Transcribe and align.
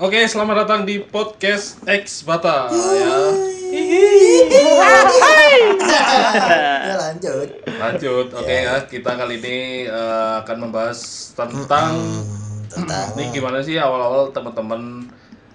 Oke, 0.00 0.24
selamat 0.24 0.64
datang 0.64 0.80
di 0.88 1.04
podcast 1.04 1.76
X 1.84 2.24
Bata 2.24 2.72
ya. 2.72 3.12
ya 6.88 6.94
lanjut 6.96 7.48
Lanjut, 7.68 8.26
oke 8.32 8.48
ya. 8.48 8.80
Kita 8.88 9.20
kali 9.20 9.36
ini 9.36 9.56
eh, 9.84 10.32
akan 10.40 10.56
membahas 10.68 11.32
tentang 11.36 11.92
tentang 12.72 13.06
ini 13.20 13.36
gimana 13.36 13.60
sih 13.60 13.76
awal-awal 13.76 14.32
teman-teman 14.32 15.04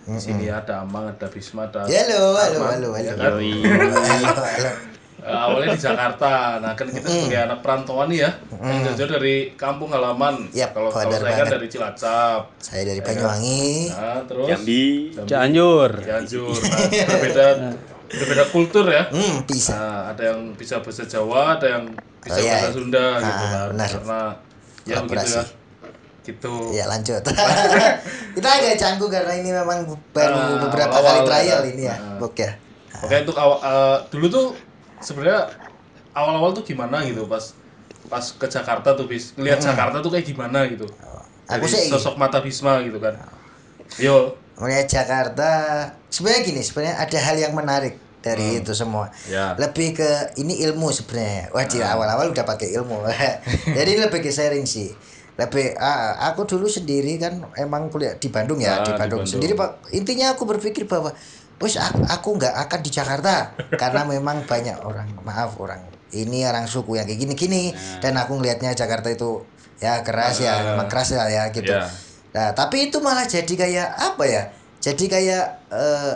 di 0.06 0.22
sini 0.22 0.54
ada 0.54 0.86
Amang, 0.86 1.10
ada 1.10 1.28
Bisma, 1.28 1.66
ada 1.68 1.90
Ya, 1.90 2.06
halo 2.06 2.38
halo 2.38 2.60
halo 2.64 2.90
ya 2.96 3.18
halo 3.18 3.42
kan? 3.42 3.42
halo 3.42 4.38
halo 4.38 4.97
Eh, 5.28 5.36
awalnya 5.36 5.76
di 5.76 5.82
Jakarta. 5.82 6.32
Nah, 6.58 6.72
kan 6.72 6.88
kita 6.88 7.04
sebagai 7.06 7.40
anak 7.44 7.60
perantauan 7.60 8.08
nih 8.08 8.20
ya, 8.22 8.32
yang 8.58 8.96
jauh 8.96 9.12
dari 9.12 9.36
kampung 9.54 9.92
halaman. 9.92 10.48
Yap, 10.50 10.72
kalau 10.72 10.88
saya 10.88 11.04
kan 11.12 11.20
banget. 11.22 11.48
dari 11.52 11.68
Cilacap. 11.68 12.42
saya 12.58 12.84
dari 12.86 13.02
Banyuwangi 13.02 13.68
Nah, 13.90 14.20
terus 14.24 14.48
Jambi. 14.48 14.86
Cianjur. 15.22 15.92
Cianjur. 16.00 16.56
Nah, 16.56 16.88
berbeda 17.12 17.46
berbeda 18.08 18.44
kultur 18.48 18.88
ya. 18.88 19.04
hmm 19.08 19.44
bisa 19.44 19.76
Nah, 19.76 20.02
ada 20.10 20.24
yang 20.26 20.56
bisa 20.56 20.80
bahasa 20.80 21.04
Jawa, 21.04 21.60
ada 21.60 21.68
yang 21.70 21.84
bisa 22.18 22.34
Oh, 22.34 22.42
iya. 22.42 22.52
bahasa 22.56 22.70
Sunda 22.72 23.06
gitu 23.18 23.28
Ah, 23.38 23.52
kan. 23.52 23.68
benar. 23.70 23.90
Karena 23.92 24.22
ya 24.82 24.96
begitu 25.04 25.32
ya. 25.34 25.44
Gitu. 26.24 26.56
ya 26.72 26.84
lanjut 26.86 27.24
kita 28.36 28.48
agak 28.50 28.76
canggung 28.76 29.08
karena 29.08 29.32
ini 29.34 29.48
memang 29.50 29.80
baru 30.12 30.36
Ah, 30.36 30.60
beberapa 30.62 30.92
awal-awal 30.94 31.24
kali 31.24 31.48
trial 31.48 31.62
ya. 31.62 31.70
ini 31.70 31.84
ya 31.84 31.96
Ah. 31.96 32.16
Bok 32.18 32.36
ya 32.36 32.52
Oke, 32.98 33.16
untuk 33.22 33.38
awal 33.38 33.58
eh, 33.62 33.98
dulu 34.10 34.26
tuh 34.28 34.46
sebenarnya 35.00 35.50
awal-awal 36.12 36.52
tuh 36.52 36.64
gimana 36.64 37.04
gitu 37.04 37.26
pas 37.26 37.54
pas 38.08 38.24
ke 38.24 38.48
Jakarta 38.48 38.94
tuh 38.94 39.06
bis. 39.06 39.36
Lihat 39.36 39.60
Jakarta 39.60 40.00
tuh 40.00 40.10
kayak 40.10 40.26
gimana 40.26 40.64
gitu. 40.66 40.88
Aku 41.48 41.64
Dari 41.64 41.88
sih- 41.88 41.92
sosok 41.92 42.16
mata 42.16 42.40
Bisma 42.40 42.80
gitu 42.82 43.00
kan. 43.00 43.16
Yo, 43.98 44.36
melihat 44.58 44.88
Jakarta 44.88 45.50
sebenarnya 46.08 46.42
gini 46.44 46.62
sebenarnya 46.62 46.96
ada 47.00 47.18
hal 47.18 47.36
yang 47.38 47.54
menarik 47.54 47.96
dari 48.20 48.60
itu 48.60 48.76
semua. 48.76 49.08
Ya. 49.26 49.56
lebih 49.56 49.96
ke 49.96 50.10
ini 50.36 50.60
ilmu 50.64 50.92
sebenarnya. 50.92 51.52
Wajib 51.52 51.80
awal-awal 51.82 52.32
udah 52.32 52.44
pakai 52.44 52.76
ilmu. 52.76 53.00
Jadi 53.78 53.92
lebih 53.98 54.20
ke 54.20 54.28
sharing 54.28 54.68
sih. 54.68 54.92
Lebih 55.38 55.78
ah, 55.78 56.28
aku 56.28 56.44
dulu 56.44 56.66
sendiri 56.66 57.16
kan 57.16 57.40
emang 57.56 57.88
kuliah 57.88 58.18
di 58.18 58.28
Bandung 58.28 58.58
Ah, 58.60 58.64
ya 58.64 58.74
di 58.82 58.92
di 58.92 58.92
Bandung 58.92 59.22
Bandung. 59.24 59.24
sendiri 59.30 59.54
pak. 59.54 59.70
Intinya 59.94 60.34
aku 60.34 60.44
berpikir 60.44 60.84
bahwa 60.84 61.14
wes 61.58 61.76
aku, 61.82 62.38
nggak 62.38 62.54
akan 62.68 62.80
di 62.86 62.92
Jakarta 62.94 63.50
karena 63.74 64.02
memang 64.14 64.46
banyak 64.46 64.78
orang 64.82 65.10
maaf 65.26 65.58
orang 65.58 65.82
ini 66.14 66.46
orang 66.48 66.64
suku 66.64 66.96
yang 66.96 67.04
kayak 67.04 67.20
gini-gini 67.20 67.74
dan 68.00 68.16
aku 68.16 68.38
ngelihatnya 68.40 68.72
Jakarta 68.72 69.12
itu 69.12 69.44
ya 69.78 70.02
keras 70.02 70.40
ya 70.40 70.74
emang 70.74 70.88
keras 70.88 71.14
ya, 71.14 71.26
ya 71.28 71.44
gitu 71.52 71.70
Ya. 71.70 71.86
Nah, 72.28 72.54
tapi 72.54 72.92
itu 72.92 73.02
malah 73.02 73.26
jadi 73.26 73.50
kayak 73.50 73.88
apa 73.98 74.24
ya? 74.30 74.44
Jadi 74.78 75.10
kayak 75.10 75.46
eh, 75.74 76.14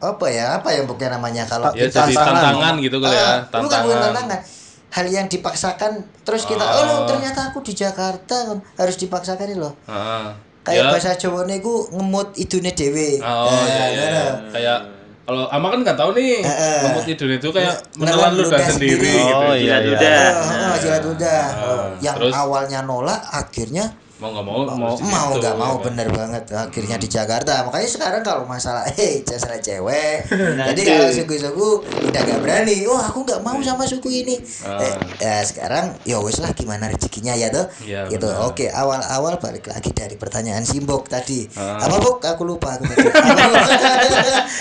apa 0.00 0.26
ya? 0.32 0.56
Apa 0.56 0.72
ya 0.72 0.86
bukan 0.88 1.12
namanya 1.12 1.44
kalau 1.44 1.68
ya 1.76 1.90
jadi 1.92 2.14
tantangan 2.14 2.80
gitu 2.80 2.96
kali 2.96 3.12
ya, 3.12 3.44
Ah, 3.44 3.60
bukan 3.60 3.60
bukan 3.60 3.78
tantangan. 4.00 4.00
tantangan. 4.32 4.40
Hal 4.88 5.06
yang 5.12 5.26
dipaksakan 5.28 5.92
terus 6.24 6.48
kita 6.48 6.64
Oh. 6.64 6.80
oh, 6.80 7.00
ternyata 7.04 7.52
aku 7.52 7.60
di 7.60 7.76
Jakarta 7.76 8.56
harus 8.80 8.96
dipaksakan 8.96 9.60
loh. 9.60 9.76
Heeh. 9.84 10.47
Kayak 10.68 10.76
Ya. 10.78 10.90
bahasa 10.92 11.10
Jawa 11.16 11.40
niku 11.42 11.74
ngemut 11.90 12.28
idune 12.34 12.70
dhewe. 12.70 13.16
Oh, 13.18 13.48
Nah, 13.48 13.64
iya, 13.66 13.84
iya. 13.88 14.24
Kayak 14.52 14.78
kalau 15.24 15.44
Ama 15.46 15.66
kan 15.68 15.80
nggak 15.80 15.96
tahu 15.96 16.10
nih, 16.12 16.40
Eh, 16.40 16.80
ngemut 16.82 17.04
tidur 17.04 17.28
itu 17.30 17.48
kayak 17.48 17.74
Menelan 17.94 18.16
menelan 18.16 18.32
ludah 18.34 18.48
ludah 18.48 18.68
sendiri 18.70 18.96
sendiri. 18.96 19.12
gitu. 19.18 19.32
Oh, 19.34 19.52
iya, 19.52 19.56
Jilat 19.58 19.80
iya. 19.80 19.88
ludah. 19.88 20.20
Oh, 20.28 20.44
oh, 20.44 20.76
jilat 20.78 21.04
udah. 21.04 21.44
Oh, 21.58 21.84
yang 21.98 22.16
terus? 22.16 22.32
awalnya 22.34 22.80
nolak 22.82 23.20
akhirnya 23.26 23.84
Mau 24.18 24.28
nggak 24.28 24.42
mau, 24.42 24.66
mau 24.66 24.74
mau 24.74 24.94
situ, 24.98 25.06
nggak 25.38 25.54
mau 25.54 25.70
ya 25.70 25.78
kan? 25.78 25.84
bener 25.86 26.08
banget 26.10 26.42
akhirnya 26.50 26.96
di 26.96 27.06
Jakarta 27.06 27.62
makanya 27.62 27.86
sekarang 27.86 28.22
kalau 28.22 28.42
masalah 28.44 28.82
eh 28.98 29.22
masalah 29.22 29.58
cewek 29.58 30.26
jadi 30.68 30.80
kalau 30.82 31.06
suku-suku 31.08 31.68
udah 32.02 32.20
gak 32.20 32.40
berani 32.40 32.82
oh 32.84 32.98
aku 32.98 33.22
nggak 33.22 33.38
mau 33.40 33.54
sama 33.60 33.84
suku 33.84 34.10
ini 34.18 34.34
Ah. 34.60 34.82
eh, 34.82 34.94
ya 35.18 35.38
sekarang 35.40 35.94
ya 36.02 36.18
wes 36.18 36.38
lah 36.38 36.50
gimana 36.50 36.88
rezekinya 36.88 37.30
ya 37.32 37.46
tuh 37.48 37.70
Iya, 37.80 38.10
gitu 38.10 38.26
benar. 38.26 38.42
oke 38.44 38.66
awal-awal 38.66 39.38
balik 39.38 39.64
lagi 39.64 39.90
dari 39.92 40.14
pertanyaan 40.14 40.62
simbok 40.62 41.06
tadi 41.06 41.46
Ah. 41.54 41.78
apa 41.78 41.96
bok 41.96 42.18
aku 42.20 42.42
lupa 42.44 42.74
aku 42.74 42.90
kan 42.98 43.06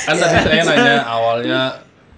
Ya. 0.08 0.22
tadi 0.22 0.54
saya 0.54 0.64
nanya 0.64 0.96
awalnya 1.04 1.62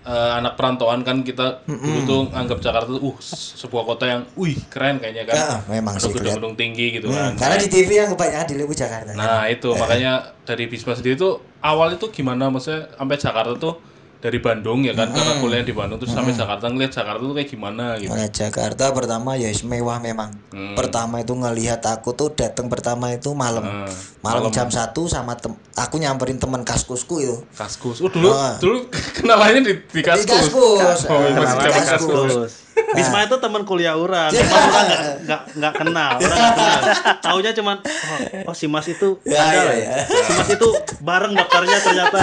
eh, 0.09 0.31
anak 0.35 0.57
perantauan 0.57 1.05
kan 1.05 1.21
kita 1.21 1.61
dulu 1.63 1.99
tuh 2.03 2.21
anggap 2.33 2.57
Jakarta 2.57 2.89
tuh 2.89 3.01
uh 3.03 3.17
sebuah 3.55 3.83
kota 3.85 4.05
yang 4.05 4.21
wih 4.33 4.57
keren 4.67 4.97
kayaknya 4.97 5.23
kan. 5.23 5.37
Ya, 5.37 5.49
memang 5.69 5.93
Ada 5.93 6.01
sih, 6.03 6.11
gedung-gedung 6.11 6.55
tinggi 6.55 6.97
gitu 6.97 7.07
Hmm, 7.07 7.15
kan. 7.15 7.31
karena 7.37 7.55
di 7.55 7.69
TV 7.69 7.89
yang 7.95 8.09
kebanyakan 8.09 8.45
diliput 8.47 8.73
Jakarta. 8.75 9.09
Nah 9.13 9.45
itu 9.45 9.69
makanya 9.71 10.11
dari 10.43 10.65
Bisma 10.65 10.97
sendiri 10.97 11.13
tuh 11.15 11.33
awal 11.61 11.93
itu 11.93 12.09
gimana? 12.09 12.49
Maksudnya 12.49 12.89
sampai 12.91 13.15
Jakarta 13.15 13.53
tuh 13.55 13.73
dari 14.19 14.39
Bandung 14.43 14.83
ya 14.83 14.91
kan 14.91 15.07
karena 15.15 15.39
kuliah 15.39 15.63
di 15.63 15.71
Bandung 15.71 15.95
terus 15.95 16.11
sampai 16.11 16.35
Jakarta 16.35 16.67
ngeliat 16.67 16.91
Jakarta 16.91 17.23
tuh 17.23 17.31
kayak 17.31 17.49
gimana 17.49 17.95
gitu 17.95 18.11
Nah, 18.11 18.27
Jakarta 18.27 18.91
pertama 18.91 19.39
ya 19.39 19.47
mewah 19.63 19.95
memang. 20.03 20.35
Hmm. 20.51 20.75
Pertama 20.75 21.23
itu 21.23 21.31
ngelihat 21.31 21.79
aku 21.87 22.11
tuh 22.11 22.27
datang 22.35 22.67
pertama 22.67 23.15
itu 23.15 23.31
malam. 23.31 23.63
Hmm, 23.63 23.87
malam, 24.19 24.51
jam 24.51 24.67
1 24.67 24.91
sama 25.07 25.39
tem 25.39 25.55
aku 25.79 25.95
nyamperin 26.03 26.35
temen 26.35 26.67
kaskusku 26.67 27.15
itu. 27.23 27.37
Kaskus 27.55 28.03
oh 28.03 28.11
dulu 28.11 28.27
Ah. 28.35 28.59
dulu 28.59 28.91
kenalannya 29.23 29.61
di, 29.63 29.73
di 29.87 29.99
Di 29.99 30.01
Kaskus 30.03 30.51
kaskus. 30.51 30.99
oh, 31.07 31.19
zaman 31.31 31.55
kaskus. 31.63 31.87
Kaskus 31.87 32.51
Bisma 32.95 33.25
itu 33.25 33.35
teman 33.37 33.63
kuliah 33.67 33.95
orang, 33.95 34.31
cuma 34.33 34.57
orang 34.69 34.85
nggak 34.85 35.01
nggak 35.25 35.41
nggak 35.57 35.73
kenal, 35.77 36.13
orang 36.17 36.37
nggak 36.37 36.55
kenal. 36.55 36.81
Taunya 37.21 37.51
cuman 37.53 37.77
oh, 37.85 38.19
oh 38.49 38.55
si 38.55 38.65
Mas 38.65 38.87
itu 38.89 39.19
Ya, 39.27 39.41
ada 39.45 39.71
ya, 39.71 39.73
ya. 39.77 39.95
Si 40.07 40.31
Mas 40.35 40.49
itu 40.53 40.67
bareng 41.03 41.33
daftarnya 41.35 41.77
ternyata. 41.81 42.19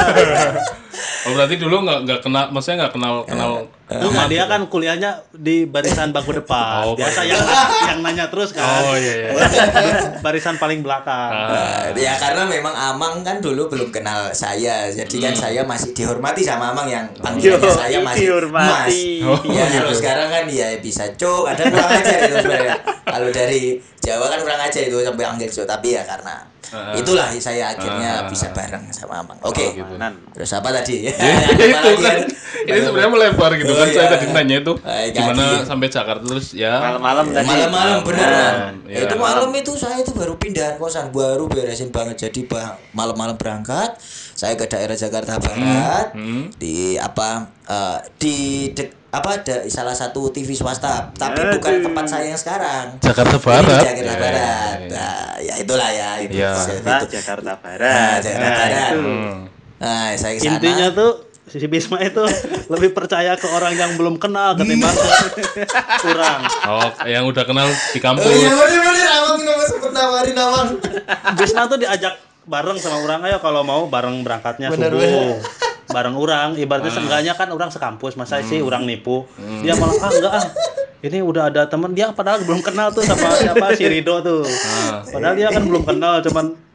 oh 1.29 1.33
berarti 1.35 1.55
dulu 1.61 1.77
nggak 1.87 1.99
nggak 2.09 2.21
kenal 2.25 2.45
maksudnya 2.51 2.87
nggak 2.87 2.95
kenal 2.97 3.15
kenal 3.29 3.51
Enggak, 3.87 4.27
dia 4.27 4.45
kan 4.51 4.67
kuliahnya 4.67 5.31
di 5.31 5.63
barisan 5.63 6.11
bangku 6.11 6.35
depan. 6.35 6.91
Oh, 6.91 6.99
Biasa 6.99 7.23
yang 7.23 7.39
yang 7.87 7.99
nanya 8.03 8.27
terus 8.27 8.51
kan. 8.51 8.67
oh 8.83 8.99
iya 8.99 9.15
iya 9.15 9.31
Barisan 10.27 10.59
paling 10.59 10.83
belakang. 10.83 11.31
Ah. 11.31 11.95
ya 11.95 12.19
karena 12.19 12.51
memang 12.51 12.75
Amang 12.75 13.23
kan 13.23 13.39
dulu 13.39 13.71
belum 13.71 13.95
kenal 13.95 14.35
saya. 14.35 14.91
Jadi 14.91 15.23
kan 15.23 15.39
saya 15.39 15.63
masih 15.63 15.95
dihormati 15.95 16.43
sama 16.43 16.75
Amang 16.75 16.91
yang 16.91 17.07
panggilannya 17.23 17.63
Yo, 17.63 17.71
saya 17.71 17.99
masih 18.03 18.27
dihormati. 18.27 19.23
Mas. 19.23 19.31
Oh, 19.31 19.39
ya 19.55 19.65
gitu. 19.71 19.79
kalau 19.79 19.93
sekarang 19.95 20.29
kan 20.35 20.45
ya 20.51 20.69
bisa 20.83 21.05
cok, 21.15 21.45
ada 21.47 21.63
kurang 21.71 21.91
ajar 21.95 22.19
itu 22.27 22.37
sebenarnya. 22.43 22.75
Kalau 23.17 23.29
dari 23.33 23.81
Jawa 23.99 24.29
kan 24.29 24.39
kurang 24.39 24.61
ajar 24.61 24.83
itu 24.85 24.97
sampai 25.01 25.25
panggil 25.25 25.49
cok, 25.49 25.67
tapi 25.67 25.97
ya 25.97 26.05
karena 26.05 26.37
Ah. 26.67 26.91
itulah 26.99 27.31
saya 27.39 27.71
akhirnya 27.71 28.27
bisa 28.27 28.51
bareng 28.51 28.91
sama 28.91 29.23
Amang. 29.23 29.39
Oh, 29.39 29.55
Oke. 29.55 29.71
gitu. 29.71 29.95
Nan. 29.95 30.19
Terus 30.35 30.51
apa 30.51 30.75
tadi? 30.75 31.07
Ya, 31.07 31.71
itu 31.87 32.03
kan 32.03 32.19
ini 32.67 32.79
sebenarnya 32.83 33.11
melebar 33.13 33.51
gitu 33.55 33.71
Oh, 33.71 33.79
kan 33.79 33.87
saya 33.87 34.03
iya. 34.03 34.13
tadi 34.19 34.25
nanya 34.29 34.57
itu 34.59 34.73
gimana 35.15 35.63
sampai 35.63 35.87
Jakarta 35.87 36.27
terus 36.27 36.59
ya 36.59 36.75
Malam-malam 36.75 37.31
tadi. 37.31 37.47
Malam-malam 37.47 37.99
kan? 38.03 38.75
iya. 38.83 39.07
Itu 39.07 39.15
malam 39.15 39.51
itu 39.55 39.73
saya 39.79 40.03
itu 40.03 40.11
baru 40.11 40.35
pindahan 40.35 40.75
kosan, 40.77 41.15
baru 41.15 41.47
beresin 41.47 41.95
banget. 41.95 42.27
Jadi 42.27 42.51
malam-malam 42.91 43.39
berangkat, 43.39 43.95
saya 44.35 44.59
ke 44.59 44.67
daerah 44.67 44.99
Jakarta 44.99 45.39
Barat 45.39 46.19
hmm. 46.19 46.59
di 46.59 46.99
apa 46.99 47.47
eh, 47.63 47.99
di 48.19 48.37
dek- 48.73 49.06
apa 49.17 49.29
ada 49.35 49.57
salah 49.67 49.93
satu 49.93 50.29
TV 50.29 50.53
swasta, 50.53 51.09
tapi 51.11 51.41
Aduh. 51.41 51.57
bukan 51.57 51.81
tempat 51.81 52.05
saya 52.07 52.29
yang 52.29 52.37
sekarang. 52.37 53.01
Jakarta 53.01 53.33
Ini 53.33 53.41
Barat 53.41 53.65
di 53.65 54.03
Jakarta 54.03 54.05
Ya, 54.07 54.17
Barat. 54.19 54.37
ya, 54.37 54.57
ya. 54.77 54.89
Nah, 54.93 55.17
ya 55.39 55.55
itulah 55.57 55.89
ya 55.91 56.11
itu. 56.19 56.35
Iya. 56.35 56.53
Saya- 56.55 56.83
Nah, 56.83 56.99
itu. 56.99 57.07
Jakarta 57.15 57.49
Nah, 57.49 57.57
Barat. 57.57 58.19
Jakarta 58.21 58.45
Nah, 58.45 58.57
Barat. 58.61 58.91
itu. 58.91 59.01
Nah, 59.77 60.05
saya 60.15 60.33
ke 60.33 60.39
sana. 60.39 60.53
Intinya 60.53 60.87
tuh 60.91 61.11
si 61.47 61.63
Bisma 61.65 61.97
itu 62.01 62.23
lebih 62.73 62.91
percaya 62.93 63.33
ke 63.33 63.47
orang 63.49 63.73
yang 63.73 63.95
belum 63.95 64.17
kenal 64.17 64.53
ketimbang 64.55 64.91
ke 64.91 65.09
kurang. 66.03 66.41
oh 66.67 66.91
yang 67.05 67.25
udah 67.25 67.43
kenal 67.43 67.65
di 67.65 67.97
Oh 67.97 68.03
kampus 68.03 68.27
iya 68.27 68.51
bener 68.51 68.81
bener 68.83 69.07
Amang 69.09 69.41
nama 69.41 69.65
sempet 69.65 69.91
nawarin 69.91 70.37
Amang. 70.37 70.69
Bisma 71.33 71.63
tuh 71.65 71.79
diajak 71.79 72.19
bareng 72.43 72.77
sama 72.77 72.99
orang 73.01 73.23
ayo 73.25 73.39
kalau 73.39 73.63
mau 73.63 73.87
bareng 73.87 74.21
berangkatnya 74.21 74.69
Bener, 74.69 74.91
subuh. 74.91 74.99
bener. 75.01 75.39
Bareng 75.87 76.19
orang, 76.19 76.59
ibaratnya 76.59 76.91
seenggaknya 76.91 77.33
kan 77.39 77.49
orang 77.55 77.71
sekampus, 77.71 78.19
masa 78.19 78.43
sih 78.43 78.59
orang 78.59 78.83
nipu. 78.87 79.23
Dia 79.63 79.79
malah 79.79 79.97
ah 80.03 80.11
enggak 80.11 80.35
ah. 80.35 80.45
Ini 81.05 81.23
udah 81.23 81.53
ada 81.53 81.69
temen 81.71 81.95
dia 81.95 82.11
padahal 82.11 82.43
belum 82.43 82.65
kenal 82.65 82.91
tuh 82.91 83.05
sama 83.07 83.31
siapa 83.39 83.71
si 83.79 83.87
Rido 83.87 84.19
tuh. 84.25 84.43
Ah. 84.43 85.07
Padahal 85.07 85.35
dia 85.39 85.49
kan 85.55 85.63
belum 85.63 85.87
kenal 85.87 86.19
cuman 86.27 86.67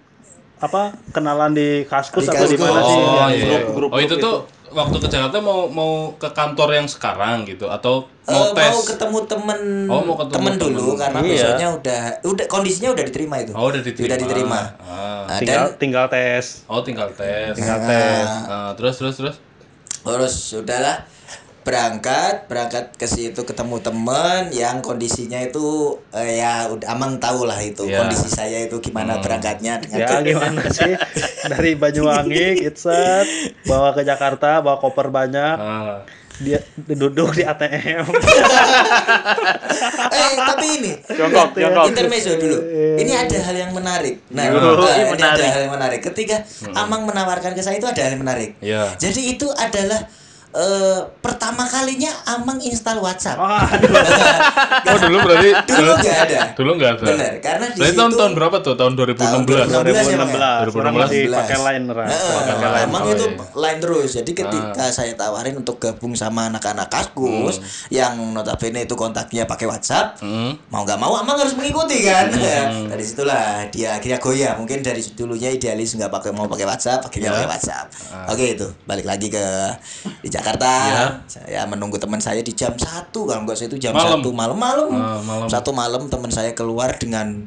apa 0.62 0.94
kenalan 1.10 1.58
di 1.58 1.90
kaskus 1.90 2.30
Di 2.30 2.38
atau 2.38 2.46
di 2.46 2.54
Kaskus. 2.54 2.70
mana 2.70 2.82
sih 2.86 3.02
oh 3.02 3.18
ya, 3.18 3.26
iya 3.34 3.46
grup 3.66 3.74
grup 3.74 3.90
oh 3.98 4.00
itu 4.00 4.16
tuh 4.22 4.46
waktu 4.72 4.98
ke 4.98 5.08
Jakarta 5.08 5.38
mau 5.38 5.68
mau 5.68 5.92
ke 6.14 6.28
kantor 6.28 6.70
yang 6.74 6.88
sekarang 6.88 7.44
gitu 7.44 7.68
atau 7.68 8.08
mau 8.24 8.42
Eh, 8.42 8.54
tes 8.54 8.72
mau 8.72 8.82
ketemu 8.82 9.18
temen 9.26 9.60
Oh, 9.86 10.02
mau 10.02 10.16
ketemu 10.16 10.34
temen 10.34 10.54
temen. 10.54 10.74
dulu 10.74 10.92
karena 10.96 11.20
Iya. 11.20 11.30
besoknya 11.30 11.68
udah 11.74 12.02
udah 12.24 12.46
kondisinya 12.48 12.90
udah 12.90 13.04
diterima 13.04 13.36
itu 13.38 13.52
oh 13.52 13.66
udah 13.68 13.82
diterima 13.82 14.08
udah 14.08 14.18
diterima 14.18 14.60
Ah. 14.82 15.24
Nah, 15.24 15.38
tinggal 15.38 15.64
dan 15.66 15.78
tinggal 15.78 16.06
tes. 16.08 16.46
oh 16.66 16.82
tinggal 16.82 17.10
tes 17.12 17.54
Tinggal 17.54 17.78
Nah. 17.78 17.88
tes. 17.88 18.30
Ah, 18.48 18.72
terus 18.74 18.96
terus 18.96 19.16
terus 19.16 19.36
terus 20.02 20.36
udahlah 20.56 20.98
berangkat 21.62 22.46
berangkat 22.46 22.90
ke 22.92 23.06
situ 23.06 23.38
ketemu 23.40 23.78
temen 23.80 24.50
yang 24.50 24.80
kondisinya 24.80 25.38
itu 25.38 25.62
eh, 26.10 26.38
ya 26.38 26.66
udah 26.68 26.88
amang 26.90 27.18
tahu 27.18 27.46
lah 27.46 27.58
itu 27.58 27.86
Ya. 27.86 28.02
kondisi 28.02 28.28
saya 28.28 28.62
itu 28.62 28.78
gimana 28.80 29.20
berangkatnya. 29.20 29.78
Dengan 29.78 29.98
Ya 30.00 30.22
gimana 30.22 30.62
sih? 30.68 30.94
Dari 31.46 31.76
Banyuwangi 31.76 32.66
Itset 32.66 33.28
bawa 33.64 33.92
ke 33.92 34.02
Jakarta 34.02 34.60
bawa 34.60 34.78
koper 34.78 35.10
banyak. 35.10 35.56
Ah. 35.56 36.02
dia 36.40 36.58
duduk 36.90 37.38
di 37.38 37.46
ATM 37.46 38.02
eh 40.12 40.34
tapi 40.36 40.66
ini 40.74 40.92
Jongkok, 41.08 41.54
jongkok. 41.54 41.86
intermezzo 41.86 42.34
dulu. 42.36 42.58
Ini 42.98 43.12
ada 43.16 43.38
hal 43.42 43.56
yang 43.60 43.72
menarik. 43.72 44.26
Nah 44.30 44.44
Yo, 44.44 44.58
nah, 44.58 44.90
ini 44.92 45.06
menarik. 45.12 45.38
ada 45.38 45.54
hal 45.54 45.62
yang 45.62 45.74
menarik. 45.74 46.00
Ketika 46.02 46.42
amang 46.74 47.06
menawarkan 47.06 47.54
ke 47.54 47.62
saya 47.62 47.78
itu 47.78 47.86
ada 47.86 48.02
hal 48.02 48.18
yang 48.18 48.24
menarik. 48.24 48.58
Iya. 48.58 48.90
jadi 48.98 49.22
itu 49.28 49.48
adalah 49.52 50.10
eh, 50.54 51.00
pertama 51.18 51.64
kalinya 51.64 52.08
amang 52.30 52.60
install 52.60 53.00
WhatsApp 53.00 53.38
Wah, 53.38 53.64
Oh 54.84 54.98
dulu 55.00 55.18
berarti 55.22 55.50
dulu 55.66 55.92
nggak 55.94 56.18
ada 56.22 56.40
Dulu 56.52 56.72
nggak 56.76 56.92
ada. 56.94 57.06
Benar, 57.08 57.34
karena 57.40 57.66
di 57.68 57.80
Berarti 57.80 57.96
tahun 57.96 58.12
situ- 58.12 58.20
tahun 58.20 58.34
berapa 58.34 58.58
tuh? 58.60 58.76
Tahun 58.76 58.94
2016. 58.94 59.18
Tahun 59.22 59.44
2016 59.44 59.62
ya, 59.72 60.18
Bang, 60.18 60.22
ya? 60.22 60.70
orang 60.76 60.94
masih 60.94 61.22
2016. 61.24 61.40
pakai 61.40 61.58
line. 61.60 61.84
Heeh, 61.88 62.36
pakai 62.42 62.56
line 62.68 62.84
emang 62.84 63.02
Oh, 63.02 63.12
itu 63.12 63.26
iya. 63.26 63.46
line 63.56 63.80
terus. 63.80 64.10
Jadi 64.14 64.32
ketika 64.34 64.86
saya 64.90 65.14
tawarin 65.14 65.56
untuk 65.56 65.76
gabung 65.78 66.14
sama 66.14 66.42
anak-anak 66.48 66.88
kaskus 66.88 67.56
yang 67.90 68.14
notabene 68.32 68.84
itu 68.84 68.94
kontaknya 68.94 69.44
pakai 69.46 69.66
WhatsApp, 69.66 70.20
Hmm. 70.20 70.54
mau 70.68 70.84
nggak 70.84 70.98
mau 70.98 71.16
emang 71.18 71.38
harus 71.38 71.54
mengikuti 71.54 72.04
kan. 72.04 72.28
dari 72.92 73.02
situlah 73.02 73.66
dia 73.70 73.96
akhirnya 73.96 74.18
goyah. 74.18 74.54
Mungkin 74.56 74.82
dari 74.82 75.02
dulunya 75.12 75.50
idealis 75.50 75.96
nggak 75.96 76.12
pakai 76.12 76.32
mau 76.32 76.46
pakai 76.46 76.68
WhatsApp, 76.68 77.02
akhirnya 77.04 77.30
Ya. 77.30 77.36
pakai 77.38 77.50
WhatsApp. 77.50 77.86
Oke 78.28 78.46
itu 78.52 78.68
balik 78.84 79.06
lagi 79.06 79.28
ke 79.28 79.46
di 80.20 80.30
Jakarta. 80.42 80.72
Ya. 80.84 81.06
Saya 81.26 81.62
menunggu 81.64 81.96
teman 81.96 82.18
saya 82.18 82.42
di 82.42 82.52
jam 82.52 82.74
satu 82.74 83.24
kalau 83.24 83.46
nggak 83.46 83.56
saya 83.56 83.70
itu 83.70 83.78
jam 83.80 83.94
Malam. 83.94 84.20
satu 84.20 84.30
malam-malam. 84.32 84.90
Ah, 84.92 85.22
malam. 85.22 85.46
Satu 85.46 85.70
malam 85.72 86.06
teman 86.08 86.28
saya 86.28 86.52
keluar 86.52 86.98
dengan 86.98 87.46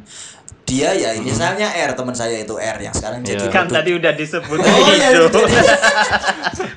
dia 0.65 0.97
ya 0.97 1.13
misalnya 1.21 1.69
R 1.69 1.93
teman 1.93 2.17
saya 2.17 2.41
itu 2.41 2.57
R 2.57 2.81
yang 2.81 2.91
sekarang 2.91 3.21
jadi 3.21 3.37
Ya. 3.43 3.53
Kan 3.53 3.69
tadi 3.69 3.93
udah 3.93 4.17
disebut 4.17 4.57
Oh, 4.57 4.89
iya, 4.91 5.13
Rido. 5.13 5.29
Rido. 5.37 5.45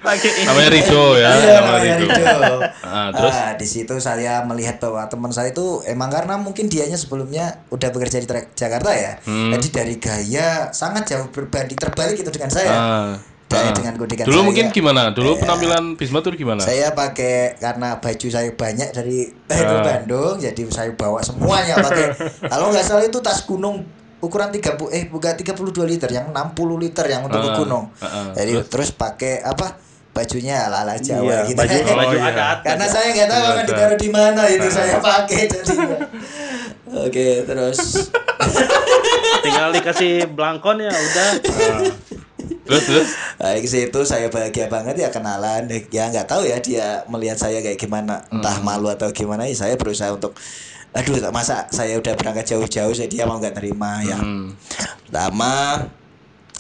Pakai. 0.04 0.44
Namanya 0.44 0.70
Rido 0.70 1.04
ya, 1.16 1.30
Iya, 1.32 1.56
namanya 1.62 1.94
Rido. 1.96 2.12
Rido. 2.12 2.56
Ah, 2.84 3.10
terus 3.12 3.32
Ah, 3.34 3.52
di 3.54 3.64
situ 3.64 3.96
saya 3.98 4.44
melihat 4.44 4.80
bahwa 4.80 5.08
teman 5.08 5.30
saya 5.30 5.52
itu 5.52 5.80
emang 5.84 6.08
karena 6.08 6.36
mungkin 6.36 6.68
dianya 6.68 6.96
sebelumnya 6.96 7.64
udah 7.70 7.88
bekerja 7.90 8.18
di 8.18 8.28
Jakarta 8.54 8.92
ya. 8.92 9.20
Hmm. 9.24 9.52
Jadi 9.52 9.68
dari 9.70 9.96
gaya 9.98 10.68
sangat 10.72 11.08
jauh 11.08 11.28
berbanding 11.30 11.76
terbalik 11.78 12.16
itu 12.18 12.28
dengan 12.28 12.50
saya. 12.50 12.72
ah, 12.72 13.12
Gaya 13.48 13.64
ah. 13.64 13.74
dengan 13.74 13.94
godekan 13.96 14.26
Dulu 14.26 14.36
saya. 14.36 14.46
mungkin 14.46 14.66
gimana? 14.70 15.02
Dulu 15.10 15.32
Iya. 15.32 15.40
penampilan 15.42 15.84
Bisma 15.96 16.20
tuh 16.20 16.36
gimana? 16.36 16.60
Saya 16.60 16.92
pakai 16.92 17.56
karena 17.56 17.96
baju 17.96 18.28
saya 18.28 18.52
banyak 18.52 18.90
dari 18.92 19.20
dari 19.44 19.64
Ah. 19.66 19.80
Bandung, 19.82 20.36
jadi 20.36 20.62
saya 20.68 20.92
bawa 20.92 21.20
semuanya 21.22 21.76
pakai. 21.78 22.12
Kalau 22.52 22.70
nggak 22.70 22.84
salah 22.84 23.04
itu 23.04 23.20
tas 23.20 23.42
gunung 23.42 23.88
ukuran 24.18 24.50
30 24.50 24.68
eh 24.90 25.06
bukan 25.06 25.32
32 25.34 25.56
liter, 25.86 26.10
yang 26.10 26.28
60 26.28 26.52
liter 26.76 27.06
yang 27.06 27.24
untuk 27.24 27.40
ke 27.40 27.48
Ah, 27.48 27.56
gunung. 27.56 27.86
ah, 27.96 28.06
ah. 28.06 28.28
Jadi 28.34 28.52
terus, 28.66 28.92
pakai 28.92 29.40
apa? 29.40 29.80
Bajunya 30.10 30.66
ala-ala 30.66 30.98
Jawa 30.98 31.24
Iya, 31.24 31.40
gitu. 31.46 31.56
baju 31.56 31.76
Oh, 31.88 31.96
baju 31.96 32.18
iya. 32.18 32.28
adat. 32.28 32.58
Karena 32.66 32.86
saya 32.86 33.08
nggak 33.12 33.28
tahu 33.28 33.38
Iya, 33.40 33.50
akan 33.50 33.64
ditaruh 33.66 33.98
di 33.98 34.10
mana 34.10 34.42
itu 34.50 34.68
saya 34.68 34.98
pakai 34.98 35.42
jadi. 35.46 35.76
Oke, 37.06 37.28
terus 37.46 37.80
tinggal 39.40 39.70
dikasih 39.72 40.26
blankon 40.28 40.82
ya 40.82 40.90
udah. 40.90 41.30
Terus 42.68 42.84
terus? 42.84 43.10
Baik 43.38 43.66
situ 43.66 44.00
saya 44.04 44.28
bahagia 44.28 44.68
banget 44.68 44.96
ya 44.98 45.10
kenalan. 45.10 45.66
Ya 45.90 46.08
nggak 46.08 46.28
tahu 46.28 46.44
ya 46.44 46.60
dia 46.60 47.02
melihat 47.08 47.36
saya 47.36 47.60
kayak 47.60 47.76
gimana 47.76 48.22
entah 48.28 48.60
malu 48.60 48.88
atau 48.88 49.08
gimana 49.10 49.44
ya 49.44 49.56
saya 49.56 49.74
berusaha 49.74 50.12
untuk 50.12 50.36
aduh 50.92 51.30
masa 51.30 51.68
saya 51.70 51.96
udah 51.96 52.14
berangkat 52.14 52.48
jauh-jauh 52.48 52.90
jadi 52.92 53.08
dia 53.08 53.24
mau 53.24 53.38
nggak 53.38 53.54
terima 53.54 54.02
ya? 54.02 54.18
Hmm. 54.18 54.56
pertama 55.06 55.84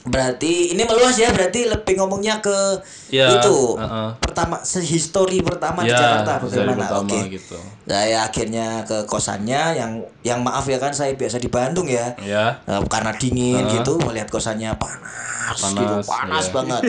berarti 0.07 0.71
ini 0.71 0.88
meluas 0.88 1.18
ya 1.18 1.36
berarti 1.36 1.68
lebih 1.68 2.00
ngomongnya 2.00 2.39
ke 2.39 2.80
Ya, 3.10 3.27
itu. 3.33 3.75
uh-uh. 3.75 4.15
pertama 4.19 4.62
sehistori 4.62 5.44
pertama 5.44 5.83
di 5.83 5.92
Ya, 5.92 6.00
Jakarta 6.00 6.31
dari 6.38 6.44
bagaimana? 6.48 6.83
pertama 6.88 7.07
oke. 7.07 7.19
gitu. 7.27 7.60
Saya 7.88 8.28
akhirnya 8.28 8.84
ke 8.84 9.07
kosannya 9.07 9.80
yang 9.80 9.92
yang 10.19 10.44
maaf 10.44 10.68
ya 10.68 10.75
kan 10.75 10.92
saya 10.92 11.16
biasa 11.16 11.39
di 11.39 11.48
Bandung 11.48 11.88
ya 11.88 12.12
Ya. 12.19 12.60
Eh, 12.68 12.84
karena 12.92 13.16
dingin 13.16 13.63
Heeh. 13.63 13.80
gitu 13.80 13.95
melihat 14.04 14.28
kosannya 14.28 14.75
panas, 14.75 15.56
Panas, 15.56 15.72
gitu 15.80 15.95
panas 16.04 16.45
iya. 16.45 16.51
banget 16.51 16.81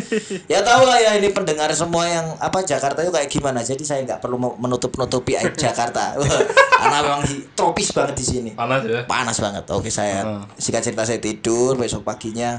ya 0.51 0.61
tahu 0.67 0.83
lah 0.91 0.99
ya 0.99 1.11
ini 1.15 1.31
pendengar 1.31 1.71
semua 1.71 2.03
yang 2.11 2.27
apa 2.43 2.67
Jakarta 2.67 3.07
itu 3.07 3.15
kayak 3.15 3.31
gimana 3.31 3.63
jadi 3.63 3.79
saya 3.87 4.03
nggak 4.03 4.19
perlu 4.19 4.59
menutup 4.59 4.91
nutupi 4.99 5.39
aib 5.39 5.55
Jakarta 5.71 6.19
karena 6.83 6.99
memang 7.07 7.23
tropis 7.55 7.95
banget 7.95 8.19
di 8.19 8.25
sini 8.27 8.51
Panas 8.59 8.83
ya. 8.83 9.07
panas 9.07 9.39
banget 9.39 9.71
oke 9.71 9.87
saya 9.95 10.27
Heeh. 10.27 10.43
singkat 10.59 10.83
cerita 10.83 11.07
saya 11.07 11.23
tidur 11.23 11.79
besok 11.79 12.03
paginya 12.03 12.59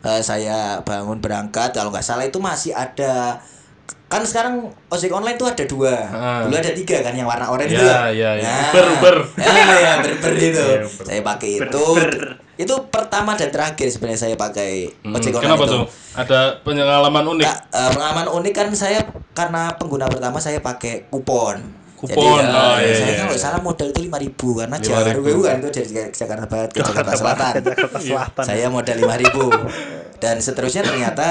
eh, 0.00 0.24
saya 0.24 0.80
bangun 0.80 1.20
berangkat 1.20 1.76
kalau 1.76 1.92
nggak 1.92 2.04
salah 2.04 2.24
itu 2.24 2.40
masih 2.40 2.72
ada 2.72 3.44
kan 4.04 4.22
sekarang 4.22 4.54
ojek 4.88 5.10
online 5.10 5.34
tuh 5.34 5.48
ada 5.48 5.64
dua 5.64 5.90
Heeh. 5.90 6.38
dulu 6.46 6.54
ada 6.54 6.70
tiga 6.70 6.96
kan 7.00 7.12
yang 7.12 7.26
warna 7.26 7.50
oranye 7.50 7.66
Ya, 7.68 7.74
itu 7.74 7.84
kan? 7.84 7.98
ya, 8.12 8.30
ya. 8.32 8.42
Nah, 8.42 8.70
Uber, 8.70 8.86
Uber. 8.94 9.16
ya, 9.34 9.50
ya, 9.74 9.92
ber-ber 9.98 10.32
itu 10.36 10.46
Iya, 10.54 10.78
Uber. 10.80 11.04
saya 11.04 11.20
pakai 11.20 11.50
itu 11.58 11.84
itu 12.54 12.74
pertama 12.86 13.34
dan 13.34 13.50
terakhir 13.50 13.90
sebenarnya 13.90 14.20
saya 14.20 14.36
pakai 14.38 14.86
Hmm, 15.02 15.10
ojek 15.12 15.32
online 15.32 15.44
Kenapa 15.50 15.64
itu 15.64 15.74
tuh? 15.74 15.84
Ada 16.14 16.38
pengalaman 16.62 17.24
unik. 17.28 17.42
Nah, 17.42 17.56
eh, 17.66 17.90
pengalaman 17.90 18.26
unik 18.32 18.52
kan 18.54 18.68
saya 18.72 19.00
karena 19.32 19.74
pengguna 19.74 20.06
pertama 20.06 20.38
saya 20.38 20.62
pakai 20.62 21.10
kupon. 21.10 21.58
Kupon, 21.96 22.14
Jadi, 22.14 22.22
eh, 22.46 22.54
oh, 22.54 22.76
iya, 22.78 22.94
saya 22.94 23.08
iya, 23.08 23.14
kan 23.16 23.26
kalau 23.26 23.34
iya. 23.34 23.42
salah 23.42 23.60
modal 23.60 23.88
itu 23.88 23.98
5000 23.98 24.14
karena 24.54 24.76
5.000. 24.76 24.86
Jakarta 24.86 25.18
kan 25.42 25.56
itu 25.58 25.70
dari 25.72 25.88
Jakarta 26.12 26.44
Barat 26.46 26.70
ke 26.70 26.78
Jakarta 26.78 27.12
Selatan. 27.16 27.52
Jakarta 27.64 27.98
Selatan. 27.98 28.44
saya 28.44 28.66
modal 28.68 28.96
5000 29.00 30.22
dan 30.22 30.36
seterusnya 30.38 30.82
ternyata 30.84 31.28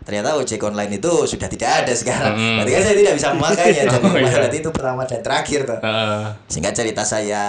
ternyata 0.00 0.34
ojek 0.34 0.60
online 0.60 0.96
itu 0.96 1.12
sudah 1.24 1.46
tidak 1.46 1.70
ada 1.80 1.92
sekarang. 1.92 2.34
Hmm. 2.34 2.56
Berarti 2.58 2.70
kan 2.70 2.82
saya 2.82 2.96
tidak 2.96 3.14
bisa 3.14 3.28
memakainya. 3.30 3.82
Jadi 3.84 3.96
Oh, 4.08 4.16
iya. 4.16 4.30
berarti 4.34 4.56
itu 4.58 4.70
pertama 4.70 5.02
dan 5.04 5.20
terakhir 5.20 5.60
tuh. 5.64 5.78
Heeh. 5.78 6.22
Sehingga 6.46 6.70
cerita 6.70 7.02
saya 7.02 7.42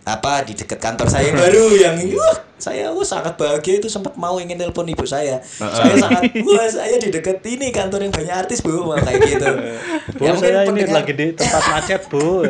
apa 0.00 0.42
di 0.42 0.56
dekat 0.56 0.80
kantor 0.80 1.06
saya 1.06 1.28
yang 1.28 1.36
baru 1.36 1.64
yang 1.84 1.94
wah, 2.16 2.32
saya 2.56 2.88
oh, 2.88 3.04
sangat 3.04 3.36
bahagia 3.36 3.76
itu 3.76 3.86
sempat 3.86 4.16
mau 4.16 4.36
ingin 4.36 4.56
telepon 4.56 4.82
ibu 4.84 5.04
saya. 5.04 5.38
Saya 5.44 5.92
sangat 5.94 6.30
wah 6.40 6.66
saya 6.66 6.96
di 6.96 7.08
dekat 7.08 7.44
ini 7.44 7.68
kantor 7.68 8.04
yang 8.04 8.12
banyak 8.12 8.32
artis 8.34 8.58
bu 8.58 8.80
Wah, 8.82 8.96
kayak 8.96 9.20
gitu. 9.22 9.50
Bu, 10.10 10.26
Ya, 10.26 10.32
mungkin 10.32 10.42
saya 10.42 10.62
ini 10.62 10.68
pendengar- 10.82 10.96
lagi 10.96 11.12
di 11.14 11.26
tempat 11.32 11.62
macet, 11.70 12.00
Bu. 12.08 12.42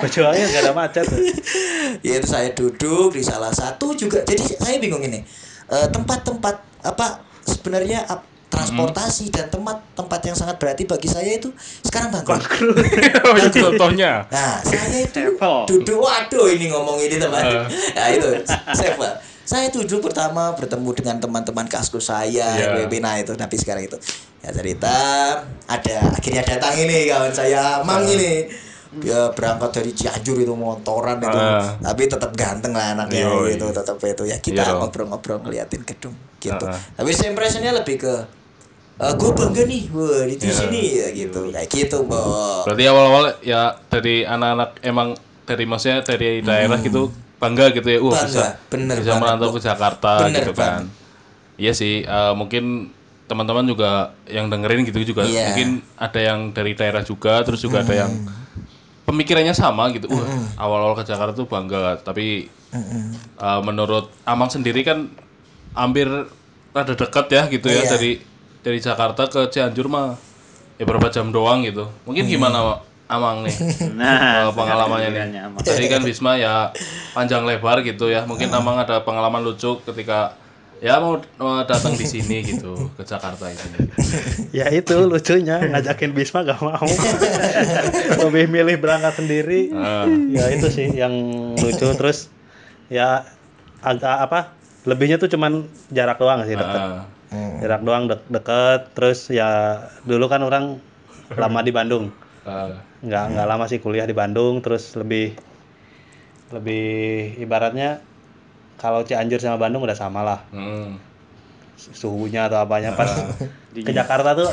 Kecuali 0.00 0.38
nggak 0.40 0.62
ada 0.62 0.72
macet. 0.72 1.04
ya 2.00 2.14
itu 2.16 2.26
saya 2.26 2.48
duduk 2.50 3.12
di 3.12 3.22
salah 3.22 3.50
satu 3.50 3.92
juga 3.92 4.22
jadi 4.22 4.40
saya 4.54 4.76
bingung 4.78 5.02
ini 5.02 5.22
Eh, 5.64 5.88
tempat-tempat 5.88 6.60
apa 6.84 7.06
sebenarnya 7.42 8.04
ap- 8.04 8.28
transportasi 8.54 9.34
dan 9.34 9.50
tempat 9.50 9.82
tempat 9.98 10.20
yang 10.22 10.36
sangat 10.38 10.56
berarti 10.62 10.86
bagi 10.86 11.10
saya 11.10 11.34
itu 11.34 11.50
sekarang 11.82 12.14
bangkrut. 12.14 12.46
oh 13.26 13.34
itu 13.34 13.58
contohnya. 13.58 14.22
Nah, 14.30 14.62
saya 14.62 15.02
itu 15.02 15.34
duduk, 15.66 15.98
waduh 15.98 16.46
ini 16.46 16.70
ngomong 16.70 17.02
ini 17.02 17.18
teman. 17.18 17.42
Eh. 17.42 17.66
Nah 17.98 18.06
itu, 18.14 18.30
saya 19.44 19.66
duduk 19.68 20.00
pertama 20.00 20.54
bertemu 20.54 20.90
dengan 20.94 21.16
teman-teman 21.18 21.66
kaskus 21.66 22.08
saya, 22.08 22.54
Iya. 22.54 22.86
Webina 22.86 23.18
itu, 23.18 23.34
tapi 23.34 23.58
sekarang 23.58 23.84
itu 23.84 23.98
ya 24.44 24.52
cerita 24.52 24.92
ada 25.64 25.96
akhirnya 26.12 26.44
datang 26.44 26.76
ini 26.76 27.08
kawan 27.08 27.32
saya 27.32 27.80
Mang 27.80 28.04
ini 28.04 28.44
dia 28.94 29.32
berangkat 29.32 29.80
dari 29.80 29.90
Cianjur 29.90 30.36
itu 30.38 30.52
motoran 30.52 31.16
itu 31.16 31.32
Ah. 31.32 31.74
tapi 31.80 32.06
tetap 32.06 32.30
ganteng 32.36 32.76
lah 32.76 32.92
anaknya 32.94 33.24
Yoi. 33.26 33.56
gitu 33.56 33.72
tetap 33.72 33.96
itu 33.98 34.22
ya 34.28 34.36
kita 34.38 34.62
Iya. 34.62 34.76
ngobrol-ngobrol 34.78 35.42
ngeliatin 35.42 35.82
gedung 35.82 36.12
gitu 36.38 36.62
Ah. 36.68 36.76
tapi 36.94 37.10
saya 37.10 37.32
impressionnya 37.32 37.72
lebih 37.72 38.04
ke 38.04 38.14
gue 38.94 39.30
bangga 39.34 39.62
nih 39.64 39.82
wah 39.90 40.22
di 40.22 40.38
Iya. 40.38 40.54
sini 40.54 40.80
ya 40.94 41.06
gitu 41.10 41.50
kayak 41.50 41.66
gitu 41.66 41.96
Bo. 42.06 42.62
Berarti 42.62 42.82
awal-awal 42.84 43.24
ya 43.42 43.74
dari 43.84 44.22
anak-anak 44.22 44.70
emang 44.80 45.18
dari 45.42 45.64
maksudnya 45.64 46.00
dari 46.00 46.40
daerah 46.40 46.78
gitu 46.78 47.10
bangga 47.36 47.74
gitu 47.74 47.84
ya. 47.84 47.98
Wah, 48.00 48.14
Bangga, 48.14 48.24
bisa 48.24 48.44
bener 48.70 48.96
bisa 49.02 49.12
merantau 49.18 49.50
ke 49.50 49.60
Jakarta 49.60 50.12
Bener 50.24 50.40
gitu 50.40 50.52
kan. 50.54 50.86
Iya 51.54 51.72
sih, 51.72 52.00
eh, 52.00 52.32
mungkin 52.32 52.94
teman-teman 53.24 53.64
juga 53.64 53.90
yang 54.26 54.46
dengerin 54.46 54.84
gitu 54.84 55.02
juga 55.04 55.24
Iya. 55.24 55.50
mungkin 55.50 55.68
ada 55.96 56.20
yang 56.20 56.40
dari 56.50 56.72
daerah 56.72 57.02
juga 57.02 57.42
terus 57.42 57.60
juga 57.60 57.80
ada 57.80 57.94
yang 57.96 58.12
pemikirannya 59.04 59.52
sama 59.52 59.90
gitu. 59.90 60.06
Wah, 60.06 60.24
awal-awal 60.56 60.94
ke 60.94 61.04
Jakarta 61.04 61.34
tuh 61.34 61.46
bangga, 61.46 61.98
tapi 61.98 62.46
eh, 63.34 63.60
menurut 63.60 64.10
Amang 64.22 64.48
sendiri 64.48 64.80
kan 64.80 65.10
hampir 65.74 66.06
rada 66.70 66.94
dekat 66.94 67.26
ya 67.28 67.42
gitu 67.46 67.66
ya 67.66 67.82
Iya. 67.82 67.90
dari 67.90 68.10
dari 68.64 68.80
Jakarta 68.80 69.28
ke 69.28 69.52
Cianjur 69.52 69.92
mah 69.92 70.16
ya 70.80 70.84
berapa 70.88 71.12
jam 71.12 71.28
doang 71.28 71.62
gitu. 71.62 71.86
Mungkin 72.08 72.24
gimana 72.24 72.80
Amang 73.04 73.44
nih? 73.44 73.52
Nah, 74.00 74.48
pengalamannya 74.56 75.08
nih. 75.12 75.40
Amang. 75.44 75.60
Tadi 75.60 75.86
kan 75.92 76.00
Bisma 76.00 76.40
ya 76.40 76.72
panjang 77.12 77.44
lebar 77.44 77.84
gitu 77.84 78.08
ya. 78.08 78.24
Mungkin 78.24 78.48
Amang 78.50 78.80
ada 78.80 79.04
pengalaman 79.04 79.44
lucu 79.44 79.76
ketika 79.84 80.40
ya 80.80 80.96
mau, 80.98 81.20
mau 81.36 81.60
datang 81.68 81.92
di 81.94 82.08
sini 82.08 82.40
gitu 82.40 82.88
ke 82.96 83.04
Jakarta 83.04 83.52
ini. 83.52 83.92
Ya 84.56 84.70
itu 84.70 84.94
lucunya 85.04 85.60
ngajakin 85.60 86.16
Bisma 86.16 86.46
gak 86.46 86.64
mau. 86.64 86.86
Lebih 88.24 88.48
milih 88.48 88.80
berangkat 88.80 89.20
sendiri. 89.20 89.74
Ah. 89.76 90.08
Ya 90.08 90.48
itu 90.48 90.72
sih 90.72 90.88
yang 90.88 91.12
lucu 91.60 91.84
terus 92.00 92.32
ya 92.88 93.28
agak 93.84 94.16
apa? 94.24 94.40
Lebihnya 94.88 95.20
tuh 95.20 95.28
cuman 95.28 95.68
jarak 95.92 96.16
doang 96.16 96.48
sih 96.48 96.56
deket. 96.56 97.13
Ah. 97.34 97.58
Jarak 97.58 97.82
doang 97.82 98.06
dek- 98.06 98.28
deket 98.28 98.94
terus 98.94 99.26
ya 99.28 99.48
dulu 100.02 100.26
kan 100.26 100.38
orang 100.40 100.78
lama 101.30 101.60
di 101.60 101.70
Bandung. 101.70 102.14
Ah. 102.42 102.70
nggak 103.00 103.24
nggak 103.30 103.46
lama 103.46 103.64
sih 103.64 103.78
kuliah 103.78 104.04
di 104.04 104.12
Bandung 104.12 104.60
terus 104.60 104.94
lebih 104.94 105.36
lebih 106.50 106.86
ibaratnya 107.38 108.00
kalau 108.76 109.02
Cianjur 109.02 109.36
sama 109.38 109.56
Bandung 109.58 109.82
udah 109.82 109.92
sama 109.94 110.20
lah 110.20 110.40
Hmm. 110.48 110.96
suhunya 111.74 112.46
atau 112.46 112.60
apanya 112.60 112.92
pas 112.92 113.10
ke 113.70 113.90
Jakarta 113.90 114.32
tuh 114.34 114.48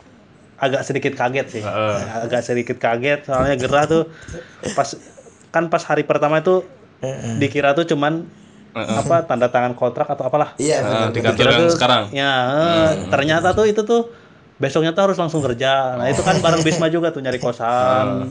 agak 0.58 0.82
sedikit 0.82 1.12
kaget 1.14 1.46
sih 1.50 1.62
Heeh. 1.62 1.96
agak 2.22 2.40
sedikit 2.42 2.76
kaget 2.76 3.22
soalnya 3.22 3.54
gerah 3.54 3.84
tuh 3.84 4.08
pas 4.72 4.88
kan 5.50 5.68
pas 5.68 5.80
hari 5.82 6.02
pertama 6.02 6.40
itu 6.40 6.64
dikira 7.36 7.72
tuh 7.72 7.84
cuman 7.86 8.24
apa 8.76 9.24
tanda 9.24 9.48
tangan 9.48 9.72
kontrak 9.72 10.04
atau 10.06 10.24
apalah 10.24 10.52
Iya 10.56 10.76
Ah, 10.78 10.84
benar. 10.84 11.08
di 11.10 11.20
kantor 11.22 11.44
yang 11.46 11.60
tuh- 11.62 11.72
sekarang. 11.72 12.02
ya 12.12 12.32
eh, 12.46 12.88
ternyata 13.08 13.48
tuh 13.50 13.64
itu 13.64 13.80
tuh 13.82 14.12
besoknya 14.56 14.92
tuh 14.92 15.02
harus 15.02 15.16
langsung 15.16 15.40
kerja 15.40 15.96
nah 15.96 16.06
itu 16.06 16.20
kan 16.20 16.36
bareng 16.38 16.60
Bisma 16.60 16.86
juga 16.88 17.08
tuh 17.08 17.20
nyari 17.20 17.40
kosan 17.40 18.28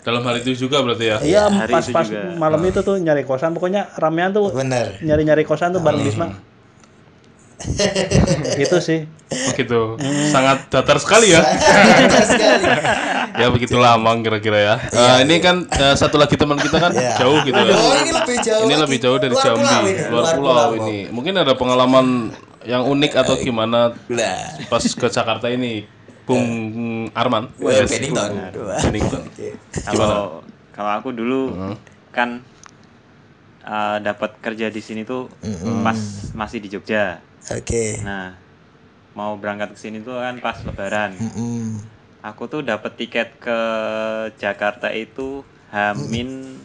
Dalam 0.00 0.20
hal 0.20 0.36
itu 0.36 0.52
juga 0.60 0.84
berarti 0.84 1.04
ya. 1.06 1.16
Iya, 1.18 1.42
hari 1.48 1.72
pas 1.72 1.80
itu 1.80 1.96
pas 1.96 2.04
juga. 2.04 2.36
malam 2.36 2.60
itu 2.60 2.76
tuh 2.78 3.00
nyari 3.00 3.24
kosan, 3.24 3.56
pokoknya 3.56 3.88
ramean 3.96 4.30
tuh 4.30 4.52
Benar. 4.52 5.00
nyari-nyari 5.00 5.48
kosan 5.48 5.72
tuh 5.72 5.80
bareng 5.80 6.04
Bisma. 6.04 6.28
itu 8.64 8.76
sih. 8.82 9.00
Begitu. 9.52 9.98
Hmm. 9.98 10.28
Sangat 10.30 10.68
datar 10.70 10.98
sekali 11.00 11.34
ya. 11.34 11.42
Sekali. 12.22 12.66
ya 13.40 13.46
begitu 13.50 13.76
lama 13.80 14.14
kira-kira 14.22 14.58
ya. 14.58 14.74
Eh, 14.92 15.16
ini 15.26 15.42
kan 15.42 15.66
eh, 15.66 15.94
satu 15.98 16.20
lagi 16.20 16.38
teman 16.38 16.58
kita 16.60 16.76
kan 16.78 16.92
Iya. 16.94 17.18
jauh 17.18 17.38
gitu 17.42 17.56
ya. 17.56 17.74
Oh 17.74 17.94
ini 17.98 18.10
lebih 18.14 18.36
jauh. 18.42 18.62
Ini 18.66 18.74
lagi. 18.74 18.82
lebih 18.86 18.98
jauh 19.02 19.18
dari 19.18 19.34
Luar 19.34 19.44
Jambi, 19.44 19.62
pulau 19.64 19.82
ini, 19.82 20.02
luar 20.10 20.24
pulau 20.38 20.68
ini. 20.78 20.98
Mungkin 21.10 21.34
ada 21.34 21.52
pengalaman 21.58 22.06
yang 22.64 22.82
unik 22.86 23.12
atau 23.12 23.34
gimana 23.36 23.92
Lah. 24.08 24.38
pas 24.72 24.80
ke 24.84 25.06
Jakarta 25.10 25.52
ini, 25.52 25.84
Bung 26.24 26.46
Arman? 27.12 27.52
Well, 27.60 27.84
Yes, 27.84 27.92
Pennington. 27.92 28.30
Pennington. 28.80 29.22
Kalau 29.84 30.40
kalau 30.72 30.90
aku 30.96 31.12
dulu 31.12 31.52
kan 32.14 32.40
uh, 33.66 33.98
dapat 34.00 34.38
kerja 34.40 34.70
di 34.70 34.80
sini 34.80 35.02
tuh 35.04 35.28
pas 35.82 35.98
masih 36.32 36.62
di 36.62 36.68
Jogja. 36.72 37.20
Oke. 37.50 38.00
Nah, 38.00 38.32
mau 39.12 39.36
berangkat 39.36 39.72
ke 39.72 39.78
sini 39.78 40.00
tuh 40.00 40.16
kan 40.16 40.38
pas 40.38 40.56
lebaran. 40.62 41.12
Mm-mm. 41.14 41.76
Aku 42.24 42.48
tuh 42.48 42.64
dapat 42.64 42.96
tiket 42.96 43.36
ke 43.36 43.58
Jakarta 44.36 44.88
itu 44.88 45.44
Hamin 45.68 46.56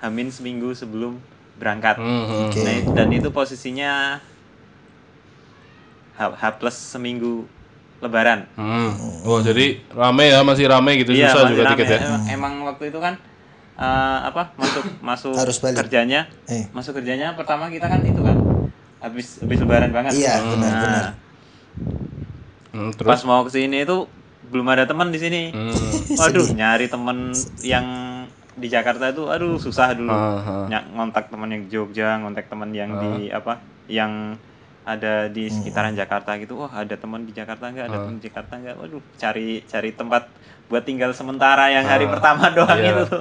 Hamin 0.00 0.32
seminggu 0.32 0.72
sebelum 0.72 1.20
berangkat. 1.60 2.00
Hmm. 2.00 2.48
Oke. 2.48 2.64
Nah, 2.64 2.80
dan 2.96 3.12
itu 3.12 3.28
posisinya 3.28 4.16
H, 6.16 6.20
H 6.32 6.44
plus 6.56 6.76
seminggu 6.76 7.44
lebaran. 8.00 8.48
Hmm. 8.56 8.96
Oh 9.22 9.44
jadi 9.44 9.84
rame 9.92 10.32
ya 10.32 10.40
masih 10.40 10.64
rame 10.64 10.96
gitu 10.96 11.12
Iya, 11.12 11.28
susah 11.28 11.52
juga 11.52 11.62
rame. 11.66 11.72
tiket 11.76 11.86
ya. 11.90 11.98
Emang, 12.00 12.22
emang 12.26 12.52
waktu 12.64 12.88
itu 12.88 12.96
kan 12.96 13.20
eh, 13.76 14.18
apa 14.24 14.56
masuk 14.56 14.84
masuk 15.04 15.36
Harus 15.36 15.60
balik. 15.60 15.84
kerjanya 15.84 16.24
Eh. 16.48 16.64
masuk 16.72 16.96
kerjanya 16.96 17.36
pertama 17.36 17.68
kita 17.68 17.84
kan 17.84 18.00
itu 18.00 18.24
kan 18.24 18.36
habis 19.00 19.40
habis 19.40 19.58
lebaran 19.58 19.90
banget. 19.90 20.12
Iya 20.14 20.34
benar 20.38 20.70
Nah, 20.70 20.80
benar. 20.80 21.04
Hmm, 22.70 22.90
pas 22.94 23.18
terus. 23.18 23.26
mau 23.26 23.42
ke 23.42 23.50
sini 23.50 23.82
itu 23.82 24.06
belum 24.50 24.66
ada 24.70 24.84
teman 24.86 25.10
di 25.10 25.18
sini. 25.18 25.42
Hmm. 25.50 25.74
Waduh, 26.20 26.46
nyari 26.54 26.86
temen 26.86 27.32
yang 27.60 27.86
di 28.54 28.68
Jakarta 28.68 29.08
itu 29.10 29.26
aduh 29.26 29.56
susah 29.56 29.96
dulu. 29.96 30.12
Ah, 30.12 30.38
ah. 30.38 30.64
Ny- 30.68 30.88
ngontak 30.94 31.32
teman 31.32 31.48
yang 31.50 31.62
di 31.66 31.70
Jogja, 31.70 32.20
ngontak 32.20 32.46
teman 32.46 32.70
yang 32.70 32.90
di 32.98 33.28
apa? 33.30 33.58
Yang 33.90 34.38
ada 34.80 35.28
di 35.28 35.46
sekitaran 35.50 35.94
Jakarta 35.94 36.34
gitu. 36.38 36.56
Wah, 36.60 36.72
ada 36.72 36.96
teman 36.96 37.22
di 37.24 37.32
Jakarta 37.32 37.68
enggak? 37.68 37.90
Ada 37.90 37.98
teman 38.00 38.16
di 38.18 38.24
Jakarta 38.26 38.52
enggak? 38.58 38.76
Waduh, 38.78 39.02
cari 39.16 39.48
cari 39.66 39.90
tempat 39.92 40.22
buat 40.70 40.86
tinggal 40.86 41.10
sementara 41.10 41.66
yang 41.68 41.82
hari 41.82 42.06
Ah, 42.06 42.10
pertama 42.14 42.46
doang 42.54 42.78
iya. 42.78 43.02
itu. 43.02 43.18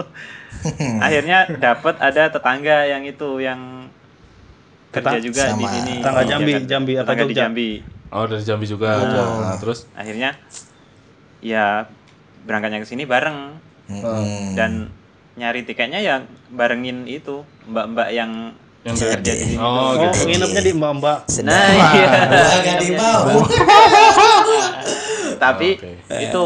Akhirnya 1.06 1.38
dapat 1.58 1.96
ada 1.98 2.30
tetangga 2.30 2.86
yang 2.86 3.04
itu 3.06 3.42
yang 3.42 3.90
kerja 4.90 5.18
juga 5.20 5.44
di 5.54 5.66
sini. 5.66 5.94
tetangga 5.98 6.22
di 6.22 6.28
Jambi, 6.28 6.52
Jakarta. 6.52 6.68
Jambi 6.68 6.94
apa 6.96 7.12
di? 7.24 7.36
Jambi. 7.36 7.70
Oh 8.10 8.26
dari 8.26 8.42
Jambi 8.42 8.66
juga. 8.66 8.90
ada. 8.98 9.22
Nah, 9.40 9.56
terus. 9.58 9.86
Akhirnya 9.94 10.34
ya 11.40 11.86
berangkatnya 12.42 12.82
ke 12.82 12.88
sini 12.88 13.04
bareng 13.04 13.56
Mm-mm. 13.88 14.54
dan 14.54 14.90
nyari 15.34 15.64
tiketnya 15.64 15.98
ya 15.98 16.16
barengin 16.50 17.06
itu 17.06 17.42
mbak-mbak 17.66 18.10
yang 18.10 18.52
Yang 18.80 18.96
kerja 19.12 19.32
di 19.34 19.44
sini. 19.46 19.58
Oh, 19.58 19.92
Oh, 19.92 19.92
gitu. 19.94 20.24
nginepnya 20.26 20.62
di 20.62 20.72
Mbak 20.72 20.92
Mbak. 20.96 21.20
Nah, 21.44 21.68
iya. 21.92 22.10
Di 22.78 22.90
mau. 22.96 23.44
Tapi 25.38 25.70
Oke. 25.76 25.92
itu 26.22 26.46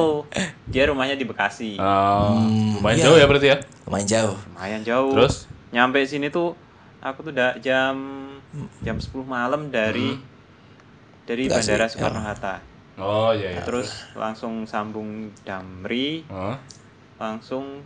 dia 0.65 0.83
rumahnya 0.85 1.13
di 1.13 1.25
Bekasi. 1.25 1.77
Ah, 1.77 2.33
lumayan 2.73 2.93
Iya. 2.95 3.05
jauh 3.05 3.17
ya 3.17 3.25
berarti 3.25 3.47
ya. 3.49 3.57
Lumayan 3.85 4.07
jauh. 4.07 4.37
Lumayan 4.49 4.81
jauh. 4.81 5.11
Terus? 5.13 5.35
Nyampe 5.69 6.05
sini 6.05 6.29
tuh 6.29 6.53
aku 7.03 7.19
tuh 7.21 7.31
udah 7.31 7.59
jam 7.59 7.95
jam 8.79 8.97
10 8.97 9.11
malam 9.21 9.67
dari 9.67 10.15
dari 11.23 11.43
Bekasi, 11.45 11.69
Bandara. 11.69 11.85
Soekarno 11.87 12.21
Hatta. 12.21 12.55
Oh 12.95 13.31
iya 13.31 13.57
iya. 13.57 13.63
Terus 13.63 13.89
langsung 14.13 14.63
sambung 14.63 15.33
Damri, 15.41 16.23
Hah? 16.27 16.55
langsung 17.17 17.81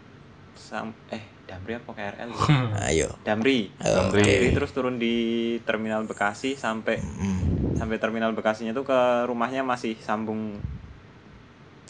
sam 0.53 0.89
eh 1.09 1.21
Damri 1.45 1.77
apa 1.77 1.89
KRL? 1.91 2.29
ya? 2.29 2.45
Ayo. 2.91 3.07
Damri. 3.23 3.71
Damri. 3.77 4.21
Damri 4.21 4.49
terus 4.51 4.69
turun 4.69 4.97
di 4.97 5.15
terminal 5.63 6.03
Bekasi 6.03 6.53
sampai 6.53 6.99
Mm. 6.99 7.77
sampai 7.77 7.97
terminal 7.97 8.33
Bekasinya 8.33 8.71
tuh 8.71 8.83
ke 8.83 8.99
rumahnya 9.25 9.61
masih 9.61 9.95
sambung 9.97 10.57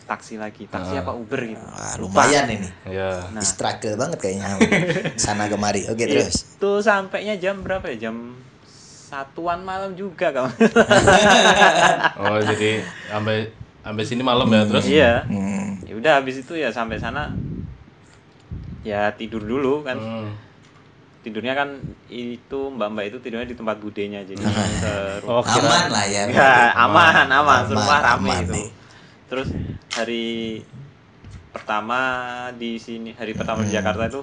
taksi 0.08 0.36
lagi. 0.36 0.64
Taksi 0.66 0.96
Ah. 0.96 1.04
apa 1.04 1.12
Uber 1.12 1.42
gitu. 1.44 1.60
Wah, 1.62 1.94
lumayan 1.98 2.48
ini. 2.50 2.70
Iya. 2.88 3.28
Nah, 3.30 3.44
Struggle 3.44 3.94
banget 3.94 4.18
kayaknya 4.18 4.56
sana 5.20 5.46
kemari. 5.46 5.84
Oke 5.86 6.04
terus. 6.04 6.56
itu 6.56 6.72
sampainya 6.80 7.36
jam 7.36 7.60
berapa 7.60 7.84
ya? 7.92 8.08
Jam 8.08 8.34
satuan 9.08 9.62
malam 9.62 9.92
juga 9.94 10.32
kamu. 10.32 10.52
Oh 12.18 12.40
jadi 12.42 12.82
sampai 13.06 13.52
sampai 13.80 14.04
sini 14.04 14.20
malam 14.22 14.48
ya 14.48 14.64
terus. 14.64 14.86
iya. 14.86 15.24
Hmm. 15.24 15.80
Ya 15.84 15.94
udah 15.94 16.14
habis 16.18 16.40
itu 16.40 16.54
ya 16.54 16.68
sampai 16.68 16.96
sana 16.96 17.32
ya 18.82 19.12
tidur 19.12 19.40
dulu 19.40 19.84
kan. 19.84 19.96
Hmm. 19.96 20.32
Tidurnya 21.18 21.54
kan 21.54 21.76
itu 22.08 22.60
mbak-mbak 22.72 23.04
itu 23.06 23.18
tidurnya 23.20 23.44
di 23.44 23.54
tempat 23.54 23.76
budenya 23.78 24.24
jadi 24.24 24.40
Oh, 25.28 25.44
kira 25.44 25.60
Aman 25.62 25.88
lah 25.90 26.06
ya. 26.06 26.24
Ya, 26.26 26.72
aman, 26.74 27.28
aman, 27.28 27.28
Aman, 27.28 27.62
rumah 27.70 28.00
rame 28.02 28.32
aman 28.32 28.42
itu. 28.42 28.54
nih. 28.54 28.68
Terus 29.28 29.52
hari 29.92 30.64
pertama 31.52 32.00
di 32.54 32.78
sini, 32.78 33.12
hari 33.12 33.34
pertama 33.34 33.64
di 33.64 33.72
Jakarta 33.72 34.08
itu 34.08 34.22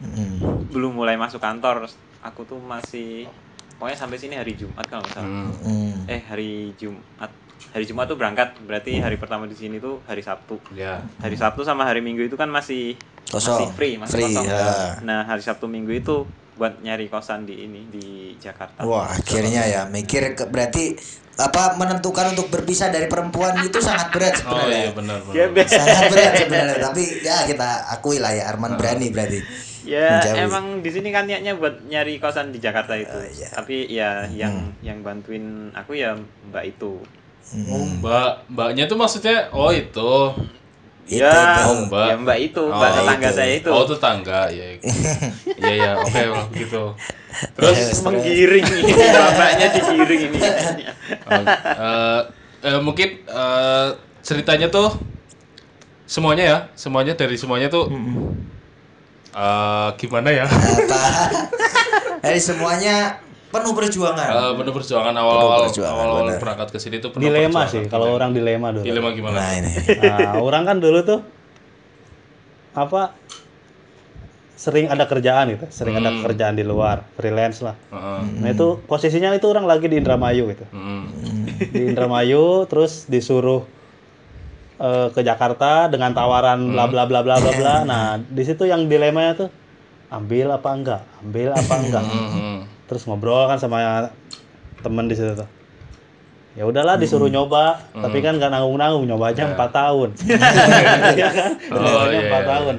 Mm. 0.00 0.72
belum 0.72 0.96
mulai 0.96 1.20
masuk 1.20 1.36
kantor. 1.38 1.84
Aku 2.24 2.48
tuh 2.48 2.56
masih 2.56 3.28
pokoknya 3.76 3.96
sampai 3.96 4.16
sini 4.16 4.32
hari 4.32 4.56
Jumat 4.56 4.88
kalau 4.88 5.04
nggak 5.04 5.12
salah. 5.12 5.28
Hmm. 5.28 5.52
Mm. 5.60 6.08
Eh, 6.08 6.20
hari 6.24 6.72
Jumat. 6.74 7.28
Hari 7.70 7.84
Jumat 7.84 8.08
tuh 8.08 8.16
berangkat, 8.16 8.56
berarti 8.64 8.96
hari 8.96 9.20
pertama 9.20 9.44
di 9.44 9.52
sini 9.52 9.76
tuh 9.76 10.00
hari 10.08 10.24
Sabtu. 10.24 10.56
Ya. 10.72 11.04
Hari 11.20 11.36
Sabtu 11.36 11.68
sama 11.68 11.84
hari 11.84 12.00
Minggu 12.00 12.24
itu 12.24 12.32
kan 12.34 12.48
masih 12.48 12.96
Kosong. 13.28 13.60
masih 13.60 13.68
free, 13.76 13.94
masih 14.00 14.14
Free, 14.16 14.32
kosong. 14.32 14.48
ya. 14.48 14.96
Nah, 15.04 15.28
hari 15.28 15.44
Sabtu 15.44 15.68
Minggu 15.68 15.92
itu 15.92 16.24
buat 16.56 16.80
nyari 16.80 17.12
kosan 17.12 17.44
di 17.44 17.68
ini 17.68 17.84
di 17.92 18.06
Jakarta. 18.40 18.80
Wah 18.82 19.04
akhirnya 19.06 19.68
ya 19.68 19.82
mikir 19.84 20.32
ke, 20.32 20.48
berarti 20.48 20.96
apa 21.40 21.74
menentukan 21.74 22.30
untuk 22.30 22.46
berpisah 22.48 22.88
dari 22.88 23.08
perempuan 23.08 23.56
itu 23.60 23.80
sangat 23.80 24.12
berat 24.12 24.36
Oh 24.38 24.60
sebenarnya. 24.60 24.76
iya 24.76 24.90
benar 24.92 25.18
benar. 25.24 25.34
Gebe. 25.48 25.62
sangat 25.64 26.04
berat 26.08 26.32
sebenarnya 26.36 26.76
tapi 26.78 27.02
ya 27.20 27.36
kita 27.44 27.68
akui 27.90 28.16
lah 28.16 28.30
ya 28.30 28.44
Arman 28.46 28.76
berani 28.76 29.08
berarti 29.08 29.40
Ya 29.80 30.20
Menjauhi. 30.20 30.44
emang 30.44 30.64
di 30.84 30.90
sini 30.92 31.08
kan 31.08 31.24
niatnya 31.24 31.56
buat 31.56 31.80
nyari 31.88 32.20
kosan 32.20 32.52
di 32.52 32.60
Jakarta 32.60 32.92
itu. 32.94 33.10
Oh, 33.10 33.24
iya. 33.24 33.48
Tapi 33.48 33.88
ya 33.88 34.28
yang 34.28 34.76
yang 34.84 35.00
bantuin 35.00 35.72
aku 35.72 35.96
ya 35.96 36.12
Mbak 36.52 36.64
itu. 36.68 37.00
Oh, 37.66 37.82
mbak, 37.88 38.44
mbaknya 38.46 38.84
tuh 38.84 38.94
maksudnya 38.94 39.48
oh 39.50 39.72
itu. 39.72 40.36
Itu 41.10 41.18
ya, 41.18 41.34
tuh. 41.58 41.66
Oh, 41.66 41.76
Mbak. 41.90 42.06
ya 42.06 42.14
Mbak 42.22 42.38
itu, 42.38 42.62
Oh, 42.62 42.78
Mbak 42.78 42.90
tetangga 42.94 43.26
itu. 43.26 43.34
saya 43.34 43.52
itu. 43.58 43.70
Oh, 43.70 43.82
tetangga 43.82 44.40
ya. 44.48 44.66
Iya 45.60 45.74
ya, 45.74 45.90
oke 45.98 46.14
kalau 46.14 46.44
gitu. 46.54 46.82
Terus 47.52 47.78
menggiring 48.00 48.64
ini 48.64 48.92
bapaknya 49.10 49.66
digiring 49.74 50.22
ini. 50.30 50.38
eh, 50.38 51.44
eh, 51.66 52.20
eh, 52.64 52.80
mungkin 52.80 53.08
eh, 53.26 53.88
ceritanya 54.22 54.70
tuh 54.70 54.94
semuanya 56.06 56.44
ya, 56.46 56.58
semuanya 56.74 57.12
dari 57.12 57.34
semuanya 57.34 57.66
tuh 57.68 57.90
eh, 59.34 59.88
gimana 59.98 60.30
ya? 60.30 60.46
apa 60.46 61.02
dari 62.24 62.40
semuanya 62.40 63.18
penuh 63.50 63.72
perjuangan. 63.72 64.28
Eh, 64.30 64.52
penuh 64.54 64.72
perjuangan 64.72 65.10
awal-awal 65.12 65.66
perjuangan, 65.66 65.94
awal-awal 66.00 66.38
berangkat 66.38 66.68
ke 66.70 66.78
sini 66.78 66.96
tuh 66.98 67.10
penuh 67.10 67.26
dilema 67.26 67.66
perjuangan. 67.66 67.68
sih 67.68 67.82
kalau 67.86 68.14
orang 68.14 68.30
dilema 68.30 68.70
dulu 68.70 68.84
Dilema 68.84 69.10
gimana? 69.10 69.36
Nah 69.36 69.50
ini. 69.58 69.70
Nah, 69.98 70.32
orang 70.38 70.62
kan 70.64 70.76
dulu 70.78 70.98
tuh 71.02 71.20
apa 72.70 73.18
sering 74.54 74.86
ada 74.86 75.04
kerjaan 75.04 75.50
gitu, 75.50 75.66
sering 75.68 75.96
ada 75.96 76.12
Hmm. 76.12 76.22
kerjaan 76.22 76.52
di 76.52 76.62
luar, 76.62 77.02
freelance 77.16 77.58
lah. 77.60 77.74
Heeh. 77.88 78.20
Nah 78.38 78.48
itu 78.50 78.78
posisinya 78.84 79.32
itu 79.32 79.48
orang 79.48 79.64
lagi 79.64 79.88
di 79.88 79.96
Indramayu 79.96 80.52
gitu, 80.52 80.68
Mm. 80.68 81.04
di 81.72 81.82
Indramayu 81.88 82.68
terus 82.68 83.04
disuruh 83.04 83.64
eh, 84.76 85.08
ke 85.10 85.20
Jakarta 85.20 85.88
dengan 85.88 86.12
tawaran 86.12 86.72
bla 86.72 86.86
bla 86.86 87.04
bla 87.04 87.20
bla 87.20 87.36
bla 87.36 87.52
bla. 87.52 87.74
Nah 87.84 88.02
di 88.16 88.42
situ 88.44 88.64
yang 88.64 88.84
dilemanya 88.84 89.32
tuh 89.34 89.48
ambil 90.08 90.52
apa 90.52 90.68
enggak, 90.70 91.02
ambil 91.20 91.52
apa 91.52 91.74
enggak. 91.76 92.04
Terus 92.90 93.06
ngobrol 93.06 93.46
kan 93.46 93.62
sama 93.62 94.10
temen 94.82 95.06
di 95.06 95.14
situ 95.14 95.38
tuh. 95.38 95.46
Ya 96.58 96.66
udahlah 96.66 96.98
disuruh 96.98 97.30
nyoba, 97.30 97.78
tapi 97.94 98.18
kan 98.18 98.34
nggak 98.34 98.50
nanggung-nanggung 98.50 99.06
nyobanya 99.06 99.54
empat 99.54 99.70
tahun. 99.70 100.10
Iya 101.14 101.28
kan? 101.30 101.52
Oh, 101.70 102.10
iya, 102.10 102.26
empat 102.26 102.42
iya. 102.42 102.50
tahun. 102.50 102.76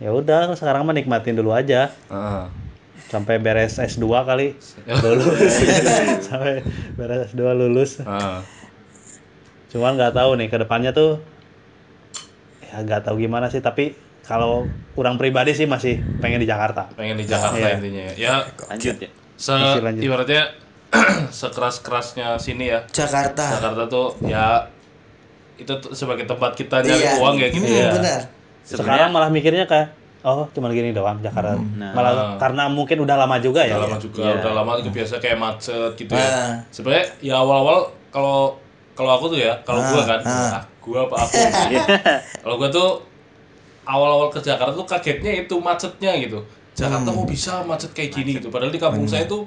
Ya 0.00 0.10
udah, 0.16 0.56
sekarang 0.56 0.88
mah 0.88 0.96
nikmatin 0.96 1.36
dulu 1.36 1.52
aja 1.52 1.92
Heeh. 2.08 2.44
sampai 3.12 3.36
beres 3.36 3.76
S2 3.76 4.08
kali 4.24 4.56
lulus. 5.04 5.52
sampai 6.32 6.64
beres 6.96 7.36
S2 7.36 7.44
lulus. 7.52 8.00
Heeh. 8.00 8.40
Cuman 9.76 10.00
nggak 10.00 10.16
tahu 10.16 10.40
nih 10.40 10.48
ke 10.48 10.56
depannya 10.56 10.96
tuh 10.96 11.20
ya 12.64 12.80
nggak 12.80 13.04
tahu 13.04 13.20
gimana 13.20 13.52
sih, 13.52 13.60
tapi 13.60 13.92
kalau 14.22 14.64
orang 14.92 15.16
pribadi 15.16 15.52
sih 15.52 15.64
masih 15.64 15.98
pengen 16.18 16.38
di 16.38 16.46
Jakarta. 16.46 16.88
Pengen 16.92 17.16
di 17.16 17.24
Jakarta 17.24 17.58
Iya. 17.58 17.76
intinya. 17.76 18.04
Ya, 18.14 18.34
Lanjut 18.68 18.96
ya. 18.98 19.10
se 19.34 19.52
lanjut. 19.52 20.00
ibaratnya 20.00 20.42
sekeras-kerasnya 21.32 22.36
sini 22.36 22.68
ya. 22.68 22.84
Jakarta. 22.88 23.58
Jakarta 23.58 23.82
tuh 23.86 24.14
ya 24.22 24.68
itu 25.54 25.72
tuh 25.78 25.92
sebagai 25.92 26.24
tempat 26.24 26.54
kita 26.54 26.80
nyari 26.80 27.00
Iya. 27.00 27.12
uang 27.18 27.36
ya 27.36 27.48
gitu 27.48 27.64
Hmm, 27.64 27.78
ya. 27.78 27.90
Benar. 27.92 28.20
Sekarang 28.62 29.10
malah 29.10 29.28
mikirnya 29.28 29.64
kayak 29.64 29.94
oh 30.22 30.46
cuma 30.50 30.70
gini 30.70 30.92
doang 30.92 31.18
Jakarta. 31.18 31.58
Nah. 31.58 31.92
Malah 31.92 32.12
karena 32.36 32.68
mungkin 32.68 33.00
udah 33.00 33.16
lama 33.16 33.36
juga 33.38 33.62
ya. 33.62 33.74
Udah 33.74 33.84
lama 33.86 33.98
juga, 33.98 34.20
Iya. 34.22 34.32
udah 34.38 34.52
lama 34.54 34.72
kebiasa 34.80 35.14
kayak 35.18 35.34
macet 35.36 35.92
gitu 35.96 36.12
Ah. 36.12 36.20
ya. 36.20 36.30
Sebenarnya 36.70 37.06
ya 37.20 37.34
awal-awal 37.36 37.78
kalau 38.08 38.54
kalau 38.92 39.10
aku 39.10 39.24
tuh 39.26 39.40
ya, 39.40 39.56
kalau 39.62 39.80
gua 39.82 40.04
kan, 40.04 40.20
ah. 40.22 40.60
ah, 40.60 40.62
gua 40.78 41.08
apa 41.08 41.16
aku. 41.18 41.32
kalau 42.44 42.54
gua 42.56 42.68
tuh 42.68 42.88
awal-awal 43.84 44.28
ke 44.28 44.38
Jakarta 44.38 44.72
tuh 44.72 44.84
kagetnya 44.84 45.32
itu 45.38 45.54
macetnya 45.56 46.12
gitu. 46.16 46.38
Jakarta 46.72 47.08
Hmm. 47.08 47.16
mau 47.16 47.26
bisa 47.26 47.60
macet 47.62 47.90
kayak 47.90 48.10
gini 48.12 48.30
gitu. 48.36 48.48
Padahal 48.48 48.70
di 48.70 48.78
kampung 48.78 49.04
saya 49.04 49.26
tuh 49.26 49.44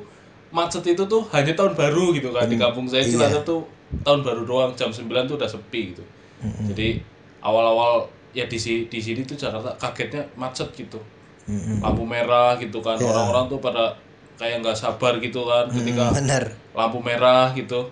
macet 0.49 0.85
itu 0.85 1.03
tuh 1.03 1.23
hanya 1.31 1.51
tahun 1.51 1.73
baru 1.73 2.11
gitu 2.11 2.29
kan. 2.29 2.45
Di 2.45 2.55
kampung 2.55 2.85
saya 2.85 3.01
Iya. 3.01 3.11
Cilacap 3.11 3.43
tuh 3.43 3.61
tahun 4.01 4.21
baru 4.21 4.41
doang 4.43 4.71
jam 4.73 4.89
9 4.89 5.09
tuh 5.25 5.35
udah 5.35 5.47
sepi 5.47 5.81
gitu. 5.91 6.03
Hmm. 6.39 6.67
Jadi 6.69 6.99
awal-awal 7.41 8.05
ya 8.31 8.45
di 8.45 8.55
sini 8.55 8.85
di 8.85 8.99
sini 8.99 9.23
tuh 9.23 9.33
Jakarta 9.33 9.73
kagetnya 9.75 10.27
macet 10.35 10.69
gitu. 10.73 10.99
Hmm. 11.45 11.79
Lampu 11.79 12.03
merah 12.03 12.55
gitu 12.55 12.77
kan. 12.79 12.95
Iya. 12.95 13.05
Orang-orang 13.05 13.45
tuh 13.47 13.59
pada 13.59 13.95
kayak 14.35 14.61
nggak 14.61 14.75
sabar 14.75 15.15
gitu 15.17 15.47
kan 15.47 15.65
ketika 15.71 16.11
Hmm, 16.11 16.17
benar. 16.19 16.43
lampu 16.73 16.99
merah 16.99 17.49
gitu. 17.51 17.87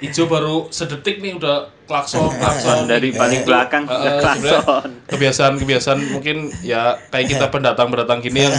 Hijau 0.00 0.24
baru 0.32 0.72
sedetik 0.72 1.20
nih 1.20 1.36
udah 1.36 1.68
klakson 1.84 2.32
klakson. 2.40 2.88
Dari 2.88 3.12
paling 3.12 3.44
belakang 3.44 3.84
udah 3.84 4.00
sebenarnya 4.00 4.60
klakson. 4.64 4.90
kebiasaan-kebiasaan 5.12 6.00
mungkin 6.16 6.48
ya 6.64 6.96
kayak 7.12 7.36
kita 7.36 7.46
pendatang-pendatang 7.54 8.24
gini 8.24 8.48
yang 8.48 8.56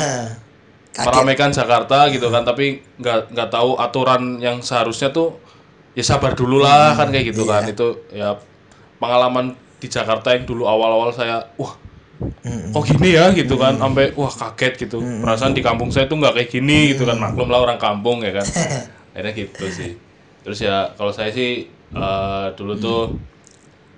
meramaikan 1.07 1.49
Jakarta 1.49 2.11
gitu 2.13 2.29
kan 2.29 2.45
tapi 2.45 2.85
nggak 3.01 3.33
nggak 3.33 3.49
tahu 3.49 3.79
aturan 3.81 4.37
yang 4.37 4.61
seharusnya 4.61 5.09
tuh 5.09 5.39
ya 5.97 6.03
sabar 6.05 6.37
dulu 6.37 6.61
lah 6.61 6.93
kan 6.93 7.09
kayak 7.09 7.33
gitu 7.33 7.49
kan. 7.49 7.65
Itu 7.65 8.05
ya 8.13 8.37
pengalaman 9.01 9.57
di 9.81 9.89
Jakarta 9.89 10.37
yang 10.37 10.45
dulu 10.45 10.69
awal-awal 10.69 11.09
saya 11.09 11.41
wah 11.57 11.73
kok 12.45 12.85
gini 12.85 13.17
ya? 13.17 13.33
gitu 13.33 13.57
kan 13.57 13.81
sampai 13.81 14.13
wah 14.13 14.29
kaget 14.29 14.85
gitu. 14.85 15.01
Perasaan 15.01 15.57
di 15.57 15.65
kampung 15.65 15.89
saya 15.89 16.05
tuh 16.05 16.21
nggak 16.21 16.37
kayak 16.37 16.49
gini 16.53 16.93
gitu 16.93 17.09
kan. 17.09 17.17
Maklum 17.17 17.49
lah 17.49 17.65
orang 17.65 17.81
kampung 17.81 18.21
ya 18.21 18.29
kan. 18.29 18.45
Akhirnya 19.17 19.33
gitu 19.33 19.65
sih 19.73 20.10
terus 20.41 20.59
ya 20.59 20.93
kalau 20.93 21.09
saya 21.09 21.29
sih 21.29 21.65
eh, 21.91 22.45
dulu 22.53 22.73
tuh 22.75 23.01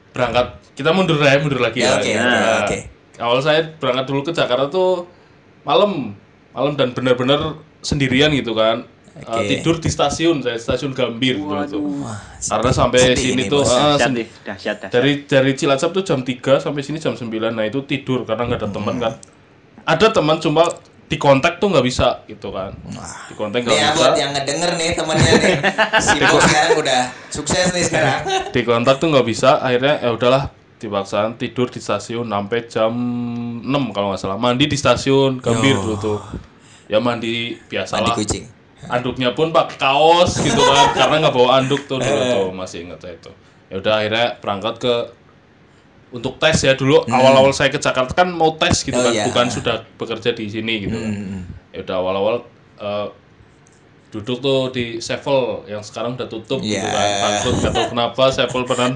berangkat 0.09 0.47
kita 0.73 0.89
mundur 0.89 1.17
ya 1.17 1.37
mundur 1.37 1.59
lagi 1.59 1.79
Ya, 1.79 1.89
ya, 1.89 1.93
oke, 1.97 2.09
Ya. 2.09 2.21
oke, 2.21 2.49
oke. 2.59 2.77
awal 3.17 3.39
saya 3.39 3.61
berangkat 3.73 4.05
dulu 4.05 4.19
ke 4.23 4.31
Jakarta 4.31 4.65
tuh 4.67 5.05
malam 5.61 6.13
malam 6.49 6.73
dan 6.73 6.91
benar-benar 6.91 7.55
sendirian 7.79 8.29
gitu 8.31 8.53
kan 8.53 8.85
Eh, 9.13 9.21
Oke. 9.21 9.45
tidur 9.47 9.77
di 9.77 9.93
stasiun 9.93 10.41
saya 10.41 10.57
stasiun 10.57 10.89
Gambir 10.89 11.37
dulu 11.37 11.53
tuh 11.63 11.85
Wah, 12.01 12.17
karena 12.41 12.73
sampai 12.73 13.13
sedih 13.13 13.21
sini 13.29 13.33
ini, 13.37 13.43
tuh 13.45 13.61
eh, 13.61 13.69
Dahsyat 13.69 14.09
dahsyat 14.09 14.25
dahsyat. 14.41 14.89
dari 14.89 15.11
dari 15.21 15.51
Cilacap 15.53 15.93
tuh 15.93 16.01
jam 16.01 16.19
3 16.19 16.33
sampai 16.57 16.81
sini 16.81 16.97
jam 16.97 17.13
9 17.13 17.29
nah 17.29 17.61
itu 17.61 17.85
tidur 17.85 18.25
karena 18.25 18.49
nggak 18.49 18.59
ada 18.59 18.69
teman 18.73 18.95
kan 18.97 19.13
ada 19.85 20.07
teman 20.09 20.41
cuma 20.41 20.65
di 21.13 21.21
kontak 21.21 21.61
tuh 21.61 21.69
nggak 21.69 21.85
bisa 21.85 22.25
gitu 22.25 22.49
kan. 22.49 22.73
Di 23.29 23.37
kontak 23.37 23.61
nggak 23.61 23.77
ya 23.77 23.93
bisa. 23.93 23.97
buat 24.01 24.13
yang 24.17 24.33
ngedenger 24.33 24.71
nih 24.81 24.89
temennya 24.97 25.33
nih. 25.37 25.55
Si 26.09 26.17
sekarang 26.17 26.73
udah 26.81 27.01
sukses 27.29 27.69
nih 27.69 27.85
sekarang. 27.85 28.21
di 28.49 28.61
kontak 28.65 28.97
tuh 28.97 29.13
nggak 29.13 29.25
bisa 29.29 29.61
akhirnya 29.61 30.01
ya 30.01 30.09
udahlah 30.09 30.49
dipaksain 30.81 31.37
tidur 31.37 31.69
di 31.69 31.77
stasiun 31.77 32.25
sampai 32.25 32.65
jam 32.65 32.89
6 33.61 33.93
kalau 33.93 34.09
nggak 34.09 34.21
salah. 34.25 34.41
Mandi 34.41 34.65
di 34.65 34.73
stasiun 34.73 35.37
Gambir 35.37 35.77
dulu 35.77 35.95
tuh. 36.01 36.19
Ya 36.89 36.97
mandi 36.97 37.61
Mandi 37.61 37.69
biasalah 37.69 38.17
kucing. 38.17 38.49
anduknya 38.89 39.37
pun 39.37 39.53
pakai 39.53 39.77
kaos 39.77 40.41
gitu 40.41 40.59
kan 40.59 40.91
karena 40.97 41.15
nggak 41.23 41.35
bawa 41.37 41.61
anduk 41.61 41.85
tuh 41.85 42.01
dulu 42.01 42.21
tuh 42.25 42.49
masih 42.51 42.89
ingat 42.89 42.99
saya 43.05 43.15
itu 43.15 43.31
ya 43.71 43.75
udah 43.79 43.93
akhirnya 44.01 44.27
berangkat 44.43 44.75
ke 44.81 44.93
untuk 46.13 46.37
tes 46.37 46.55
ya 46.59 46.73
dulu 46.73 47.01
awal-awal 47.05 47.49
saya 47.49 47.67
ke 47.67 47.77
Jakarta 47.77 48.13
kan 48.13 48.29
mau 48.29 48.53
tes 48.53 48.79
gitu 48.79 48.93
Oh, 48.93 49.01
kan 49.01 49.09
iya. 49.11 49.25
bukan 49.25 49.49
sudah 49.49 49.81
bekerja 49.97 50.31
di 50.31 50.45
sini 50.45 50.73
gitu 50.79 50.93
kan. 50.93 51.13
Ya 51.69 51.81
udah 51.81 51.95
awal-awal 51.97 52.35
eh, 52.77 53.07
duduk 54.09 54.37
tuh 54.39 54.69
di 54.69 55.01
Sevel 55.01 55.65
yang 55.65 55.81
sekarang 55.81 56.13
udah 56.13 56.27
tutup 56.27 56.61
gitu 56.61 56.77
Iya. 56.77 56.85
kan 56.85 57.09
bangkrut 57.19 57.55
gak 57.59 57.73
tahu 57.73 57.85
kenapa 57.89 58.23
Sevel 58.29 58.61
pernah 58.63 58.89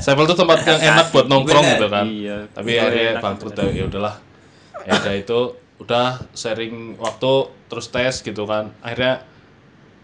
Sevel 0.00 0.24
tuh 0.24 0.34
tempat 0.34 0.58
yang 0.64 0.80
enak 0.90 1.06
buat 1.10 1.26
nongkrong 1.26 1.60
Bener. 1.62 1.76
gitu 1.76 1.86
kan. 1.86 2.04
Iya. 2.06 2.36
tapi 2.50 2.68
Iya, 2.70 2.80
akhirnya 2.82 3.10
bangkrut 3.20 3.54
ya 3.54 3.64
ya 3.70 3.84
udahlah. 3.84 4.14
Ya 4.82 4.92
udah 4.96 5.14
itu 5.14 5.38
udah 5.76 6.06
sharing 6.32 6.74
waktu 6.96 7.32
terus 7.66 7.86
tes 7.88 8.14
gitu 8.18 8.44
kan. 8.44 8.72
Akhirnya 8.80 9.20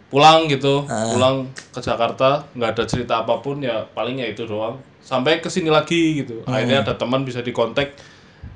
pulang 0.06 0.44
gitu 0.44 0.82
pulang 0.84 1.46
ke 1.70 1.78
Jakarta 1.78 2.42
nggak 2.52 2.70
ada 2.74 2.84
cerita 2.84 3.14
apa 3.18 3.38
pun 3.38 3.62
ya 3.62 3.86
paling 3.88 4.18
ya 4.18 4.26
itu 4.26 4.42
doang 4.42 4.76
sampai 5.00 5.40
ke 5.40 5.48
sini 5.48 5.68
lagi 5.68 6.22
gitu. 6.22 6.44
Akhirnya 6.44 6.84
ada 6.84 6.94
teman 6.94 7.24
bisa 7.24 7.40
dikontak 7.40 7.96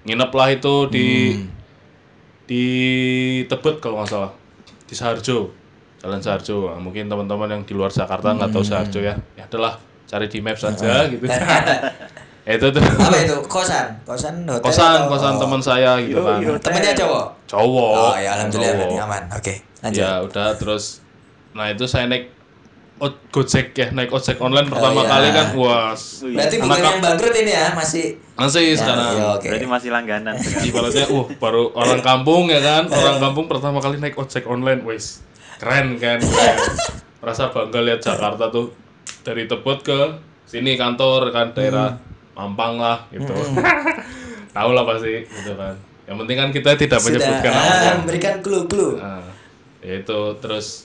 nginep 0.05 0.31
lah 0.31 0.49
itu 0.53 0.75
di 0.89 1.09
di 2.45 2.65
Tebet 3.49 3.81
kalau 3.81 4.01
nggak 4.01 4.11
salah. 4.11 4.33
Di 4.85 4.93
Saharjo 4.93 5.49
Jalan 6.05 6.21
Saharjo 6.21 6.69
Nah, 6.69 6.81
mungkin 6.81 7.09
teman-teman 7.09 7.49
yang 7.49 7.63
di 7.65 7.73
luar 7.73 7.89
Jakarta 7.89 8.37
nggak 8.37 8.53
tahu 8.53 8.65
Saharjo 8.65 9.01
ya. 9.01 9.17
Ya 9.35 9.49
adalah 9.49 9.81
cari 10.05 10.29
di 10.29 10.39
maps 10.45 10.61
aja 10.63 11.09
gitu. 11.09 11.25
Ya 11.25 12.53
itu 12.61 12.67
tuh. 12.69 12.81
Apa 12.85 13.17
itu? 13.25 13.37
Kosan, 13.49 14.05
kosan 14.05 14.45
hotel. 14.45 14.61
kosan 14.61 14.85
atau- 15.01 15.09
kosan 15.09 15.35
teman 15.41 15.61
saya 15.65 15.97
gitu 16.05 16.21
kan. 16.21 16.45
Temennya 16.61 16.93
cowok. 16.93 17.25
cowok. 17.49 17.93
Oh 17.97 18.15
ya 18.21 18.37
alhamdulillah 18.37 18.85
cowok. 18.85 19.01
aman. 19.09 19.23
Oke, 19.33 19.55
lanjut. 19.81 20.05
ya 20.05 20.11
udah 20.21 20.53
terus. 20.61 21.01
Nah 21.57 21.73
itu 21.73 21.89
saya 21.89 22.05
naik 22.05 22.29
Gojek 23.03 23.75
ya 23.75 23.91
naik 23.91 24.15
ojek 24.15 24.39
online 24.39 24.71
pertama 24.71 25.03
iya. 25.03 25.11
kali 25.11 25.29
kan 25.35 25.47
wah 25.59 25.91
Berarti 25.99 26.57
bukan 26.63 26.79
yang 26.79 27.03
bangkrut 27.03 27.35
ini 27.35 27.53
ya, 27.53 27.67
masih 27.75 28.17
masih 28.39 28.63
Ya, 28.71 28.75
sekarang 28.79 29.07
iya, 29.19 29.27
oke. 29.35 29.47
Berarti 29.51 29.67
masih 29.67 29.91
langganan. 29.91 30.35
ibaratnya 30.71 31.07
uh 31.11 31.27
baru 31.37 31.75
orang 31.75 32.01
kampung 32.01 32.47
ya 32.49 32.63
kan 32.63 32.87
orang 32.87 33.19
kampung 33.19 33.51
pertama 33.51 33.83
kali 33.83 33.99
naik 33.99 34.15
ojek 34.15 34.47
online 34.47 34.87
wes 34.87 35.27
keren 35.59 35.99
kan 35.99 36.23
keren. 36.23 36.59
merasa 37.19 37.51
bangga 37.55 37.81
lihat 37.83 38.01
Jakarta 38.01 38.49
tuh 38.49 38.71
dari 39.27 39.51
Tebet 39.51 39.79
ke 39.83 40.01
sini 40.47 40.79
kantor 40.79 41.35
kan 41.35 41.51
daerah 41.51 41.99
Mampang 42.35 42.79
lah 42.79 43.07
gitu 43.11 43.31
tahu 44.57 44.71
lah 44.71 44.85
pasti 44.87 45.27
gitu 45.27 45.55
kan 45.59 45.75
yang 46.05 46.17
penting 46.21 46.37
kan 46.37 46.49
kita 46.53 46.71
tidak 46.77 47.01
sudah 47.01 47.17
menyebutkan 47.17 47.53
ah, 47.53 47.97
memberikan 48.05 48.37
clue-clue. 48.45 49.01
Nah, 49.01 49.25
ya 49.81 50.05
itu 50.05 50.21
terus 50.37 50.85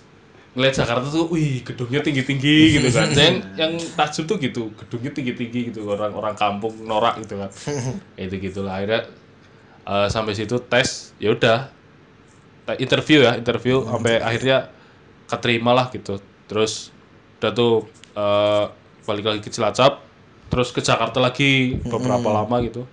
ngeliat 0.60 0.76
Jakarta 0.76 1.08
tuh, 1.08 1.32
wih 1.32 1.64
gedungnya 1.64 2.04
tinggi-tinggi 2.04 2.80
gitu 2.80 2.90
kan. 2.92 3.08
Dan 3.18 3.34
yang 3.56 3.74
takjub 3.96 4.26
tuh 4.28 4.38
gitu, 4.44 4.76
gedungnya 4.76 5.12
tinggi-tinggi 5.16 5.60
gitu, 5.72 5.88
orang-orang 5.88 6.36
kampung 6.36 6.76
norak 6.84 7.24
gitu 7.24 7.40
kan. 7.40 7.52
Itu 8.20 8.36
gitulah 8.44 8.74
akhirnya 8.84 9.02
eh, 9.88 10.08
sampai 10.12 10.34
situ 10.38 10.58
tes, 10.72 11.16
ya 11.20 11.32
udah 11.36 11.72
Te- 12.68 12.80
interview 12.86 13.26
ya, 13.26 13.34
interview 13.40 13.82
sampai 13.88 14.22
akhirnya 14.22 14.58
keterima 15.30 15.72
lah 15.78 15.88
gitu. 15.96 16.20
Terus 16.50 16.94
udah 17.40 17.52
tuh 17.56 17.74
eh, 18.18 18.66
balik 19.08 19.26
lagi 19.30 19.42
ke 19.46 19.52
Cilacap, 19.54 19.94
terus 20.52 20.70
ke 20.76 20.82
Jakarta 20.84 21.20
lagi 21.24 21.82
beberapa 21.88 22.30
lama 22.30 22.58
gitu. 22.66 22.90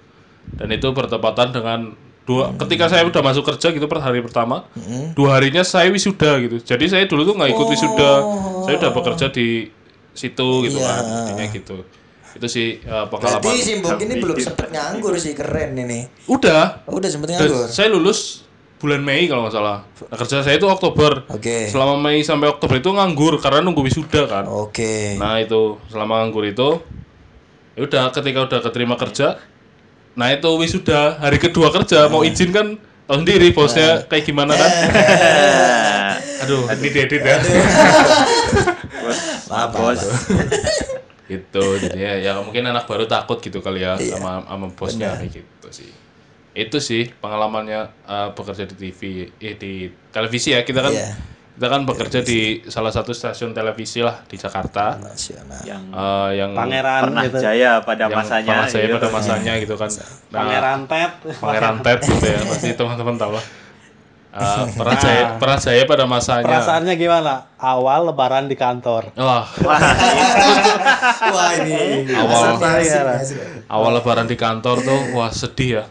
Dan 0.59 0.73
itu 0.73 0.89
bertepatan 0.93 1.53
dengan 1.57 1.81
dua 2.27 2.51
ketika 2.59 2.91
saya 2.91 3.03
udah 3.03 3.23
masuk 3.23 3.47
kerja 3.47 3.71
gitu 3.71 3.87
per 3.87 3.99
hari 3.99 4.19
pertama 4.19 4.67
dua 5.15 5.39
harinya 5.39 5.63
saya 5.63 5.89
wisuda 5.89 6.43
gitu. 6.43 6.59
Jadi 6.59 6.85
saya 6.87 7.05
dulu 7.07 7.23
tuh 7.23 7.35
nggak 7.35 7.51
ikut 7.51 7.67
wisuda. 7.69 8.13
Saya 8.63 8.75
udah 8.77 8.91
bekerja 8.93 9.27
di 9.31 9.71
situ 10.11 10.49
gitu 10.65 10.77
Iya. 10.77 10.91
kan 10.91 11.03
intinya 11.23 11.47
gitu. 11.49 11.77
Itu 12.33 12.47
sih 12.47 12.79
eh, 12.79 13.07
pengalaman. 13.07 13.41
Berarti 13.41 13.63
Simbok 13.63 13.97
ini 13.99 14.15
belum 14.17 14.37
sempet 14.37 14.69
nganggur 14.69 15.15
sih 15.17 15.33
keren 15.33 15.73
ini. 15.75 16.05
udah. 16.27 16.83
Oh, 16.85 16.99
udah 16.99 17.07
sempet 17.07 17.31
Dan 17.31 17.47
nganggur. 17.47 17.67
saya 17.67 17.89
lulus 17.89 18.43
bulan 18.77 19.01
Mei 19.01 19.25
kalau 19.25 19.47
nggak 19.47 19.55
salah. 19.55 19.87
Nah, 19.87 20.17
kerja 20.17 20.43
saya 20.43 20.55
itu 20.55 20.67
Oktober. 20.67 21.25
Oke. 21.31 21.65
selama 21.67 21.97
Mei 21.97 22.21
sampai 22.21 22.51
Oktober 22.51 22.77
itu 22.77 22.91
nganggur 22.91 23.39
karena 23.39 23.63
nunggu 23.63 23.81
wisuda 23.81 24.27
kan. 24.27 24.45
Oke. 24.47 25.15
Nah 25.15 25.39
itu 25.39 25.79
selama 25.87 26.21
nganggur 26.21 26.45
itu, 26.45 26.83
ya 27.73 27.81
udah 27.83 28.11
ketika 28.11 28.39
udah 28.43 28.61
keterima 28.61 28.95
kerja, 28.95 29.41
nah 30.17 30.33
itu 30.33 30.49
wisuda 30.57 31.21
hari 31.21 31.37
kedua 31.37 31.69
kerja 31.69 32.09
mau 32.09 32.25
izin 32.25 32.51
kan 32.51 32.81
tahu 33.07 33.23
sendiri 33.23 33.55
bosnya 33.55 34.03
kayak 34.11 34.25
gimana 34.27 34.57
kan? 34.59 34.71
Aduh, 36.43 36.67
ini 36.75 36.89
diedit 36.91 37.23
ya. 37.23 37.39
bos 39.01 39.19
Maaf, 39.47 39.71
bos 39.73 40.01
gitu, 41.27 41.65
jadi 41.83 41.99
ya, 41.99 42.13
ya 42.23 42.33
mungkin 42.39 42.71
anak 42.71 42.87
baru 42.87 43.03
takut 43.11 43.43
gitu 43.43 43.59
kali 43.59 43.83
ya 43.83 43.99
sama 43.99 44.47
sama 44.47 44.67
bosnya 44.75 45.19
kayak 45.19 45.43
gitu 45.43 45.69
sih. 45.71 45.91
Itu 46.57 46.79
sih 46.79 47.11
pengalamannya 47.19 47.81
eh, 48.07 48.29
bekerja 48.35 48.65
di 48.71 48.75
TV, 48.79 49.01
eh, 49.43 49.55
di 49.59 49.91
televisi 50.15 50.55
ya 50.55 50.63
kita 50.63 50.87
kan. 50.87 50.95
Iya. 50.95 51.36
Kita 51.57 51.73
kan 51.73 51.89
bekerja 51.89 52.21
di 52.21 52.61
salah 52.69 52.93
satu 52.93 53.17
stasiun 53.17 53.57
televisi 53.57 54.05
lah 54.05 54.21
di 54.29 54.37
Jakarta. 54.37 55.01
Nasional. 55.01 55.57
yang 55.65 55.89
Eh, 55.89 56.31
yang 56.37 56.53
Pangeran 56.53 57.09
pernah 57.09 57.25
gitu. 57.25 57.39
jaya 57.41 57.81
pada 57.81 58.05
yang 58.05 58.13
masanya 58.13 58.53
pernah 58.53 58.69
saya 58.69 58.85
gitu. 58.85 58.95
pada 59.01 59.09
masanya 59.09 59.53
gitu 59.57 59.75
kan. 59.81 59.89
Nah, 59.89 60.37
Pangeran 60.37 60.81
Ted. 60.85 61.11
Pangeran 61.41 61.77
Ted 61.81 61.99
gitu 62.05 62.27
ya 62.29 62.41
pasti 62.45 62.69
teman-teman 62.77 63.17
tahu 63.17 63.33
lah. 63.41 63.45
Eh, 64.37 64.65
pernah 64.85 64.99
saya 65.01 65.23
pernah 65.41 65.57
saya 65.57 65.81
pada 65.89 66.05
masanya. 66.05 66.45
Perasaannya 66.45 66.95
gimana? 67.01 67.35
Awal 67.57 68.01
lebaran 68.13 68.53
di 68.53 68.57
kantor. 68.61 69.17
Wah, 69.17 69.49
Wah, 71.33 71.51
ini. 71.57 72.05
Awal. 72.13 72.61
Awal 73.65 73.91
lebaran 73.97 74.29
di 74.29 74.37
kantor 74.37 74.77
tuh 74.85 75.01
wah 75.17 75.33
sedih 75.33 75.81
ya. 75.81 75.85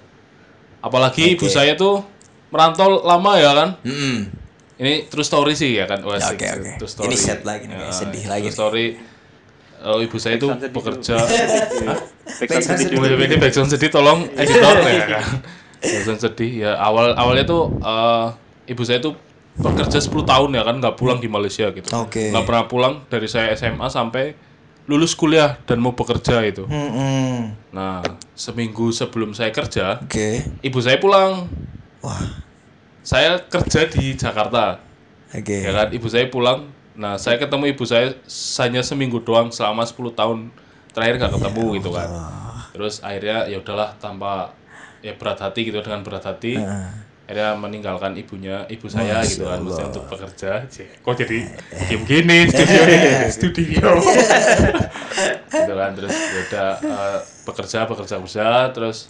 Apalagi 0.86 1.34
ibu 1.34 1.50
saya 1.50 1.74
tuh 1.74 2.06
merantau 2.54 3.02
lama 3.02 3.34
ya 3.42 3.50
kan. 3.58 3.70
Mm-mm. 3.82 4.45
Ini 4.76 5.08
true 5.08 5.24
story 5.24 5.54
sih 5.56 5.72
ya 5.74 5.88
kan. 5.88 6.04
Wah, 6.04 6.20
Ya, 6.20 6.30
oke, 6.30 6.44
oke. 6.44 6.72
true 6.80 6.92
story. 6.92 7.08
Ini 7.08 7.18
sad 7.18 7.42
lagi 7.44 7.64
nih, 7.66 7.76
Ya, 7.76 7.92
sedih 7.92 8.22
true 8.22 8.32
lagi 8.32 8.48
nih. 8.48 8.54
story. 8.54 8.88
Oh, 9.86 10.02
ibu 10.02 10.18
saya 10.18 10.36
itu 10.36 10.50
bekerja. 10.50 11.16
Backsound 11.16 12.50
Backsound 12.50 12.80
sedih 12.82 12.98
ini 12.98 13.36
backsound 13.38 13.70
sedih 13.70 13.90
tolong 13.90 14.26
editor 14.34 14.76
ya 14.82 15.06
kan. 15.08 15.24
Backsound 15.78 16.20
sedih 16.20 16.52
ya 16.66 16.72
awal 16.76 17.14
awalnya 17.14 17.46
tuh 17.46 17.70
eh, 17.78 18.28
ibu 18.68 18.82
saya 18.82 18.98
tuh 18.98 19.14
bekerja 19.56 20.02
10 20.02 20.12
tahun 20.26 20.50
ya 20.52 20.64
kan 20.66 20.76
nggak 20.82 20.96
pulang 20.98 21.22
di 21.22 21.30
Malaysia 21.30 21.70
gitu. 21.70 21.88
Oke. 21.96 22.34
Nggak 22.34 22.44
pernah 22.44 22.64
pulang 22.66 22.94
dari 23.08 23.30
saya 23.30 23.54
SMA 23.54 23.88
sampai 23.88 24.36
lulus 24.86 25.14
kuliah 25.14 25.58
dan 25.64 25.80
mau 25.80 25.94
bekerja 25.94 26.44
itu. 26.44 26.66
Mm-mm. 26.66 27.54
Nah, 27.72 28.02
seminggu 28.34 28.90
sebelum 28.90 29.34
saya 29.34 29.50
kerja, 29.50 29.98
Oke. 30.02 30.46
ibu 30.62 30.80
saya 30.82 30.98
pulang. 30.98 31.46
Wah. 32.02 32.45
Saya 33.06 33.38
kerja 33.38 33.86
di 33.86 34.18
Jakarta. 34.18 34.82
Oke. 35.30 35.62
Ya 35.62 35.72
kan, 35.72 35.88
ibu 35.94 36.10
saya 36.10 36.26
pulang. 36.34 36.74
Nah, 36.98 37.22
saya 37.22 37.38
ketemu 37.38 37.70
ibu 37.70 37.86
saya 37.86 38.18
hanya 38.58 38.82
seminggu 38.82 39.22
doang 39.22 39.54
selama 39.54 39.86
10 39.86 40.18
tahun 40.18 40.50
terakhir 40.90 41.22
gak 41.22 41.34
ketemu 41.38 41.66
gitu 41.78 41.90
kan. 41.94 42.10
Terus 42.74 43.06
akhirnya 43.06 43.46
ya 43.46 43.62
udahlah 43.62 43.94
tanpa 44.02 44.58
ya 45.06 45.14
berat 45.14 45.38
hati 45.38 45.70
gitu 45.70 45.86
dengan 45.86 46.02
berat 46.02 46.26
hati. 46.26 46.58
Akhirnya 47.26 47.58
meninggalkan 47.58 48.18
ibunya, 48.18 48.66
ibu 48.70 48.90
saya 48.90 49.22
gitu 49.22 49.46
kan, 49.46 49.62
maksudnya 49.62 49.88
untuk 49.94 50.06
bekerja. 50.10 50.52
Kok 51.06 51.14
jadi 51.14 51.38
kayak 51.90 52.00
begini 52.06 52.38
studio 52.54 52.82
studio. 53.30 53.90
gitu 55.56 55.74
kan 55.74 55.92
terus 55.96 56.14
ya 56.14 56.42
udah 56.50 56.70
eh, 56.84 57.20
bekerja 57.48 57.80
bekerja 57.88 58.16
bekerja 58.22 58.48
terus 58.76 59.10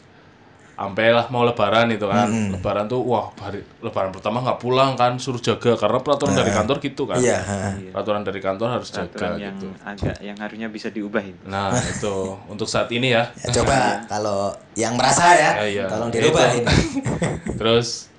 sampai 0.75 1.07
lah 1.09 1.25
mau 1.27 1.41
lebaran 1.41 1.88
itu 1.88 2.03
kan 2.03 2.27
lebaran 2.51 2.83
tuh 2.85 2.99
wah 2.99 3.31
hari 3.38 3.63
lebaran 3.79 4.11
pertama 4.11 4.39
nggak 4.39 4.59
pulang 4.59 4.91
kan 4.93 5.15
suruh 5.15 5.39
jaga 5.39 5.71
karena 5.73 5.97
peraturan 5.97 6.35
dari 6.35 6.51
kantor 6.51 6.77
gitu 6.79 7.03
kan 7.05 7.15
Iya, 7.15 7.39
ha. 7.39 7.71
peraturan 7.89 8.21
dari 8.21 8.39
kantor 8.39 8.67
harus 8.73 8.89
jaga 8.89 9.07
Peraturan 9.07 9.39
yang 9.39 9.55
gitu 9.55 9.67
agak 9.81 10.15
yang 10.19 10.35
harusnya 10.35 10.67
bisa 10.67 10.88
diubah 10.89 11.21
itu. 11.21 11.39
nah 11.45 11.71
itu 11.71 12.15
untuk 12.45 12.67
saat 12.67 12.88
ini 12.89 13.07
ya 13.09 13.23
Ya, 13.38 13.55
coba 13.55 14.03
kalau 14.05 14.51
yang 14.73 14.93
merasa 14.93 15.31
ya, 15.31 15.51
Ya, 15.55 15.65
iya. 15.65 15.85
tolong 15.88 16.09
Ya, 16.09 16.15
dirubah 16.19 16.43
itu. 16.49 16.59
ini. 16.59 16.73
terus 17.59 18.11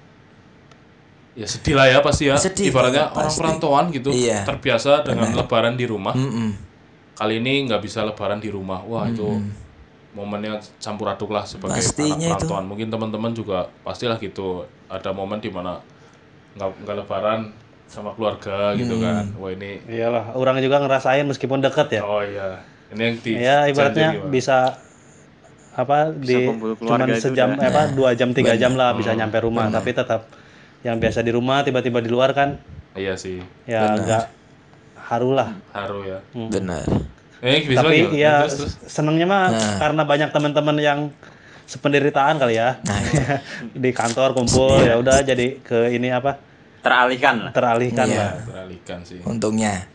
ya 1.34 1.44
sedih 1.44 1.76
lah 1.76 1.86
ya 1.86 2.00
pasti 2.00 2.24
ya 2.24 2.40
Sedih 2.40 2.72
ibaratnya 2.72 3.06
banget, 3.06 3.12
orang 3.14 3.28
pasti. 3.28 3.38
perantauan 3.38 3.84
gitu 3.90 4.08
Iya. 4.08 4.40
terbiasa 4.42 5.04
dengan 5.04 5.28
lebaran 5.30 5.76
di 5.76 5.84
rumah 5.84 6.16
Mm-mm. 6.16 6.48
kali 7.12 7.36
ini 7.36 7.68
nggak 7.68 7.80
bisa 7.80 8.00
lebaran 8.02 8.40
di 8.40 8.48
rumah 8.48 8.80
wah 8.80 9.04
itu 9.04 9.44
momennya 10.16 10.56
campur 10.80 11.06
aduk 11.06 11.28
lah 11.28 11.44
sebagai 11.44 11.76
Pastinya 11.76 12.16
anak 12.16 12.40
itu. 12.40 12.48
perantauan. 12.48 12.64
Mungkin 12.64 12.88
teman-teman 12.88 13.36
juga 13.36 13.68
pastilah 13.84 14.16
gitu. 14.16 14.64
Ada 14.88 15.12
momen 15.12 15.38
di 15.38 15.52
mana 15.52 15.76
nggak 16.56 16.68
nggak 16.82 16.96
lebaran 17.04 17.40
sama 17.86 18.16
keluarga 18.16 18.72
gitu 18.74 18.96
kan. 18.98 19.28
Wah 19.36 19.52
ini 19.52 19.84
Iyalah, 19.84 20.32
orang 20.32 20.56
juga 20.58 20.80
ngerasain 20.80 21.22
meskipun 21.22 21.60
deket 21.60 22.00
ya. 22.00 22.02
oh 22.02 22.24
iya. 22.24 22.64
Ini 22.88 23.02
yang 23.02 23.16
di 23.20 23.30
Ya 23.36 23.56
ibaratnya 23.68 24.24
bisa 24.26 24.80
apa 25.76 26.08
di 26.08 26.48
keluarga 26.80 26.80
cuman 26.80 27.08
itu 27.12 27.20
sejam 27.20 27.48
eh, 27.60 27.68
apa 27.68 27.92
dua 27.98 28.16
jam 28.16 28.32
tiga 28.32 28.56
jam 28.56 28.72
lah 28.72 28.96
bisa 28.96 29.12
nyampe 29.12 29.36
rumah. 29.38 29.68
Tapi 29.68 29.92
tetap 29.92 30.32
yang 30.80 30.96
biasa 30.96 31.20
di 31.20 31.30
rumah 31.30 31.60
tiba-tiba 31.60 32.00
di 32.00 32.08
luar 32.08 32.32
kan 32.32 32.56
iya 32.96 33.12
sih. 33.12 33.42
ya 33.68 33.92
agak 33.92 34.32
haru 34.96 35.36
lah. 35.36 35.52
Haru 35.76 36.08
ya. 36.08 36.18
Benar. 36.32 36.88
Eh 37.38 37.60
bisa 37.62 37.80
tapi 37.80 37.96
lagi, 38.02 38.16
ya 38.16 38.34
terus, 38.42 38.54
terus. 38.58 38.72
senengnya 38.86 39.24
mah 39.24 39.44
karena 39.76 40.02
banyak 40.02 40.30
teman-teman 40.30 40.76
yang 40.76 41.00
sependeritaan 41.62 42.36
kali 42.36 42.54
ya 42.54 42.78
di 43.74 43.90
kantor 43.90 44.32
kumpul 44.32 44.80
ya 44.80 44.96
udah 44.96 45.20
jadi 45.20 45.60
ke 45.60 45.90
ini 45.90 46.08
apa 46.08 46.38
Teralihkan 46.78 47.34
lah. 47.40 47.50
teralihkan 47.50 48.06
Iya. 48.06 48.16
lah 48.16 48.32
teralihkan 48.42 48.98
sih 49.02 49.18
Untungnya. 49.20 49.90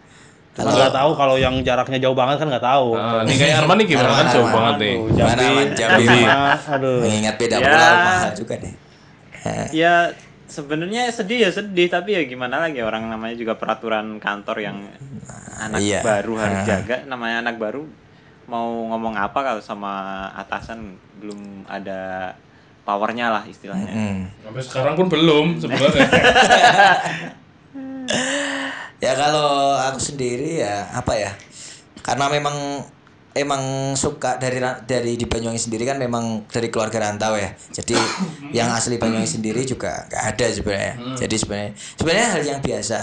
Cuma 0.52 0.68
nggak 0.68 0.92
tahu 0.92 1.16
kalau 1.16 1.40
yang 1.40 1.56
jaraknya 1.62 1.96
jauh 1.98 2.12
banget 2.12 2.36
kan 2.38 2.52
nggak 2.52 2.60
tahu 2.62 2.92
Nah, 2.92 3.24
ini 3.24 3.34
kayak 3.34 3.56
Arman 3.58 3.76
nih 3.80 3.88
gimana 3.88 4.12
kan 4.12 4.26
jauh 4.28 4.44
banget 4.46 4.76
nih 4.78 4.96
Jambi? 5.16 5.46
Jambi, 5.48 5.64
Jambi. 5.74 6.06
Man. 6.28 6.60
aduh 6.68 7.00
Mengingat 7.00 7.36
beda 7.38 7.56
Ya. 7.56 7.64
pulau 7.66 7.96
mahal 7.96 8.32
juga 8.36 8.54
deh. 8.60 8.74
Ya 9.72 9.96
sebenarnya 10.52 11.08
sedih 11.08 11.48
ya 11.48 11.50
sedih 11.56 11.88
tapi 11.88 12.20
ya 12.20 12.28
gimana 12.28 12.60
lagi 12.60 12.84
orang 12.84 13.08
namanya 13.08 13.40
juga 13.40 13.56
peraturan 13.56 14.20
kantor 14.20 14.58
yang 14.60 14.78
anak 15.64 15.80
iya. 15.80 16.04
baru 16.04 16.36
harus 16.36 16.60
jaga 16.68 17.08
namanya 17.08 17.48
anak 17.48 17.56
baru 17.56 17.88
mau 18.52 18.68
ngomong 18.92 19.16
apa 19.16 19.40
kalau 19.40 19.62
sama 19.64 20.28
atasan 20.36 21.00
belum 21.24 21.64
ada 21.72 22.36
powernya 22.84 23.32
lah 23.32 23.44
istilahnya. 23.48 23.94
Hmm. 23.94 24.28
sampai 24.44 24.62
sekarang 24.66 24.94
pun 25.00 25.08
belum 25.08 25.56
sebenarnya 25.62 26.10
Ya 29.02 29.18
kalau 29.18 29.74
aku 29.82 29.98
sendiri 29.98 30.62
ya 30.62 30.86
apa 30.94 31.18
ya? 31.18 31.34
Karena 32.06 32.30
memang 32.30 32.86
emang 33.32 33.94
suka 33.94 34.36
dari 34.36 34.60
dari 34.84 35.16
di 35.16 35.24
Banyuwangi 35.24 35.58
sendiri 35.58 35.84
kan 35.84 35.96
memang 35.96 36.44
dari 36.48 36.68
keluarga 36.68 37.00
rantau 37.02 37.36
ya. 37.36 37.52
Jadi 37.72 37.96
yang 38.52 38.70
asli 38.70 38.98
Banyuwangi 38.98 39.30
sendiri 39.30 39.64
juga 39.64 40.04
nggak 40.06 40.24
ada 40.30 40.46
sebenarnya. 40.48 40.94
Jadi 41.16 41.36
sebenarnya 41.36 41.72
sebenarnya 41.96 42.28
hal 42.30 42.44
yang 42.44 42.60
biasa. 42.60 43.00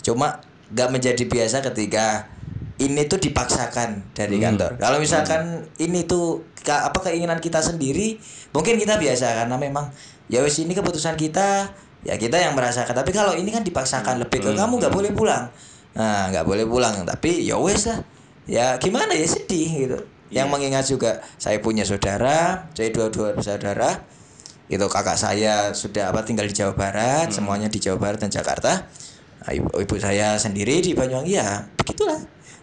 Cuma 0.00 0.40
nggak 0.70 0.88
menjadi 0.90 1.24
biasa 1.24 1.56
ketika 1.64 2.28
ini 2.76 3.04
tuh 3.04 3.18
dipaksakan 3.18 4.12
dari 4.12 4.36
kantor. 4.38 4.70
Kalau 4.78 4.96
misalkan 4.98 5.42
ini 5.76 6.04
tuh 6.04 6.44
ka- 6.56 6.86
apa 6.86 7.00
keinginan 7.02 7.36
kita 7.36 7.60
sendiri, 7.60 8.16
mungkin 8.50 8.76
kita 8.76 8.96
biasa 8.96 9.44
karena 9.44 9.56
memang 9.56 9.92
ya 10.28 10.40
wis 10.40 10.56
ini 10.58 10.72
keputusan 10.72 11.16
kita, 11.16 11.68
ya 12.00 12.14
kita 12.16 12.36
yang 12.36 12.52
merasakan. 12.52 12.92
Tapi 12.94 13.12
kalau 13.12 13.32
ini 13.32 13.48
kan 13.48 13.60
dipaksakan 13.60 14.16
lebih 14.18 14.40
ke 14.40 14.50
kamu 14.56 14.74
nggak 14.78 14.92
boleh 14.94 15.12
pulang. 15.12 15.44
Nah, 15.90 16.30
nggak 16.30 16.46
boleh 16.46 16.64
pulang, 16.64 17.02
tapi 17.02 17.42
ya 17.42 17.58
wes 17.58 17.84
lah. 17.84 18.00
Ya 18.46 18.76
gimana 18.80 19.12
ya 19.12 19.26
sedih 19.26 19.68
gitu. 19.68 19.98
Yang 20.30 20.46
mengingat 20.48 20.84
juga 20.86 21.20
saya 21.36 21.58
punya 21.58 21.82
saudara, 21.82 22.70
saya 22.72 22.88
dua-dua 22.94 23.34
bersaudara. 23.34 24.06
Itu 24.70 24.86
kakak 24.86 25.18
saya 25.18 25.74
sudah 25.74 26.14
apa 26.14 26.22
tinggal 26.22 26.46
di 26.46 26.54
Jawa 26.54 26.78
Barat, 26.78 27.34
semuanya 27.34 27.66
di 27.66 27.82
Jawa 27.82 27.98
Barat 27.98 28.22
dan 28.22 28.30
Jakarta. 28.30 28.86
Nah, 29.40 29.50
ibu, 29.50 29.66
ibu 29.66 29.94
saya 29.98 30.38
sendiri 30.38 30.84
di 30.84 30.92
Banyuwangi 30.92 31.32
ya 31.32 31.64
begitulah 31.80 32.20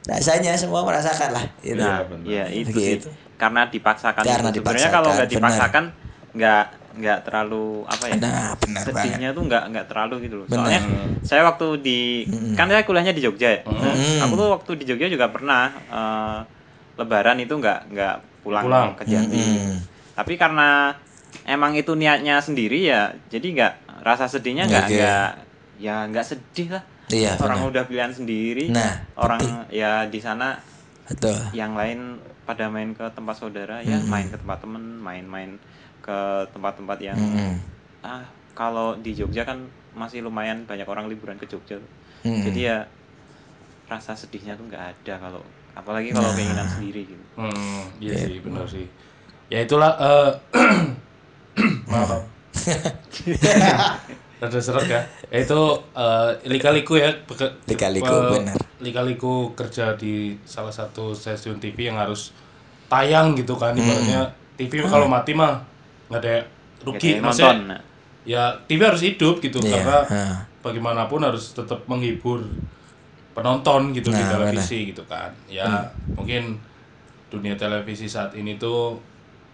rasanya 0.08 0.56
semua 0.56 0.88
merasakan 0.88 1.36
lah 1.36 1.46
gitu. 1.60 1.84
Nah, 1.84 2.08
benar. 2.08 2.24
iya 2.26 2.46
itu 2.48 2.72
Begitu. 2.72 3.12
sih. 3.12 3.36
Karena 3.36 3.68
dipaksakan. 3.68 4.24
Karena 4.24 4.50
itu. 4.50 4.64
Sebenarnya 4.64 4.90
kalau 4.90 5.10
nggak 5.14 5.30
dipaksakan, 5.30 5.84
dipaksakan 5.92 6.36
nggak 6.38 6.66
nggak 6.98 7.20
terlalu 7.24 7.86
apa 7.86 8.04
ya? 8.06 8.16
Nah, 8.18 8.52
benar 8.58 8.82
banget. 8.82 8.96
sedihnya 8.98 9.30
tuh 9.32 9.44
nggak 9.46 9.64
nggak 9.70 9.86
terlalu 9.88 10.16
gitu 10.26 10.36
loh. 10.36 10.46
Benar. 10.46 10.58
Soalnya 10.60 10.82
saya 11.22 11.42
waktu 11.44 11.68
di 11.80 12.00
kan 12.54 12.66
saya 12.66 12.82
kuliahnya 12.82 13.14
di 13.14 13.22
Jogja 13.22 13.50
ya. 13.52 13.62
Nah, 13.64 13.94
Mm. 13.94 14.20
Aku 14.24 14.34
tuh 14.34 14.50
waktu 14.52 14.72
di 14.76 14.86
Jogja 14.86 15.08
juga 15.08 15.28
pernah 15.28 15.70
eh, 15.74 16.40
Lebaran 16.96 17.38
itu 17.38 17.54
nggak 17.54 17.80
nggak 17.88 18.16
pulang, 18.42 18.64
Pulang. 18.64 18.90
ke 18.94 19.04
Jambi. 19.06 19.38
Mm-mm. 19.38 19.78
Tapi 20.14 20.34
karena 20.34 20.98
emang 21.44 21.72
itu 21.74 21.94
niatnya 21.94 22.40
sendiri 22.40 22.82
ya 22.82 23.14
jadi 23.28 23.46
nggak 23.48 23.74
rasa 24.02 24.26
sedihnya 24.26 24.66
nggak 24.66 24.86
Oke. 24.86 24.96
nggak 24.96 25.30
ya 25.78 25.96
nggak 26.06 26.26
sedih 26.26 26.70
lah 26.72 26.84
Iya, 27.08 27.40
orang 27.40 27.64
benar. 27.64 27.72
udah 27.72 27.84
pilihan 27.86 28.12
sendiri 28.12 28.68
Nah, 28.68 29.00
orang 29.16 29.40
ya 29.70 30.04
di 30.04 30.20
sana 30.20 30.60
Betul. 31.06 31.40
yang 31.54 31.72
lain 31.72 32.20
pada 32.44 32.68
main 32.68 32.92
ke 32.92 33.04
tempat 33.12 33.36
saudara 33.38 33.80
ya 33.80 33.96
main 34.02 34.28
ke 34.28 34.36
tempat 34.36 34.60
temen 34.60 34.84
main-main 34.98 35.56
ke 36.08 36.20
tempat-tempat 36.56 36.98
yang 37.04 37.20
Mm-mm. 37.20 37.60
ah 38.02 38.24
kalau 38.56 38.96
di 38.98 39.12
Jogja 39.14 39.44
kan 39.44 39.60
masih 39.94 40.24
lumayan 40.24 40.64
banyak 40.64 40.88
orang 40.88 41.12
liburan 41.12 41.36
ke 41.36 41.46
Jogja 41.46 41.78
Mm-mm. 42.24 42.48
jadi 42.48 42.60
ya 42.64 42.78
rasa 43.88 44.16
sedihnya 44.16 44.56
tuh 44.56 44.68
nggak 44.68 44.84
ada 44.84 45.14
kalau 45.20 45.42
apalagi 45.76 46.12
kalau 46.12 46.32
Nah. 46.32 46.36
keinginan 46.36 46.68
sendiri 46.68 47.02
gitu 47.06 47.24
Hmm, 47.38 47.86
iya 48.02 48.18
sih, 48.18 48.42
benar 48.42 48.66
sih. 48.66 48.90
Ya 49.48 49.62
itulah 49.62 49.94
eh 49.96 50.32
maaf. 51.92 52.26
Rada 54.42 54.60
seret 54.62 54.86
ya. 54.86 55.02
Ya 55.34 55.38
Itu 55.42 55.62
eh, 55.94 56.30
lika-liku 56.46 56.98
ya. 56.98 57.10
beke- 57.26 57.54
Lika-liku, 57.70 58.10
eh, 58.10 58.30
benar. 58.42 58.58
Lika-liku 58.78 59.34
kerja 59.58 59.98
di 59.98 60.38
salah 60.46 60.74
satu 60.74 61.14
stasiun 61.14 61.58
TV 61.58 61.90
yang 61.90 61.98
harus 61.98 62.34
tayang 62.90 63.34
gitu 63.34 63.58
kan. 63.58 63.74
Ibaratnya 63.74 64.30
TV 64.58 64.86
kalau 64.86 65.10
mati 65.10 65.34
mah 65.34 65.62
nggak 66.08 66.20
ada 66.20 66.36
Nggak 66.38 66.86
rugi. 66.88 67.10
ada 67.12 67.22
Maksudnya, 67.22 67.48
nonton 67.48 67.58
nah. 67.68 67.82
ya 68.24 68.44
TV 68.64 68.80
harus 68.82 69.02
hidup 69.02 69.36
gitu 69.38 69.58
Iya, 69.60 69.72
karena 69.74 69.98
ha. 70.06 70.24
bagaimanapun 70.60 71.20
harus 71.22 71.52
tetap 71.52 71.80
menghibur 71.86 72.44
penonton 73.32 73.92
gitu 73.92 74.10
di 74.10 74.18
Nah, 74.18 74.32
televisi 74.32 74.78
gitu 74.88 75.04
kan 75.04 75.30
ya 75.46 75.68
mungkin 76.12 76.58
dunia 77.28 77.54
televisi 77.54 78.06
saat 78.06 78.34
ini 78.34 78.56
tuh 78.56 78.98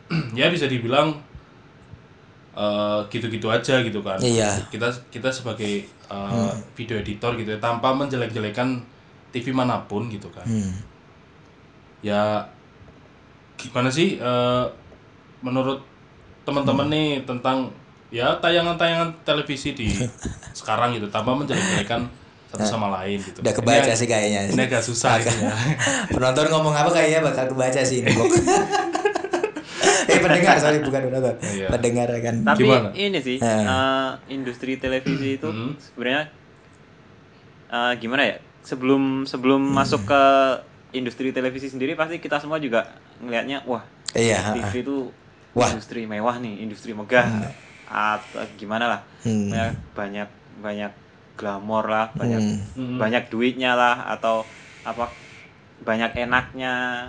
ya 0.33 0.47
bisa 0.47 0.65
dibilang 0.65 1.11
eh, 2.53 2.99
gitu-gitu 3.09 3.47
aja 3.47 3.81
gitu 3.81 3.99
kan 3.99 4.17
Iya. 4.17 4.49
kita 4.69 4.87
kita 5.09 5.29
sebagai 5.29 5.83
eh, 5.87 6.51
video 6.73 6.97
editor 6.97 7.33
gitu 7.33 7.49
ya, 7.49 7.59
tanpa 7.59 7.91
menjelek-jelekan 7.91 8.77
TV 9.31 9.49
mana 9.49 9.81
pun 9.81 10.05
gitu 10.07 10.29
kan 10.29 10.45
Hmm. 10.45 10.73
ya 11.99 12.45
gimana 13.55 13.89
sih 13.89 14.15
eh, 14.15 14.65
menurut 15.39 15.81
teman-teman 16.43 16.85
Hmm. 16.85 16.93
nih 16.93 17.07
tentang 17.23 17.57
ya 18.09 18.35
tayangan-tayangan 18.37 19.09
televisi 19.23 19.71
di 19.71 19.87
sekarang 20.59 20.93
gitu 20.93 21.07
tanpa 21.07 21.33
menjelek-jelekan 21.33 22.05
satu 22.47 22.65
sama 22.67 22.93
lain 22.93 23.17
gitu. 23.17 23.41
Udah 23.41 23.49
kebaca 23.51 23.87
Ini- 23.87 23.95
sih 23.95 24.05
kayaknya. 24.05 24.41
Ini 24.47 24.61
agak 24.63 24.81
susah 24.81 25.17
gitu 25.17 25.33
ya. 25.33 25.49
Penonton 26.13 26.45
ngomong 26.49 26.71
apa 26.71 26.89
kayaknya 26.91 27.19
bakal 27.23 27.49
kebaca 27.49 27.81
sih 27.81 28.01
ini. 28.01 28.13
Eh 30.03 30.19
pendengar 30.19 30.59
sorry 30.59 30.77
bukan 30.79 30.99
penonton. 31.01 31.35
Iya. 31.41 31.67
Pendengar 31.69 32.11
kan. 32.13 32.35
tapi 32.43 32.59
Gimana? 32.61 32.89
ini 32.93 33.19
sih 33.19 33.37
Eh. 33.37 33.47
eh, 33.63 34.09
industri 34.29 34.75
televisi 34.75 35.39
itu 35.39 35.47
Hmm. 35.47 35.73
sebenarnya 35.79 36.27
eh, 37.69 37.93
gimana 37.97 38.23
ya 38.25 38.37
sebelum 38.61 39.23
sebelum 39.23 39.63
Hmm. 39.63 39.73
masuk 39.73 40.03
ke 40.03 40.23
industri 40.93 41.31
televisi 41.31 41.65
sendiri 41.65 41.95
pasti 41.95 42.19
kita 42.19 42.37
semua 42.37 42.59
juga 42.59 42.85
ngelihatnya 43.17 43.65
wah 43.65 43.81
Iya, 44.13 44.53
TV 44.53 44.83
itu 44.83 45.09
Wah. 45.53 45.69
industri 45.69 46.03
mewah 46.03 46.41
nih 46.41 46.65
industri 46.65 46.91
megah 46.91 47.53
atau 47.85 48.41
gimana 48.53 48.89
lah 48.89 49.01
Hmm. 49.21 49.53
banyak 49.53 49.73
banyak 49.93 50.29
banyak 50.59 50.91
glamor 51.33 51.85
lah 51.85 52.09
banyak 52.11 52.41
Hmm. 52.73 52.97
banyak 52.97 53.29
duitnya 53.29 53.73
lah 53.73 54.09
atau 54.09 54.49
apa 54.81 55.13
banyak 55.79 56.13
enaknya 56.17 57.07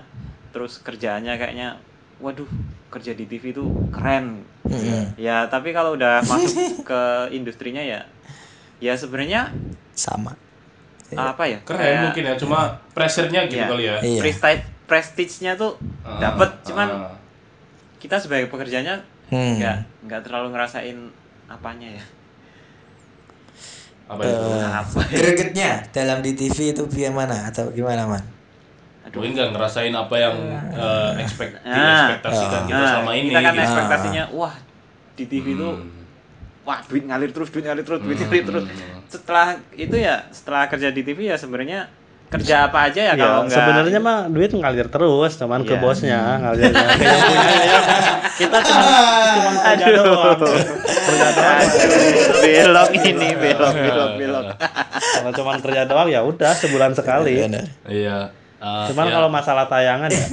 terus 0.50 0.76
kerjaannya 0.78 1.34
kayaknya 1.34 1.80
waduh 2.16 2.46
kerja 2.88 3.10
di 3.10 3.24
TV 3.24 3.50
itu 3.50 3.64
keren 3.90 4.44
Hmm. 4.62 5.12
ya 5.16 5.48
tapi 5.48 5.72
kalau 5.72 5.94
udah 5.94 6.20
masuk 6.22 6.84
ke 6.84 7.00
industrinya 7.30 7.80
ya 7.80 8.04
ya 8.78 8.92
sebenarnya 8.94 9.50
Sama. 9.94 10.36
apa 11.14 11.46
ya 11.46 11.58
Keren 11.62 11.78
kayak 11.78 12.00
mungkin 12.02 12.22
ya, 12.26 12.34
cuma 12.34 12.60
pressure-nya 12.90 13.46
gitu 13.46 13.56
Iya. 13.56 13.70
kali 13.70 13.84
ya. 13.86 13.96
Iya. 14.00 14.20
prestige 14.20 14.62
prestige-nya 14.84 15.52
tuh 15.54 15.78
Ah, 16.02 16.18
dapat 16.20 16.60
cuman 16.62 16.88
kita 18.04 18.20
sebagai 18.20 18.46
pekerjanya 18.46 19.00
Hmm. 19.24 19.56
nggak 19.56 19.76
nggak 20.04 20.20
terlalu 20.20 20.52
ngerasain 20.52 20.98
apanya 21.46 21.88
ya 21.90 22.04
apa 24.04 24.20
itu? 24.20 24.36
Eh, 24.52 24.68
apa 24.68 24.98
ya? 25.00 25.16
gregetnya 25.16 25.70
dalam 25.90 26.20
di 26.20 26.36
TV 26.36 26.76
itu 26.76 26.84
gimana 26.86 27.48
atau 27.48 27.72
gimana 27.72 28.04
man? 28.04 28.20
Mungkin 29.08 29.32
nggak 29.32 29.50
ngerasain 29.54 29.94
apa 29.94 30.14
yang 30.18 30.36
eh, 30.74 31.22
expect, 31.22 31.56
Ah. 31.62 31.72
diekspektasikan 32.12 32.62
kita 32.66 32.76
Nah, 32.76 32.90
selama 32.92 33.12
ini. 33.14 33.30
kita 33.30 33.40
kan 33.40 33.52
gitu. 33.54 33.64
ekspektasinya 33.64 34.24
wah 34.34 34.54
di 35.14 35.24
TV 35.24 35.46
itu 35.54 35.68
Hmm. 35.70 35.88
wah 36.60 36.78
duit 36.84 37.04
ngalir 37.06 37.30
terus 37.30 37.48
duit 37.48 37.64
ngalir 37.64 37.80
terus 37.80 38.00
duit 38.02 38.18
ngalir 38.18 38.44
terus 38.44 38.64
setelah 39.06 39.46
itu 39.72 39.94
ya 39.94 40.26
setelah 40.28 40.66
kerja 40.66 40.90
di 40.90 41.00
TV 41.00 41.30
ya 41.30 41.36
sebenarnya 41.38 41.88
kerja 42.34 42.56
apa 42.64 42.78
aja 42.86 43.00
ya 43.00 43.06
Ya, 43.06 43.14
kalau 43.16 43.40
enggak 43.42 43.56
sebenarnya 43.56 43.98
mah 43.98 44.18
duit 44.26 44.50
ngalir 44.50 44.88
terus, 44.88 45.32
cuman 45.34 45.60
ke 45.62 45.72
Iya. 45.72 45.80
bosnya 45.80 46.20
ngalirnya. 46.38 46.86
Ke 46.90 47.04
yang 47.04 47.20
punya 47.22 47.54
ya. 47.62 47.78
Kita 48.34 48.58
cuma 48.60 48.88
cuma 49.30 49.52
kerja 49.62 49.86
doang. 49.92 50.38
Kerja 50.82 51.28
doang. 51.30 51.58
Aduh, 51.60 52.40
belok 52.40 52.90
ini 52.96 53.28
belok 53.34 53.72
belok 53.72 54.10
belok 54.16 54.44
Kalau 55.14 55.30
cuma 55.32 55.52
kerja 55.58 55.82
doang 55.84 56.08
ya 56.08 56.20
udah 56.20 56.52
sebulan 56.52 56.92
sekali. 56.92 57.34
Benar. 57.40 57.64
Iya. 57.86 58.18
Ah, 58.58 58.88
Cuman 58.88 59.06
ya. 59.06 59.12
kalau 59.12 59.28
masalah 59.28 59.68
tayangan 59.68 60.08
ya, 60.08 60.24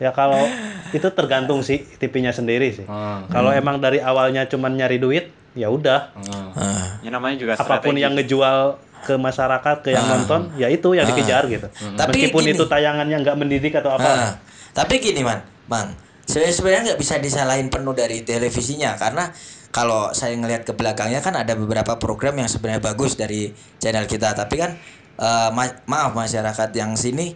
ya 0.00 0.10
kalau 0.10 0.42
itu 0.90 1.06
tergantung 1.08 1.62
sih 1.62 1.86
TV-nya 1.94 2.30
sendiri 2.30 2.68
sih. 2.72 2.82
Ah, 2.84 3.22
Kalau 3.28 3.48
emang 3.48 3.78
dari 3.78 3.98
awalnya 3.98 4.42
cuman 4.44 4.74
nyari 4.74 4.98
duit, 4.98 5.24
ya 5.52 5.70
udah. 5.70 6.10
ah. 6.12 6.50
Ah. 6.52 6.84
ya 6.98 7.08
namanya 7.08 7.38
juga 7.38 7.54
Apa 7.54 7.78
pun 7.78 7.94
strategi. 7.94 8.02
yang 8.02 8.12
ngejual 8.12 8.58
ke 9.04 9.14
masyarakat, 9.14 9.76
ke 9.80 9.92
yang 9.92 10.02
nonton, 10.02 10.50
ya 10.56 10.66
itu 10.66 10.92
yang 10.92 11.04
dikejar 11.06 11.44
gitu. 11.46 11.68
Tapi 11.94 12.26
Meskipun 12.26 12.42
gini. 12.42 12.56
itu 12.56 12.64
tayangannya 12.64 13.16
nggak 13.20 13.36
mendidik 13.36 13.76
atau 13.76 13.94
apa. 13.94 14.08
Ah, 14.08 14.32
tapi 14.72 14.98
gini 14.98 15.20
man, 15.20 15.44
bang, 15.68 15.92
sebenarnya 16.24 16.92
nggak 16.92 17.00
bisa 17.00 17.20
disalahin 17.20 17.68
penuh 17.68 17.92
dari 17.92 18.24
televisinya 18.24 18.96
karena 18.96 19.28
kalau 19.68 20.10
saya 20.10 20.32
ngelihat 20.34 20.64
ke 20.64 20.72
belakangnya 20.72 21.18
kan 21.18 21.34
ada 21.34 21.52
beberapa 21.52 21.98
program 21.98 22.38
yang 22.38 22.48
sebenarnya 22.48 22.80
bagus 22.80 23.14
dari 23.14 23.50
channel 23.76 24.06
kita, 24.06 24.32
tapi 24.32 24.56
kan 24.56 24.72
eh, 25.14 25.48
ma- 25.52 25.78
maaf 25.84 26.14
masyarakat 26.14 26.70
yang 26.72 26.94
sini 26.94 27.34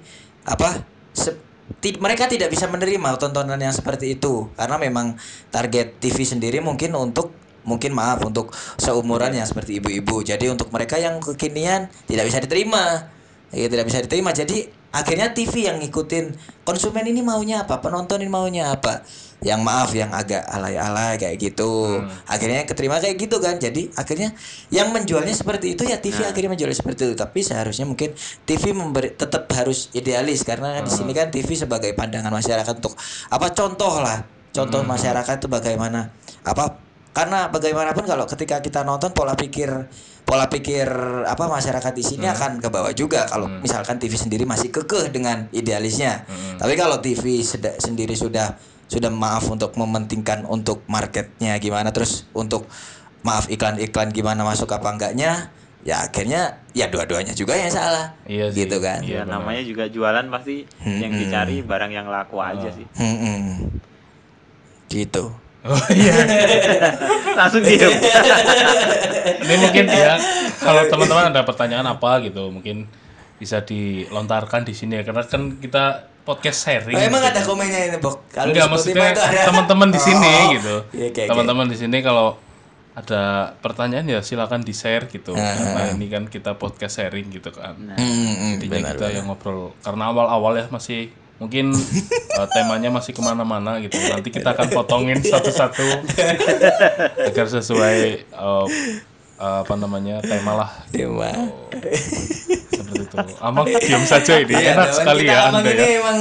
apa 0.49 0.81
ti- 1.83 1.99
mereka 1.99 2.27
tidak 2.27 2.49
bisa 2.49 2.67
menerima 2.67 3.19
tontonan 3.19 3.59
yang 3.59 3.75
seperti 3.75 4.17
itu. 4.17 4.49
Karena 4.55 4.79
memang 4.79 5.19
target 5.51 5.99
TV 5.99 6.23
sendiri 6.23 6.59
mungkin 6.59 6.95
untuk 6.95 7.35
mungkin 7.69 7.93
maaf 7.93 8.25
untuk 8.25 8.49
seumuran 8.81 9.37
yang 9.37 9.45
seperti 9.45 9.77
ibu-ibu. 9.77 10.25
Jadi 10.25 10.49
untuk 10.49 10.73
mereka 10.73 10.97
yang 10.97 11.21
kekinian 11.21 11.93
tidak 12.09 12.25
bisa 12.25 12.41
diterima. 12.41 13.13
Ya, 13.53 13.69
tidak 13.69 13.89
bisa 13.89 14.01
diterima. 14.05 14.33
Jadi 14.33 14.69
akhirnya 14.89 15.37
TV 15.37 15.69
yang 15.69 15.81
ngikutin 15.81 16.37
konsumen 16.65 17.05
ini 17.05 17.21
maunya 17.21 17.65
apa, 17.65 17.81
penonton 17.81 18.21
ini 18.25 18.29
maunya 18.33 18.73
apa. 18.73 19.05
Yang 19.39 19.61
maaf 19.63 19.91
yang 19.95 20.11
agak 20.11 20.45
alay-alay 20.51 21.15
kayak 21.17 21.39
gitu. 21.39 22.03
Akhirnya 22.27 22.67
keterima 22.67 22.99
kayak 22.99 23.17
gitu 23.17 23.39
kan. 23.39 23.57
Jadi 23.57 23.89
akhirnya 23.95 24.35
yang 24.69 24.91
menjualnya 24.91 25.31
seperti 25.31 25.79
itu 25.79 25.87
ya 25.87 26.03
TV 26.03 26.27
akhirnya 26.27 26.51
menjualnya 26.53 26.77
seperti 26.77 27.09
itu. 27.09 27.15
Tapi 27.15 27.41
seharusnya 27.47 27.87
mungkin 27.87 28.13
TV 28.45 28.75
memberi 28.75 29.15
tetap 29.15 29.47
harus 29.55 29.89
idealis 29.95 30.43
karena 30.43 30.83
di 30.83 30.91
sini 30.91 31.15
kan 31.15 31.31
TV 31.31 31.55
sebagai 31.55 31.95
pandangan 31.95 32.35
masyarakat 32.35 32.75
untuk 32.83 32.99
apa 33.31 33.47
contoh 33.55 34.03
lah. 34.03 34.27
Contoh 34.51 34.83
masyarakat 34.83 35.39
itu 35.39 35.47
bagaimana 35.47 36.11
apa 36.43 36.88
karena 37.19 37.51
bagaimanapun 37.51 38.07
kalau 38.07 38.25
ketika 38.25 38.63
kita 38.63 38.81
nonton 38.81 39.11
pola 39.11 39.35
pikir 39.35 39.91
pola 40.23 40.47
pikir 40.47 40.87
apa 41.25 41.45
masyarakat 41.45 41.91
di 41.91 42.05
sini 42.05 42.25
akan 42.25 42.63
ke 42.63 42.69
bawah 42.69 42.93
juga 42.93 43.27
kalau 43.27 43.51
misalkan 43.59 43.99
TV 43.99 44.15
sendiri 44.15 44.45
masih 44.45 44.71
kekeh 44.71 45.09
dengan 45.09 45.51
idealisnya. 45.51 46.23
Tapi 46.55 46.75
kalau 46.75 47.01
TV 47.01 47.43
seda- 47.43 47.75
sendiri 47.75 48.15
sudah 48.15 48.55
sudah 48.87 49.11
maaf 49.11 49.49
untuk 49.49 49.75
mementingkan 49.75 50.47
untuk 50.47 50.87
marketnya 50.87 51.59
gimana 51.59 51.91
terus 51.91 52.23
untuk 52.31 52.71
maaf 53.21 53.49
iklan-iklan 53.49 54.09
gimana 54.09 54.47
masuk 54.47 54.71
apa 54.71 54.87
enggaknya 54.89 55.51
ya 55.81 56.05
akhirnya 56.05 56.61
ya 56.71 56.87
dua-duanya 56.87 57.33
juga 57.33 57.53
yang 57.53 57.69
salah 57.69 58.13
Iya 58.25 58.49
sih. 58.49 58.63
gitu 58.63 58.79
kan 58.79 59.01
Iya. 59.01 59.23
ya 59.23 59.23
namanya 59.25 59.63
juga 59.63 59.87
jualan 59.87 60.27
pasti 60.29 60.65
yang 60.83 61.09
Hmm. 61.09 61.21
dicari 61.21 61.57
barang 61.61 61.89
yang 61.91 62.07
laku 62.07 62.37
aja 62.37 62.69
sih 62.69 62.85
Hmm-mm. 62.95 63.73
gitu 64.89 65.33
Oh 65.67 65.83
iya. 65.91 66.15
langsung 67.39 67.63
diem 67.67 67.91
Ini 69.45 69.55
mungkin 69.59 69.85
ya 69.91 70.15
kalau 70.59 70.87
teman-teman 70.87 71.35
ada 71.35 71.43
pertanyaan 71.43 71.87
apa 71.87 72.23
gitu 72.23 72.51
mungkin 72.55 72.87
bisa 73.39 73.63
dilontarkan 73.63 74.67
di 74.67 74.75
sini 74.75 74.99
ya 74.99 75.03
karena 75.07 75.23
kan 75.27 75.59
kita 75.59 76.11
podcast 76.23 76.69
sharing. 76.69 76.93
Oh, 76.93 77.01
emang 77.01 77.23
gitu. 77.25 77.31
ada 77.33 77.41
komennya 77.41 77.81
ini 77.89 77.99
Bok 77.99 78.29
kalau 78.29 78.53
Enggak 78.53 78.67
maksudnya 78.69 79.17
teman-teman 79.49 79.89
di 79.89 80.01
sini 80.03 80.29
Oh. 80.29 80.53
gitu. 80.53 80.77
Iya, 80.93 81.07
oke, 81.09 81.21
oke. 81.25 81.31
Teman-teman 81.33 81.67
di 81.73 81.77
sini 81.81 81.99
kalau 82.05 82.37
ada 82.93 83.55
pertanyaan 83.63 84.05
ya 84.11 84.21
silakan 84.21 84.61
di 84.61 84.75
share 84.75 85.07
gitu. 85.09 85.33
Karena 85.33 85.89
ini 85.95 86.07
kan 86.11 86.27
kita 86.29 86.59
podcast 86.61 87.01
sharing 87.01 87.31
gitu 87.33 87.49
kan. 87.55 87.79
Intinya 87.97 88.77
benar, 88.77 88.93
kita 88.99 89.07
benar. 89.09 89.17
yang 89.17 89.27
ngobrol 89.31 89.73
karena 89.81 90.05
awal-awal 90.13 90.53
ya 90.59 90.67
masih 90.69 91.09
mungkin 91.39 91.71
eh, 92.35 92.47
temanya 92.51 92.91
masih 92.91 93.15
ke 93.15 93.23
mana-mana 93.23 93.79
gitu. 93.79 93.95
Nanti 93.97 94.29
kita 94.29 94.53
akan 94.53 94.69
potongin 94.71 95.23
satu-satu 95.23 95.87
agar 97.25 97.47
sesuai 97.49 97.97
eh, 98.27 98.67
eh, 99.39 99.59
apa 99.63 99.75
namanya 99.75 100.19
tema 100.21 100.53
lah 100.59 100.71
Tema. 100.91 101.31
seperti 102.69 103.03
itu. 103.07 103.17
Amang 103.39 103.67
diam 103.71 104.03
saja 104.03 104.43
ini 104.43 104.55
Iya, 104.55 104.75
enak 104.75 104.89
sekali 104.91 105.25
ya 105.27 105.39
anda 105.51 105.71
ya. 105.71 105.87
emang 106.03 106.19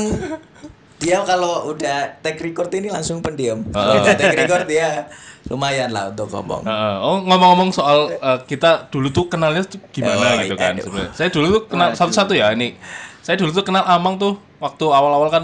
dia 0.98 1.22
kalau 1.22 1.70
udah 1.70 2.18
take 2.22 2.42
record 2.42 2.74
ini 2.74 2.90
langsung 2.90 3.22
pendiam. 3.22 3.62
Kalau 3.70 4.02
udah 4.02 4.14
take 4.14 4.38
record 4.38 4.66
dia 4.66 5.06
lumayan 5.48 5.90
lah 5.90 6.12
untuk 6.12 6.28
ngomong. 6.28 6.62
Heeh. 6.62 6.96
oh 7.00 7.18
ngomong-ngomong 7.24 7.70
soal 7.72 8.12
eh, 8.12 8.40
kita 8.46 8.86
dulu 8.90 9.10
tuh 9.10 9.26
kenalnya 9.32 9.64
tuh 9.64 9.80
gimana 9.90 10.38
Oh, 10.38 10.44
gitu 10.44 10.54
iya, 10.54 10.62
kan 10.62 10.74
sebenarnya. 10.78 11.12
Saya 11.16 11.30
dulu 11.32 11.46
tuh 11.56 11.62
kenal 11.70 11.90
satu-satu 11.94 12.34
ya 12.36 12.54
ini. 12.54 12.76
Saya 13.28 13.36
dulu 13.36 13.52
tuh 13.52 13.60
kenal 13.62 13.84
Amang 13.84 14.16
tuh 14.16 14.40
waktu 14.58 14.88
awal-awal 14.88 15.28
kan 15.28 15.44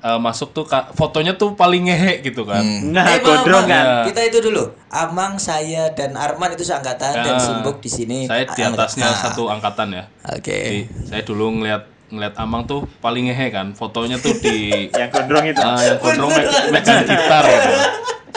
eh, 0.00 0.14
masuk 0.16 0.52
tuh 0.52 0.62
ka- 0.62 0.92
fotonya 0.92 1.34
tuh 1.34 1.52
paling 1.52 1.82
ngehe 1.82 2.22
gitu 2.22 2.44
kan. 2.44 2.62
Nah, 2.62 3.02
Eh, 3.04 3.18
gondrong 3.18 3.66
kan. 3.66 3.84
Ya. 3.84 4.04
Kita 4.06 4.20
itu 4.22 4.38
dulu. 4.40 4.62
Amang, 4.86 5.34
saya 5.36 5.90
dan 5.90 6.14
Arman 6.14 6.52
itu 6.52 6.62
seangkatan 6.62 7.12
dan 7.16 7.34
Ya. 7.34 7.40
Simbok 7.40 7.80
di 7.80 7.88
sini. 7.88 8.18
Saya 8.24 8.46
di 8.46 8.62
angkatan. 8.62 8.78
atasnya 8.78 9.04
Nah, 9.04 9.18
satu 9.18 9.42
angkatan 9.48 9.88
ya. 9.90 10.04
Oke. 10.30 10.54
Jadi 10.54 10.80
saya 11.02 11.22
dulu 11.22 11.50
ngeliat 11.56 11.82
ngeliat 12.06 12.34
Amang 12.36 12.62
tuh 12.62 12.86
paling 13.00 13.26
ngehe 13.26 13.50
kan. 13.50 13.72
Fotonya 13.72 14.14
tuh 14.16 14.36
di 14.36 14.54
Yang 14.94 15.10
gondrong 15.10 15.44
itu. 15.48 15.58
Ah, 15.58 15.82
yang 15.82 15.98
gondrong 15.98 16.30
me- 16.30 16.46
megang 16.70 17.02
gitar 17.02 17.42
gitu. 17.42 17.72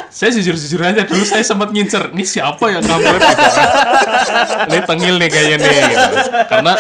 Saya 0.08 0.34
jujur-jujur 0.34 0.82
aja 0.82 1.04
dulu 1.04 1.22
saya 1.22 1.44
sempat 1.44 1.70
ngincer, 1.70 2.10
ini 2.10 2.26
siapa 2.26 2.64
yang 2.72 2.82
gambar 2.82 3.22
gitu. 3.22 3.44
Ini 4.68 4.80
tengil 4.82 5.16
nih 5.16 5.30
kayaknya 5.30 5.58
nih 5.60 5.78
gitu. 5.86 6.16
Karena 6.48 6.74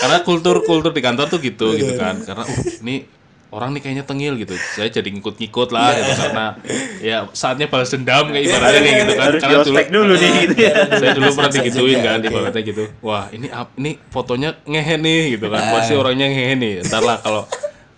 karena 0.00 0.18
kultur-kultur 0.24 0.90
di 0.96 1.02
kantor 1.04 1.26
tuh 1.28 1.38
gitu 1.44 1.76
gitu 1.76 1.94
kan. 2.00 2.16
Karena 2.24 2.44
uh, 2.48 2.82
ini 2.82 3.04
orang 3.50 3.74
nih 3.76 3.80
kayaknya 3.82 4.04
tengil 4.06 4.38
gitu. 4.38 4.54
Saya 4.56 4.88
jadi 4.88 5.08
ngikut-ngikut 5.10 5.68
lah 5.74 5.92
gitu. 5.92 6.12
karena 6.16 6.46
ya 7.02 7.16
saatnya 7.34 7.66
balas 7.66 7.90
dendam 7.90 8.30
kayak 8.30 8.44
ibaratnya 8.46 8.80
nih 8.80 8.92
gitu 9.04 9.12
kan. 9.12 9.26
Harus 9.26 9.42
Karena 9.42 9.58
dulu 9.60 9.76
dulu 9.90 10.14
nih 10.16 10.30
gitu 10.46 10.54
ya. 10.56 10.74
saya 11.00 11.10
dulu 11.18 11.28
pernah 11.36 11.52
digituin 11.52 11.98
kan 12.00 12.18
ibaratnya 12.22 12.62
gitu. 12.64 12.84
Wah 13.04 13.24
ini 13.34 13.46
ini 13.76 13.90
fotonya 14.08 14.50
ngehe 14.64 14.96
nih 14.96 15.20
gitu 15.36 15.46
kan. 15.52 15.62
Pasti 15.74 15.92
orangnya 15.98 16.26
ngehe 16.30 16.54
nih. 16.56 16.74
Ntar 16.86 17.02
lah 17.02 17.18
kalau 17.20 17.42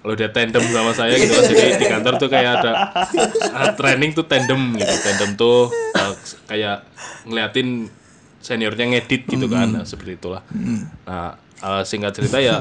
kalau 0.03 0.15
dia 0.19 0.29
tandem 0.35 0.65
sama 0.67 0.93
saya 0.97 1.15
gitu 1.15 1.31
kan. 1.31 1.45
Jadi 1.47 1.65
di 1.79 1.87
kantor 1.87 2.13
tuh 2.19 2.29
kayak 2.33 2.53
ada 2.59 2.73
training 3.79 4.11
tuh 4.17 4.25
tandem 4.27 4.75
gitu. 4.75 4.95
Tandem 5.05 5.31
tuh 5.39 5.71
eh, 5.95 6.13
kayak 6.49 6.77
ngeliatin 7.29 7.87
seniornya 8.43 8.85
ngedit 8.91 9.29
gitu 9.31 9.47
kan. 9.47 9.71
Nah, 9.71 9.85
seperti 9.87 10.19
itulah. 10.19 10.43
Nah 11.07 11.39
eh, 11.63 11.83
singkat 11.87 12.13
cerita 12.13 12.43
ya 12.43 12.59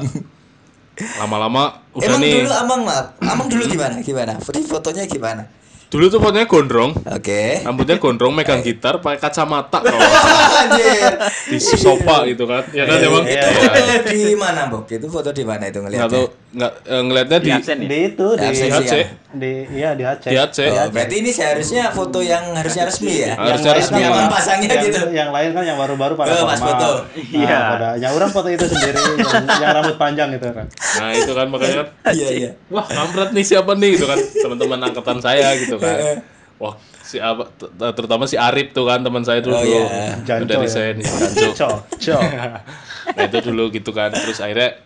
lama-lama 1.20 1.82
udah 1.96 2.04
Emang 2.04 2.20
nih 2.20 2.44
dulu 2.44 2.52
Amang 2.52 2.80
maaf. 2.84 3.06
Amang 3.24 3.48
dulu 3.48 3.64
gimana? 3.64 3.96
Gimana? 4.04 4.36
Foto 4.40 4.60
fotonya 4.60 5.08
gimana? 5.08 5.48
Dulu 5.92 6.08
tuh 6.08 6.18
fotonya 6.18 6.46
gondrong 6.46 6.96
Oke. 7.06 7.60
rambutnya 7.60 7.96
gondrong 7.96 8.32
megang 8.32 8.60
gitar 8.60 8.96
pakai 8.98 9.20
kacamata 9.20 9.76
kalau. 9.84 10.00
Anjir. 10.00 11.12
di 11.44 11.58
sofa 11.60 12.24
gitu 12.24 12.44
kan 12.44 12.64
ya 12.70 12.82
kan 12.82 12.96
emang 12.98 13.24
Itu 13.24 13.34
Iya. 13.34 13.48
foto 13.52 13.82
di 14.08 14.34
mana, 14.34 14.60
Bok? 14.66 14.88
Itu 14.88 15.06
foto 15.06 15.30
di 15.30 15.42
mana 15.42 15.64
itu 15.64 15.78
nggak 15.78 15.92
ngeliatnya? 15.92 16.08
tahu 16.10 16.26
nggak 16.52 16.72
eh, 16.84 17.02
ngelihatnya 17.02 17.38
Di 17.38 17.50
di 17.82 17.98
itu 18.06 18.26
di 18.30 18.44
Absen 18.46 18.64
di 18.64 18.72
HC 18.74 18.92
di 19.32 19.52
iya 19.70 19.90
di 19.92 20.04
HC. 20.04 20.24
di 20.26 20.36
HC 20.36 20.58
Oh, 20.70 20.88
berarti 20.90 21.14
ini 21.14 21.30
seharusnya 21.30 21.82
foto 21.90 22.20
yang 22.20 22.52
harusnya 22.52 22.84
resmi 22.84 23.12
ya? 23.18 23.32
Harusnya 23.34 23.70
Yang 23.70 23.80
resmi 23.82 24.00
kan- 24.02 24.28
Pasangnya 24.28 24.68
yang, 24.70 24.84
gitu. 24.86 25.00
Yang 25.10 25.30
lain 25.30 25.50
kan 25.50 25.64
yang 25.66 25.78
baru-baru 25.78 26.12
pada 26.14 26.30
Oh, 26.34 26.44
pas 26.44 26.56
formal. 26.56 26.68
foto. 26.70 26.88
Iya. 27.14 27.46
Nah, 27.46 27.60
pada 27.70 27.88
yang 27.98 28.12
orang 28.12 28.30
foto 28.30 28.48
itu 28.48 28.64
sendiri 28.64 28.96
yang, 29.22 29.44
yang 29.58 29.70
rambut 29.74 29.96
panjang 29.96 30.28
gitu 30.30 30.48
kan. 30.50 30.66
nah 30.94 31.10
itu 31.10 31.32
kan 31.32 31.46
makanya 31.48 31.74
kan 31.78 31.86
Iya, 32.12 32.28
iya. 32.30 32.50
wah 32.68 32.84
kampret 32.84 33.28
nih 33.30 33.44
siapa 33.46 33.72
nih 33.74 33.90
gitu 33.92 34.04
kan 34.04 34.18
teman-teman 34.20 34.78
angkatan 34.82 35.18
saya 35.18 35.56
gitu 35.56 35.76
kan 35.84 36.16
wah 36.56 36.74
si 37.02 37.18
apa 37.18 37.50
terutama 37.90 38.24
si 38.24 38.36
Arif 38.36 38.70
tuh 38.70 38.84
kan 38.84 38.98
teman 38.98 39.20
saya 39.20 39.38
dulu 39.38 39.52
Oh, 39.52 39.60
dulu 39.60 39.82
iya. 39.82 40.14
Janco 40.22 40.46
dari 40.46 40.64
ya. 40.64 40.70
saya 40.70 40.90
nih 40.92 41.04
Janco 41.04 41.48
Cok, 41.52 41.76
cok. 41.98 42.22
nah 43.16 43.22
itu 43.24 43.38
dulu 43.42 43.64
gitu 43.68 43.90
kan 43.90 44.10
terus 44.10 44.38
akhirnya 44.38 44.78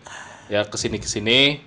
ya 0.47 0.63
ke 0.63 0.75
sini 0.75 0.97
ke 0.97 1.05
sini 1.05 1.61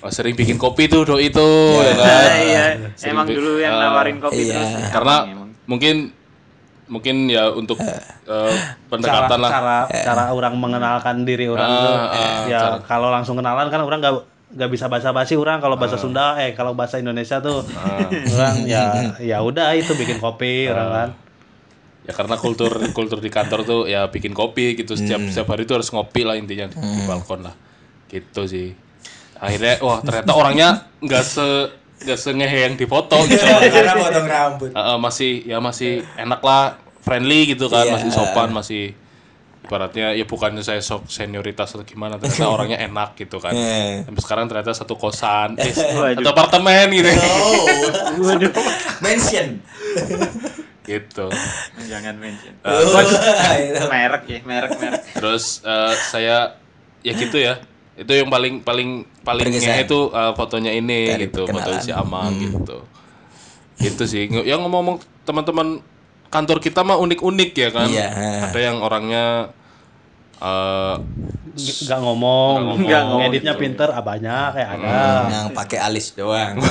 oh, 0.00 0.10
sering 0.10 0.34
bikin 0.34 0.56
kopi 0.56 0.84
tuh 0.84 1.04
doi 1.04 1.28
itu 1.28 1.48
ya 1.78 1.94
kan 1.94 2.04
Nah, 2.04 2.36
iya. 2.40 2.64
Sering 2.94 3.14
Emang 3.14 3.26
dulu 3.28 3.52
yang 3.56 3.72
ah, 3.72 3.80
nawarin 3.88 4.18
kopi 4.18 4.42
Iya. 4.42 4.52
terus. 4.52 4.70
ya, 4.74 4.88
karena 4.90 5.14
emang. 5.24 5.48
mungkin 5.64 5.96
mungkin 6.84 7.16
ya 7.26 7.48
untuk 7.48 7.80
cara, 7.80 8.76
pendekatan 8.88 9.38
lah 9.40 9.50
cara 9.50 9.78
cara 9.88 10.24
orang 10.30 10.52
mengenalkan 10.54 11.22
diri 11.22 11.48
orang 11.48 11.64
Ah, 11.66 11.80
tuh 11.80 11.94
ah, 11.96 12.40
ya 12.44 12.60
cara- 12.60 12.82
kalau 12.84 13.08
langsung 13.08 13.34
kenalan 13.34 13.68
kan 13.68 13.80
orang 13.80 13.98
nggak 13.98 14.14
nggak 14.54 14.70
bisa 14.70 14.86
bahasa 14.86 15.10
basi 15.10 15.34
orang 15.34 15.58
kalau 15.58 15.74
bahasa 15.74 15.98
Sunda 15.98 16.38
eh 16.38 16.54
kalau 16.54 16.72
bahasa 16.72 16.96
Indonesia 16.96 17.38
tuh 17.38 17.66
orang 18.30 18.56
ya 18.64 18.84
ya 19.34 19.38
udah 19.40 19.74
itu 19.74 19.92
bikin 19.92 20.16
kopi 20.16 20.66
orang 20.66 20.88
kan. 20.88 21.08
Ya 22.04 22.12
karena 22.12 22.36
kultur 22.36 22.68
kultur 22.92 23.18
di 23.18 23.28
kantor 23.28 23.60
tuh 23.62 23.80
ya 23.84 24.06
bikin 24.06 24.30
kopi 24.30 24.76
gitu. 24.76 24.92
Setiap 24.92 25.18
Hmm. 25.18 25.28
setiap 25.28 25.48
hari 25.50 25.64
tuh 25.64 25.80
harus 25.80 25.88
ngopi 25.88 26.22
lah 26.22 26.36
intinya 26.36 26.68
di, 26.68 26.76
di 26.76 27.02
balkon 27.02 27.42
lah. 27.42 27.54
Gitu 28.06 28.42
sih. 28.44 28.68
Akhirnya 29.34 29.80
wah 29.80 29.98
ternyata 29.98 30.32
orangnya 30.32 30.68
nggak 31.00 31.24
se 31.24 31.46
nggak 32.04 32.18
sengehe 32.20 32.58
yang 32.62 32.74
di 32.76 32.84
foto 32.84 33.16
gitu 33.26 33.40
Karena 33.42 33.94
potong 33.96 34.28
rambut. 34.28 34.70
Eh, 34.70 34.78
eh, 34.78 34.98
masih 35.00 35.32
ya 35.44 35.58
masih 35.58 35.92
enak 36.14 36.40
lah 36.40 36.76
friendly 37.02 37.50
gitu 37.50 37.66
kan 37.66 37.84
Iya. 37.84 37.92
masih 37.96 38.10
sopan 38.12 38.48
masih 38.48 38.92
ibaratnya 39.64 40.12
ya 40.12 40.22
bukannya 40.22 40.60
saya 40.60 40.78
sok 40.78 41.08
senioritas 41.08 41.72
atau 41.72 41.82
gimana 41.82 42.16
ternyata 42.16 42.44
orangnya 42.46 42.78
enak 42.78 43.16
gitu 43.16 43.38
kan 43.38 43.50
Iya. 43.50 44.04
sampai 44.04 44.20
sekarang 44.20 44.44
ternyata 44.44 44.70
satu 44.70 44.94
kosan 44.94 45.56
eh, 45.60 45.72
satu 45.72 46.28
apartemen 46.28 46.92
gitu 46.92 47.08
Oh. 47.08 47.64
Mention. 49.00 49.64
gitu 50.84 51.26
Jangan 51.82 52.14
mention. 52.14 52.52
Oh, 52.60 52.76
itu. 53.00 53.16
merek 53.88 54.22
ya, 54.26 54.38
merek 54.44 54.76
merek. 54.76 55.00
Terus 55.10 55.64
eh, 55.64 55.92
saya 56.04 56.60
ya 57.00 57.12
gitu 57.14 57.40
ya. 57.40 57.56
Itu 57.94 58.12
yang 58.12 58.28
paling 58.28 58.60
paling 58.60 59.08
paling 59.22 59.48
Berkesan. 59.48 59.64
ngehe 59.70 59.82
itu 59.82 60.00
eh, 60.10 60.32
fotonya 60.34 60.72
ini 60.72 61.08
Dari 61.08 61.24
gitu, 61.24 61.48
foto 61.48 61.70
si 61.80 61.88
Amang 61.88 62.36
gitu. 62.36 62.84
Gitu 63.76 64.02
sih. 64.04 64.28
Ng- 64.28 64.44
Yang 64.44 64.60
ngomong-ngomong 64.60 64.96
teman-teman 65.24 65.68
kantor 66.34 66.58
kita 66.58 66.82
mah 66.82 66.98
unik-unik 66.98 67.50
ya 67.54 67.68
kan. 67.70 67.86
Iya. 67.86 68.08
Ada 68.50 68.58
yang 68.60 68.82
orangnya 68.82 69.54
eh 70.36 70.94
G- 71.54 71.86
nggak 71.86 72.00
ngomong, 72.02 72.82
Nggak 72.82 73.02
ngomong. 73.06 73.20
ngeditnya 73.22 73.54
pinter 73.54 73.86
ah 73.86 74.02
banyak 74.02 74.48
kayak 74.50 74.70
ada 74.74 74.98
Yang 75.30 75.46
pakai 75.54 75.78
alis 75.78 76.06
doang. 76.12 76.58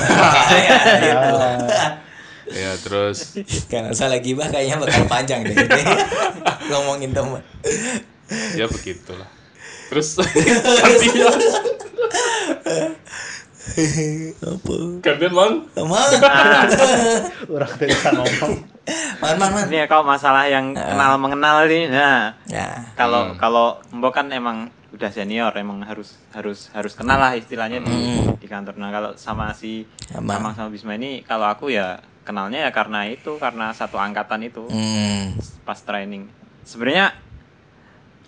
ya 2.52 2.76
terus 2.84 3.40
Karena 3.66 3.96
salah 3.96 4.20
gibah 4.20 4.52
kayaknya 4.52 4.76
bakal 4.76 5.08
panjang 5.08 5.40
deh. 5.40 5.56
Ngomongin 6.68 7.16
teman. 7.16 7.40
ya 8.52 8.68
begitulah. 8.68 9.28
Terus 9.88 10.20
Apa? 14.40 14.74
gantian 15.00 15.32
Mang. 15.32 15.54
Teman. 15.72 16.10
orang 17.48 17.72
bisa 17.80 18.10
ngomong 18.12 18.52
Man, 19.16 19.40
man, 19.40 19.50
man. 19.50 19.64
Ini 19.66 19.80
ya 19.80 19.86
kalau 19.88 20.04
masalah 20.04 20.44
yang 20.44 20.76
kenal 20.76 21.16
mengenal 21.16 21.64
nih, 21.64 21.88
nah 21.88 22.36
Ya. 22.44 22.92
kalau 22.92 23.32
kalau 23.34 23.80
Mbok 23.88 24.12
kan 24.12 24.28
emang 24.28 24.68
udah 24.92 25.08
senior, 25.08 25.48
emang 25.56 25.80
harus 25.80 26.20
harus 26.30 26.68
harus 26.70 26.92
kenal 26.92 27.16
lah 27.16 27.32
istilahnya 27.32 27.80
di, 27.80 27.96
di 28.36 28.46
kantor. 28.46 28.76
Nah 28.76 28.92
kalau 28.92 29.10
sama 29.16 29.50
si 29.50 29.88
Amang. 30.12 30.36
Amang 30.38 30.52
sama 30.52 30.68
Bisma 30.68 30.94
ini, 30.94 31.24
kalau 31.24 31.48
aku 31.48 31.72
ya 31.72 31.96
kenalnya 32.22 32.68
ya 32.68 32.70
karena 32.70 33.08
itu, 33.08 33.40
karena 33.40 33.72
satu 33.72 33.96
angkatan 33.96 34.44
itu 34.44 34.68
Hmm. 34.68 35.32
pas 35.64 35.80
training. 35.80 36.28
Sebenarnya 36.62 37.16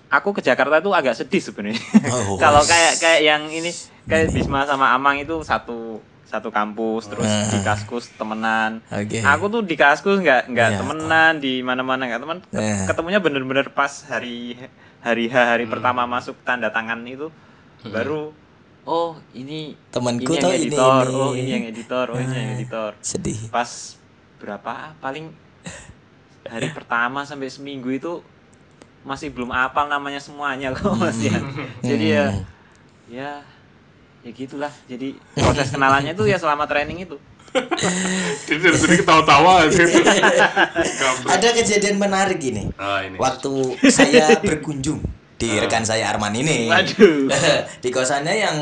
aku 0.09 0.31
ke 0.31 0.41
Jakarta 0.41 0.79
tuh 0.79 0.93
agak 0.93 1.15
sedih 1.15 1.41
sebenarnya. 1.41 1.81
Oh, 2.13 2.39
Kalau 2.43 2.63
kayak 2.63 2.99
kayak 2.99 3.21
yang 3.23 3.43
ini 3.49 3.71
kayak 4.05 4.31
Bisma 4.31 4.63
sama 4.65 4.91
Amang 4.91 5.17
itu 5.17 5.43
satu 5.43 5.99
satu 6.23 6.51
kampus 6.51 7.07
terus 7.07 7.23
Ah. 7.23 7.47
di 7.49 7.59
kaskus 7.61 8.11
temenan. 8.13 8.83
Oke. 8.89 9.23
Aku 9.23 9.47
tuh 9.47 9.63
di 9.63 9.75
kaskus 9.75 10.19
nggak 10.19 10.51
nggak 10.51 10.69
Iya. 10.69 10.79
temenan 10.79 11.33
di 11.39 11.63
mana-mana 11.63 12.03
nggak 12.05 12.21
teman. 12.21 12.39
Eh. 12.51 12.83
Ketemunya 12.85 13.19
bener-bener 13.19 13.71
pas 13.71 14.03
hari 14.05 14.59
hari 14.99 15.27
H 15.27 15.35
hari 15.35 15.65
pertama 15.65 16.03
masuk 16.05 16.35
tanda 16.43 16.67
tangan 16.69 16.99
itu 17.03 17.31
baru 17.85 18.35
oh 18.83 19.15
ini 19.31 19.79
Temanku 19.89 20.27
ini 20.29 20.43
tuh 20.43 20.51
yang 20.51 20.59
ini, 20.59 20.67
editor, 20.67 21.03
ini. 21.05 21.15
oh 21.15 21.33
ini 21.33 21.51
yang 21.53 21.65
editor, 21.65 22.07
oh 22.11 22.19
ini 22.19 22.35
yang 22.35 22.51
editor. 22.55 22.91
Sedih. 22.99 23.39
Pas 23.47 23.71
berapa 24.37 24.99
paling 24.99 25.31
hari 26.53 26.69
pertama 26.71 27.23
sampai 27.23 27.47
seminggu 27.47 27.91
itu 27.91 28.19
masih 29.07 29.31
belum 29.31 29.55
apal 29.55 29.87
namanya 29.87 30.19
semuanya 30.19 30.75
kok 30.75 30.99
Mas 30.99 31.15
ya. 31.23 31.39
Jadi 31.81 32.07
ya 32.11 32.27
ya 33.07 33.31
ya 34.27 34.31
gitulah. 34.35 34.73
Jadi 34.91 35.15
proses 35.33 35.71
kenalannya 35.71 36.13
itu 36.13 36.27
ya 36.27 36.37
selama 36.37 36.67
training 36.67 37.07
itu. 37.07 37.17
Jadi 38.51 38.59
dari 38.61 38.77
sini 38.77 38.95
ketawa-tawa 39.01 39.65
gitu. 39.71 40.03
Ada 41.33 41.49
kejadian 41.55 41.97
menarik 41.97 42.43
ini. 42.43 42.69
Ah 42.77 43.07
ini. 43.07 43.17
Waktu 43.17 43.79
saya 43.89 44.37
berkunjung 44.43 45.01
di 45.37 45.53
rekan 45.55 45.85
saya 45.85 46.11
Arman 46.11 46.35
ini. 46.35 46.67
Waduh. 46.69 47.31
di 47.85 47.89
kosannya 47.89 48.35
yang 48.35 48.57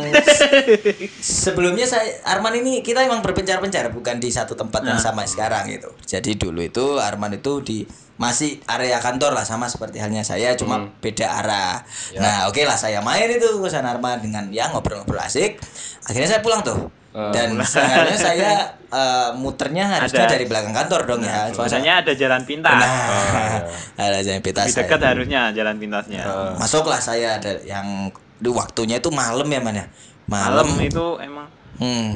sebelumnya 1.19 1.87
saya 1.87 2.21
Arman 2.27 2.61
ini 2.61 2.83
kita 2.83 3.03
emang 3.03 3.23
berpencar-pencar 3.23 3.91
bukan 3.91 4.21
di 4.21 4.29
satu 4.31 4.55
tempat 4.55 4.83
yang 4.85 4.99
Nah. 4.99 5.03
sama 5.03 5.23
sekarang 5.27 5.67
gitu. 5.71 5.91
Jadi 6.05 6.37
dulu 6.39 6.61
itu 6.63 6.99
Arman 6.99 7.35
itu 7.39 7.53
di 7.65 7.79
masih 8.15 8.63
area 8.65 8.97
kantor 8.97 9.33
lah 9.33 9.43
sama 9.43 9.67
seperti 9.67 9.99
halnya 9.99 10.23
saya 10.23 10.55
cuma 10.55 10.79
Hmm. 10.79 10.95
beda 10.99 11.27
arah. 11.35 11.83
Ya. 12.09 12.21
Nah, 12.21 12.37
oke 12.47 12.63
lah 12.63 12.75
saya 12.75 12.99
main 13.01 13.27
itu 13.27 13.43
ke 13.43 13.59
kosan 13.59 13.83
Arman 13.83 14.21
dengan 14.21 14.47
ya 14.49 14.71
ngobrol-ngobrol 14.71 15.19
asik. 15.19 15.59
Akhirnya 16.05 16.29
saya 16.29 16.41
pulang 16.41 16.63
tuh. 16.63 16.79
Ah. 17.11 17.31
Dan 17.31 17.55
sebenarnya 17.57 18.15
saya 18.15 18.51
eh, 18.93 19.31
muternya 19.35 19.87
harusnya 19.89 20.27
Ada. 20.27 20.35
dari 20.35 20.47
belakang 20.47 20.71
kantor 20.73 21.01
dong 21.05 21.23
ya. 21.23 21.47
Soalnya- 21.49 21.59
Biasanya 21.59 21.93
ada 22.01 22.13
jalan 22.13 22.43
pintas. 22.45 22.75
Nah, 22.75 23.59
ada 24.07 24.19
jalan 24.21 24.41
pintas. 24.41 24.65
Lebih 24.65 24.73
saya. 24.73 24.83
dekat 24.87 25.01
harusnya 25.05 25.41
jalan 25.51 25.77
pintasnya. 25.77 26.23
Masuklah 26.55 26.99
saya 26.99 27.39
ada 27.39 27.51
yang 27.63 28.11
di 28.37 28.47
waktunya 28.49 28.99
itu 28.99 29.11
malam 29.11 29.47
ya 29.47 29.59
man 29.59 29.75
ya. 29.75 29.87
Malam 30.25 30.67
Malam. 30.69 30.81
itu 30.81 31.07
emang 31.19 31.47
Hmm. 31.75 32.15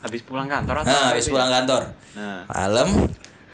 habis 0.00 0.22
pulang 0.22 0.46
kantor 0.46 0.82
atau 0.82 0.90
Nah, 0.90 1.10
habis 1.10 1.24
ya? 1.24 1.30
pulang 1.30 1.50
kantor. 1.52 1.82
Nah, 2.14 2.38
Malam 2.44 2.88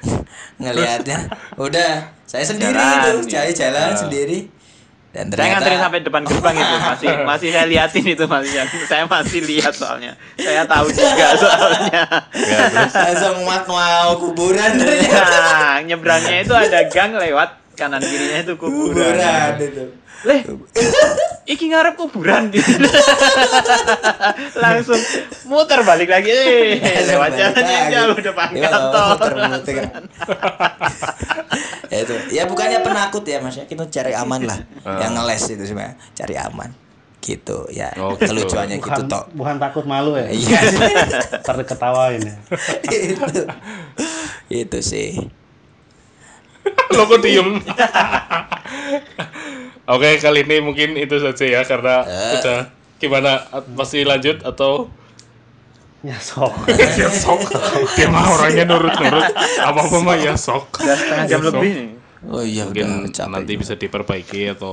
ngelihatnya 0.62 1.18
udah 1.56 1.90
saya 2.26 2.44
sendiri 2.46 2.72
Jalan, 2.72 3.20
itu, 3.20 3.28
saya 3.28 3.48
ya. 3.48 3.52
jalan 3.52 3.92
sendiri. 3.92 4.38
Dan 5.12 5.28
saya 5.28 5.36
ternyata 5.36 5.52
nganterin 5.60 5.80
sampai 5.84 6.00
depan 6.00 6.22
gerbang 6.24 6.56
itu 6.56 6.76
masih 6.80 7.08
masih 7.30 7.48
saya 7.52 7.66
liatin 7.68 8.04
itu 8.16 8.24
masih 8.24 8.52
saya 8.88 9.04
masih 9.04 9.40
lihat 9.44 9.74
soalnya 9.76 10.16
saya 10.40 10.64
tahu 10.64 10.88
juga 10.88 11.28
soalnya 11.44 12.02
Ya, 12.32 12.58
terus 12.72 12.94
langsung 12.96 13.36
mau 13.44 14.16
kuburan 14.16 14.72
ternyata. 14.80 15.20
nah 15.20 15.76
nyebrangnya 15.84 16.40
itu 16.40 16.54
ada 16.56 16.88
gang 16.88 17.12
lewat 17.12 17.60
kanan 17.76 18.00
kirinya 18.00 18.40
itu 18.40 18.54
kuburan, 18.56 18.96
Kuburan 19.12 19.52
itu. 19.60 19.84
Leh 20.22 20.40
iki 21.46 21.64
ngarep 21.70 21.94
kuburan? 21.98 22.48
Gitu 22.54 22.70
langsung 24.62 25.00
muter 25.50 25.82
balik 25.82 26.08
lagi. 26.10 26.30
Eh 26.78 27.02
lewat 27.10 27.30
jalan 27.34 27.64
yang 27.66 27.86
jauh 27.90 28.18
depan 28.18 28.48
kantor 28.54 29.04
muter-muter 29.18 29.74
kan. 29.90 30.02
ya 31.90 31.98
itu. 32.06 32.14
Ya 32.30 32.42
bukannya 32.46 32.78
penakut 32.86 33.24
ya 33.26 33.42
mas 33.42 33.58
ya 33.58 33.64
kita 33.66 33.86
cari 33.90 34.12
aman 34.14 34.40
lah. 34.46 34.58
Ah. 34.86 35.02
yang 35.02 35.12
ngeles 35.18 35.42
itu 35.50 35.64
sebenarnya 35.66 35.98
cari 36.14 36.34
aman. 36.38 36.70
Gitu 37.22 37.58
ya. 37.70 37.90
Oh, 37.98 38.14
gitu. 38.18 38.34
kelucuannya 38.34 38.78
gitu 38.82 38.86
bukan 38.86 39.06
toh. 39.10 39.24
bukan 39.34 39.56
takut 39.58 39.84
malu 39.86 40.18
ya? 40.18 40.26
Iya. 40.30 40.58
Ntar 41.42 41.54
diketawain 41.58 42.22
ya? 42.22 42.36
Itu 42.86 43.42
itu 44.50 44.78
sih. 44.82 45.10
Lo 46.94 47.10
kok 47.10 47.18
diem 47.18 47.58
oke 49.84 50.08
kali 50.16 50.40
ini 50.42 50.56
mungkin 50.58 50.94
itu 50.94 51.16
saja 51.16 51.44
ya 51.44 51.60
karena 51.62 52.02
Eh. 52.02 52.34
udah 52.36 52.58
gimana? 52.96 53.42
Masih 53.72 54.02
lanjut 54.02 54.40
atau? 54.40 54.86
Ya 56.02 56.18
sok 56.18 56.50
ya 56.98 57.06
sok 57.06 57.46
dia 57.94 58.06
mah 58.06 58.26
orangnya 58.28 58.66
nurut-nurut. 58.66 59.22
Apa 59.60 59.80
apa 59.80 59.96
mah 59.98 60.16
ya 60.16 60.34
sok 60.34 60.66
udah 60.76 60.96
setengah 60.96 61.24
jam 61.24 61.38
Ya, 61.38 61.46
lebih 61.48 61.70
nih. 61.72 61.88
Oh 62.22 62.38
iya 62.40 62.62
mungkin 62.64 63.06
udah 63.06 63.26
nanti 63.28 63.52
juga. 63.52 63.60
bisa 63.60 63.74
diperbaiki 63.76 64.42
atau 64.50 64.70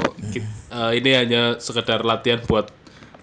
eh, 0.70 0.92
ini 0.94 1.10
hanya 1.12 1.42
sekedar 1.58 2.02
latihan 2.02 2.42
buat 2.44 2.70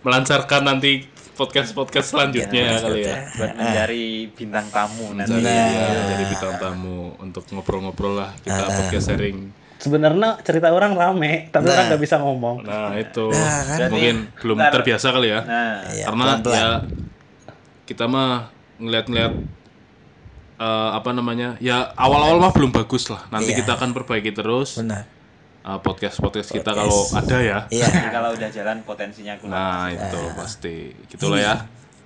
melancarkan 0.03 0.63
nanti 0.65 1.07
podcast 1.35 1.71
podcast 1.73 2.11
selanjutnya 2.11 2.79
kali 2.81 3.05
ya. 3.05 3.27
buat 3.33 3.53
mencari 3.53 4.07
bintang 4.33 4.67
tamu 4.69 5.11
nanti. 5.13 5.31
Jadi 5.33 5.43
Nah. 5.43 5.67
ya, 5.69 5.87
jadi 6.09 6.25
bintang 6.29 6.55
tamu 6.57 6.97
untuk 7.17 7.43
ngobrol-ngobrol 7.49 8.15
lah. 8.17 8.31
Kita 8.37 8.67
podcast 8.69 9.07
sharing 9.09 9.51
sebenarnya 9.77 10.41
cerita 10.41 10.71
orang 10.71 10.93
rame 10.93 11.49
tapi 11.49 11.67
Nah. 11.67 11.73
orang 11.75 11.85
nggak 11.91 12.03
bisa 12.03 12.17
ngomong. 12.17 12.57
Nah 12.63 12.97
itu. 12.97 13.29
Nah, 13.29 13.61
kan. 13.67 13.89
mungkin 13.89 14.17
belum 14.37 14.57
Ntar- 14.57 14.73
terbiasa 14.75 15.07
kali 15.11 15.29
ya. 15.29 15.41
Nah. 15.43 15.77
Iya, 15.89 16.05
karena 16.07 16.25
pelan-pelan. 16.25 16.57
ya 16.57 16.69
kita 17.85 18.05
mah 18.07 18.51
ngeliat-ngeliat 18.77 19.33
eh, 20.57 20.91
apa 20.93 21.11
namanya 21.13 21.61
ya 21.61 21.93
awal-awal 21.93 22.41
mah 22.41 22.51
belum 22.51 22.73
bagus 22.73 23.07
lah. 23.07 23.29
Nanti 23.29 23.53
Iya. 23.53 23.61
kita 23.61 23.77
akan 23.77 23.93
perbaiki 23.93 24.33
terus 24.33 24.77
benar. 24.77 25.05
podcast 25.83 26.17
podcast 26.17 26.49
kita 26.49 26.71
kalau 26.71 27.03
ada 27.11 27.37
ya. 27.39 27.59
Iya. 27.69 27.91
Jadi 27.91 28.09
kalau 28.09 28.31
udah 28.33 28.49
jalan 28.49 28.77
potensinya 28.83 29.35
keluar 29.37 29.53
nah 29.53 29.87
itu 29.91 30.21
pasti. 30.33 30.95
Gitulah 31.07 31.39
ya 31.39 31.55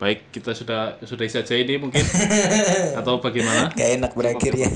baik 0.01 0.33
kita 0.33 0.57
sudah 0.57 0.97
sudah 1.05 1.29
saja 1.29 1.53
ini 1.61 1.77
mungkin. 1.77 2.01
Atau 2.99 3.21
bagaimana? 3.21 3.69
Gak 3.77 4.01
enak 4.01 4.13
berakhir 4.17 4.57
ya. 4.57 4.73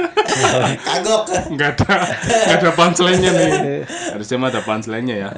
Kagok. 0.86 1.26
Nggak 1.50 1.70
ada 1.82 1.94
nggak 2.22 2.58
ada 2.62 2.70
punchline-nya 2.78 3.30
nih. 3.34 3.50
Harusnya 4.14 4.36
mah 4.38 4.48
ada 4.54 4.62
punchline-nya 4.62 5.16
ya. 5.26 5.30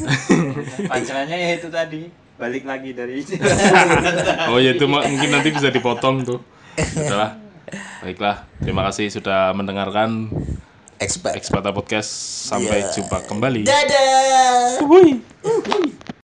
Pancelannya 0.92 1.36
ya 1.36 1.50
itu 1.56 1.68
tadi. 1.72 2.02
Balik 2.36 2.68
lagi 2.68 2.92
dari 2.92 3.24
oh 4.52 4.60
ya 4.60 4.76
itu 4.76 4.84
mungkin 4.84 5.32
nanti 5.32 5.48
bisa 5.48 5.72
dipotong 5.72 6.20
tuh. 6.28 6.40
Udahlah. 6.76 7.40
baiklah. 8.04 8.44
Terima 8.60 8.84
kasih 8.92 9.08
sudah 9.08 9.56
mendengarkan 9.56 10.28
expert 11.00 11.32
Expata 11.32 11.72
Podcast. 11.72 12.12
Sampai 12.52 12.84
Iya. 12.84 12.92
jumpa 13.00 13.24
kembali. 13.24 13.64
Dadah. 13.64 14.84
Wuih. 14.84 16.04